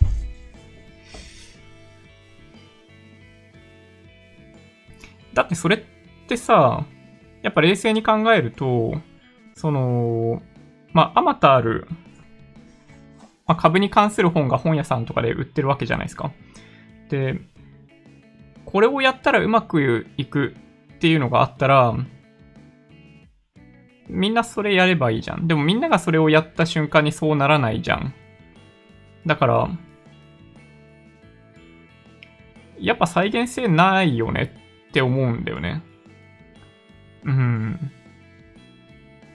[5.34, 5.80] だってそれっ
[6.28, 6.84] てさ、
[7.42, 9.00] やっぱ冷静に考えると、
[9.54, 10.42] その、
[10.92, 11.88] まあ、あまたある
[13.52, 16.32] まあ、株に関する本が本屋さんとかで売ってるわけじゃないですか。
[17.10, 17.38] で、
[18.64, 20.54] これをやったらうまくいく
[20.94, 21.94] っていうのがあったら、
[24.08, 25.46] みんなそれやればいいじゃん。
[25.46, 28.14] でもみんながそれをやった瞬間にそうならないじゃん。
[29.26, 29.68] だから、
[32.78, 34.54] やっぱ再現性ないよね
[34.88, 35.82] って思うんだよね。
[37.24, 37.92] うん。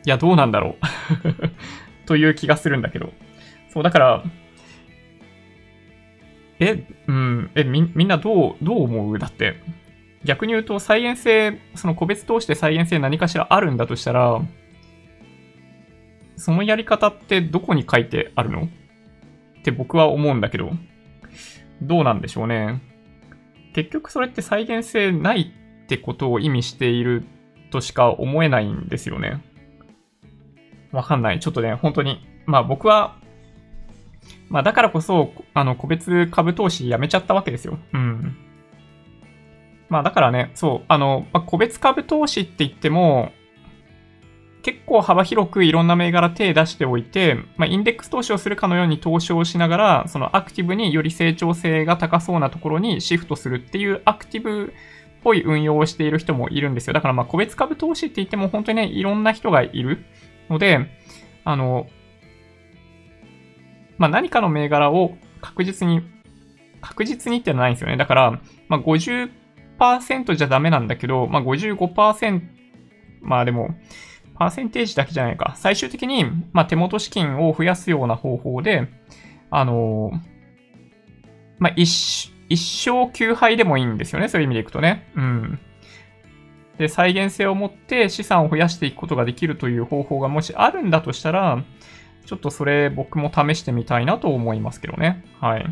[0.08, 0.78] いや、どうなんだろう
[2.08, 3.14] という気がするんだけど。
[3.78, 4.24] そう、だから、
[6.60, 9.20] え、うん、え、み、みんなどう、どう思う？
[9.20, 9.62] だって。
[10.24, 14.42] 逆に言うと、再現性、その個別通して再現性何かしらあるんだとしたら、
[16.38, 18.64] そのやり方ってどこに書いてあるの？
[18.64, 20.72] って僕は思うんだけど、
[21.84, 22.82] どうなんでしょうね。
[23.74, 27.24] 結局それって再現性ないってことを意味している
[27.70, 29.44] としか思えないんですよね。
[30.92, 31.40] わかんない。
[31.40, 32.26] ちょっとね、本当に。
[32.48, 33.18] まあ僕は
[34.50, 37.78] まあだからこそ、あの、個別株投資やめちゃったわけですよ。
[37.94, 38.38] うん。
[39.90, 43.32] まあだからね、そう、あの、まあ、個別株投資って言っても、
[44.64, 56.94] 結構幅広くいろんな銘柄手出しておいて、まあ、インデックス投資をするかのように投資をしながら、そのアクティブにより成長性が高そうなところにシフトするっていうアクティブっぽい運用をしている人もいるんですよ。
[56.94, 60.04] だからまあ個別株投資って言っても本当にね、いろんな人がいる
[60.50, 60.86] ので、
[61.46, 61.88] あの、
[63.98, 66.02] まあ、何かの銘柄を確実に、
[66.82, 67.98] 確実にってのはないんですよね。
[67.98, 72.42] だから、まあ、50%じゃダメなんだけど、まあ、55%、
[73.22, 73.76] まあでも、
[74.36, 75.56] パーセンテージだけじゃないか。
[75.58, 78.88] 最終的に、まあ、手元資金を増やすような方法で、
[79.50, 80.20] あのー、
[81.60, 84.30] まあ、一、生休杯でもいいんですよね。
[84.30, 85.12] そういう意味でいくとね。
[85.16, 85.60] うん。
[86.78, 91.64] で、再現性を持って資産を増やしていくことができるという方法がもしあるんだとしたら、
[92.28, 95.24] ちょっとそれ僕も試してみたいなと思いますけどね。
[95.40, 95.66] はい。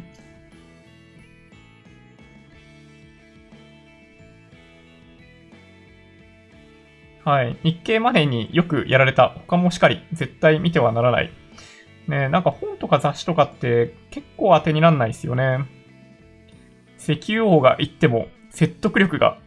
[7.25, 7.57] はい。
[7.63, 9.29] 日経マネーによくやられた。
[9.29, 10.01] 他もしかり。
[10.13, 11.31] 絶対見てはならない。
[12.07, 15.65] ねなんか本とか雑誌とかって結構当てになんないですよね。
[16.97, 19.39] 石油王が言っても説得力が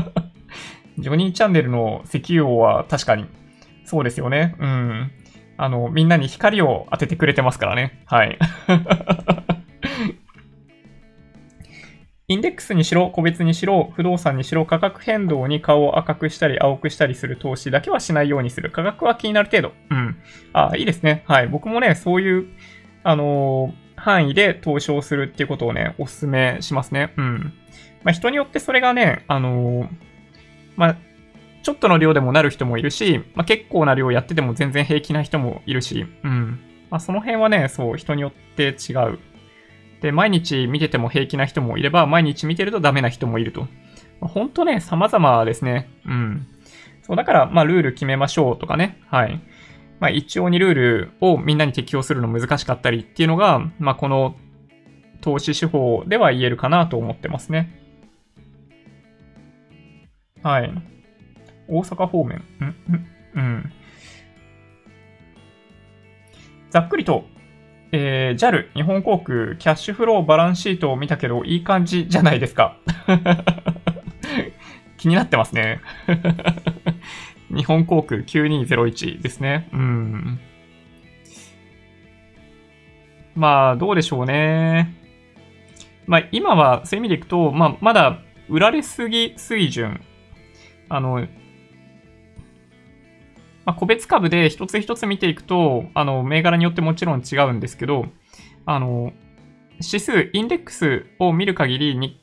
[0.98, 3.24] ジョニーチャンネルの石油王は確かに
[3.84, 4.54] そうですよね。
[4.58, 5.10] うん。
[5.56, 8.02] あの、みんなに光を当ててくれてますからね。
[8.06, 8.38] はい。
[12.28, 18.70] インデックスにしろ、個別にしろ、不動産にしろ、価格変動に顔を赤くしたり青くしたりする投資だけはしないようにする。
[18.72, 19.72] 価格は気になる程度。
[19.90, 20.16] うん。
[20.52, 21.22] あ、いいですね。
[21.28, 21.46] はい。
[21.46, 22.46] 僕もね、そういう、
[23.04, 27.12] あのー、範囲で投資をするっていうことをね、お勧めしますね。
[27.16, 27.52] うん。
[28.02, 29.88] まあ、人によってそれがね、あのー、
[30.74, 30.96] まあ、
[31.66, 36.60] ちょっとの量でもなる人もいるし、まあ、結構な量やってても全然平気な人もいるし、うん。
[36.90, 39.18] まあ、その辺はね、そう、人によって違う。
[40.00, 43.62] で、毎日見てても平気な人もいれば、毎日見てるとダメな人もいると。
[44.20, 45.90] まあ、ほんとね、様々ですね。
[46.06, 46.46] うん。
[47.02, 49.00] そう、だから、まあ、ルール決めましょうとかね。
[49.08, 49.40] はい。
[49.98, 54.36] まあ、一応にルールをみんなに適用するの難しかったりっていうのが、まあ、この
[55.20, 57.82] 投資手法では言えるかなと思ってますね。
[60.44, 60.95] はい。
[61.68, 62.44] 大阪方面。
[62.60, 63.72] うん、うん、うん。
[66.70, 67.24] ざっくりと、
[67.92, 72.76] えー、JAL、日本航空、キャッシュフローバランスシートを見たけど、いい感じじゃないですか。
[74.98, 75.80] 気になってますね。
[77.54, 79.68] 日本航空9201ですね。
[79.72, 80.40] うん。
[83.34, 84.94] まあ、どうでしょうね。
[86.06, 90.00] まあ、今は、そういう意味でいくと、まあ、まだ、売られすぎ水準。
[90.88, 91.26] あの、
[93.66, 98.06] まあ、個別株で一つ一つ見ていくと、あの、銘柄によってもちろん違うんですけど、
[98.64, 99.12] あの、
[99.84, 102.20] 指数、インデックスを見る限りに、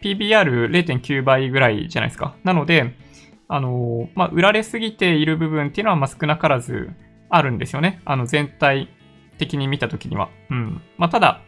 [0.00, 2.36] PBR0.9 倍ぐらいじゃないですか。
[2.44, 2.94] なので、
[3.48, 6.90] あの、まあ、売られすぎている部分っていうのは、ま、少なからず
[7.28, 8.00] あるんですよね。
[8.04, 8.88] あの、全体
[9.38, 10.28] 的に見たときには。
[10.50, 10.80] うん。
[10.96, 11.40] まあ、ただ、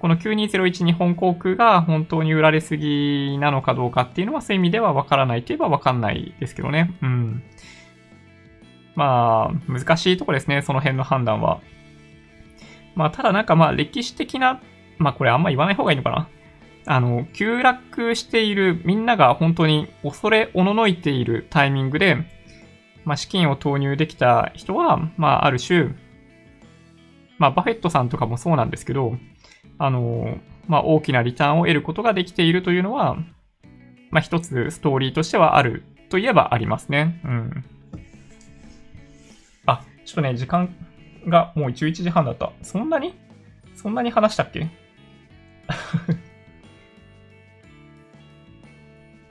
[0.00, 6.96] この9201日本航空が本当に売られすぎなのかどうかっていうのはそういう意味ではわからないといえばわかんないですけどね。
[7.02, 7.42] うん。
[8.94, 11.60] まあ、難しいとこですね、その辺の判断は。
[12.94, 14.60] まあ、ただなんかまあ、歴史的な、
[14.98, 16.28] まあこれあんま言わない方がいいのかな。
[16.86, 22.16] あの、急落している、みんなが本当に恐れおののいているタイミングで、
[23.04, 25.94] まあ、資金を投入できた人は、まあ、ある種、
[27.38, 29.16] まあ、バフェットさんとかもそうなんですけど、
[29.78, 30.38] あの、
[30.68, 33.16] まあ、大きなリターンを得ることができているというのは、
[34.10, 37.20] まあ、一つストーリーとしてはあるといえばありますね。
[37.24, 37.64] うん。
[40.10, 40.74] ちょっとね、時間
[41.28, 42.50] がもう11時半だった。
[42.62, 43.14] そんなに？
[43.76, 44.66] そんなに話したっけ？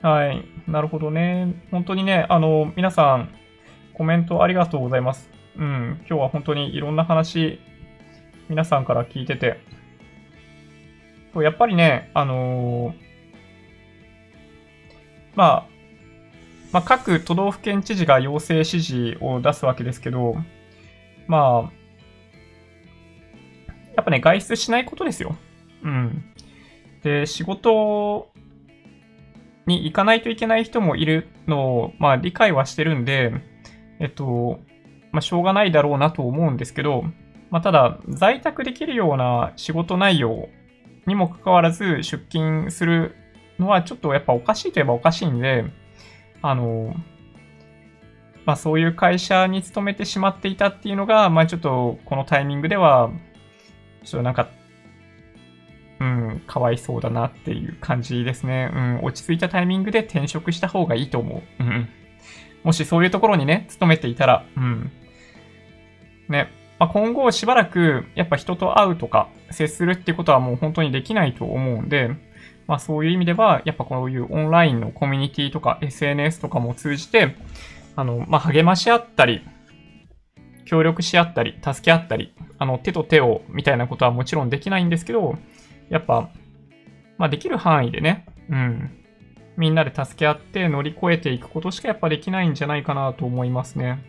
[0.00, 0.42] はい。
[0.66, 1.52] なるほどね。
[1.70, 3.28] 本当にね、あの、皆さん、
[3.92, 5.28] コメントありがとうございます。
[5.58, 5.98] うん。
[6.08, 7.60] 今日は本当にいろんな話、
[8.48, 9.60] 皆さんから聞いてて。
[11.34, 12.94] やっぱりね、あのー、
[15.34, 15.66] まあ、
[16.72, 20.36] まあ、各都道府県知事が要請指示を出すわけですけど、
[21.30, 21.72] まあ、
[23.94, 25.36] やっぱね、外出しないことですよ。
[25.84, 26.24] うん。
[27.04, 28.32] で、仕事
[29.66, 33.32] に行かないといけない人もいるのを、まあ理解はしてるんで、
[34.00, 34.58] えっと、
[35.12, 37.04] まあしょうがないだろうなと思うんですけど、
[37.50, 40.48] まあただ、在宅できるような仕事内容
[41.06, 43.14] にもかかわらず出勤する
[43.60, 45.64] のはちょっとやっぱおかしいといえばおかしいんで、
[46.42, 46.92] あの、
[48.46, 53.10] まあそういう会社に勤めてしまっていたっていうのが、まあちょっとこのタイミングでは、
[54.04, 54.48] ちょっとなんか、
[56.00, 58.70] うん、かわいそうだなっていう感じですね。
[58.74, 61.62] うん、落ち着いたタイミングで転職した方がいいと思う。
[61.62, 61.88] うん。
[62.62, 64.90] もしそういうところにね、勤めていたら、うん。
[66.28, 66.50] ね。
[66.78, 72.16] まあ、今後しばらく、やっぱ人と会うとか、接するっていうことはもう本当にできないと思うんで、
[72.66, 77.36] まあそういう意味では、やっぱこういうオンラインのコミュニティとか SNS とかも通じて、
[77.96, 79.44] あの、まあ、励まし合ったり、
[80.64, 85.36] 協力し合ったり、助け合ったり、あの、手と手をみたいなことはもちろんできないんですけど、
[85.88, 86.30] やっぱ、
[87.18, 88.90] まあ、できる範囲でね、うん、
[89.56, 94.02] みんなで助け合って乗り越えていくことしかやっぱできないんじゃないかなと思いますね。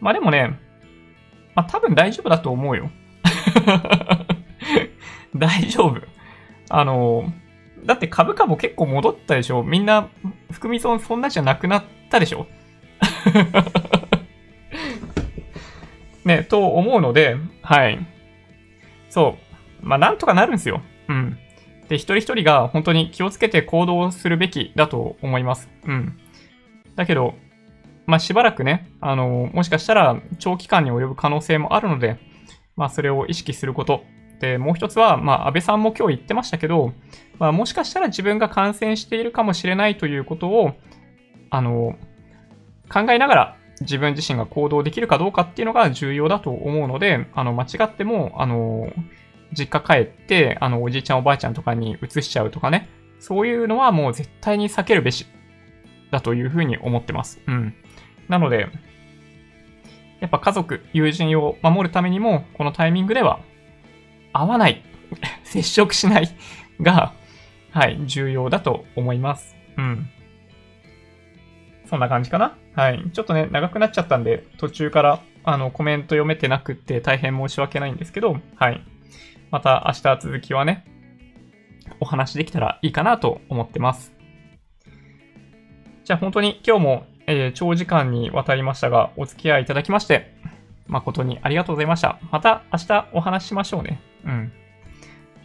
[0.00, 0.58] まあでもね、
[1.54, 2.90] まあ多分大丈夫だと思うよ。
[5.34, 6.00] 大丈夫。
[6.68, 7.32] あの、
[7.84, 9.62] だって株価も結構戻ったでしょ？
[9.62, 10.08] みんな、
[10.50, 12.46] 含み損そんなじゃなくなったでしょ？
[16.24, 17.98] ね、と思うので、はい。
[19.08, 19.36] そ
[19.82, 19.86] う。
[19.86, 20.82] まあ、なんとかなるんですよ。
[21.08, 21.38] うん。
[21.88, 25.68] で、一人一人が本当に気をつけて行動するべきだと思います。
[25.84, 26.18] うん。
[26.96, 27.34] だけど、
[28.06, 32.16] まあ、しばらくね、あの、もしかしたら長期間に及ぶ可能性もあるので、
[32.76, 34.02] まあ、それを意識すること。
[34.40, 36.92] で、もう一つは、まあ、安倍さんも今日言ってましたけど、
[37.38, 40.72] まあ、もしかしたら自分が感染しているかもしれないということを、
[41.50, 41.96] あの、
[42.88, 48.92] 考えながら自分自身が行動できるかどうかっていうのが重要だと思うので、あの、間違っても、あの、
[49.52, 52.88] 実家帰って、あの、おじいちゃんおばあちゃんとかに移しちゃうとかね、
[53.20, 55.26] そういうのはもう絶対に避けるべし、
[56.10, 57.40] だというふうに思ってます。
[57.46, 57.74] うん。
[58.28, 58.68] なので、
[60.20, 63.40] やっぱ家族、友人を守るためにも、このタイミングでは、
[64.32, 64.82] 会わない、
[65.44, 66.28] 接触しない
[66.80, 67.12] が、
[67.70, 69.56] はい、重要だと思います。
[69.76, 70.08] うん。
[71.88, 72.56] そんな感じかな？
[72.74, 73.10] はい。
[73.12, 78.84] ちょっとね、長くなっちゃったんで、途中から、あの、コメント読めてなくって大変申し訳ないんですけど、はい。
[79.50, 80.84] また明日続きはね、
[82.00, 84.12] お話できたらいいかなと思ってます。
[86.04, 90.34] じゃあ本当に今日も、えー、長時間にわたりましたが、お付き合いいただきまして、
[90.88, 92.18] 誠にありがとうございました。
[92.32, 94.00] また明日お話ししましょうね。
[94.24, 94.52] うん。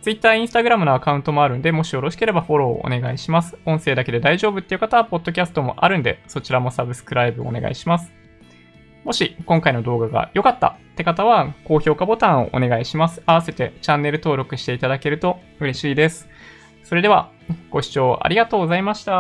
[0.01, 3.57] Twitter、Instagram のアカウントもあるんで、もしよろしければフォローをお願いします。
[3.65, 8.11] 音声だけで大丈夫っていう方は、ポッドキャストもあるんで、そちらもサブスクライブお願いします。
[9.03, 13.21] もし今回の動画が良かったって方は、高評価ボタンをお願いします。
[13.25, 16.29] 合わせてチャンネル登録していただけると嬉しいです。
[16.83, 17.29] それでは、
[17.69, 19.11] ご視聴ありがとうございました。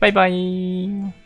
[0.00, 1.21] バイバイ。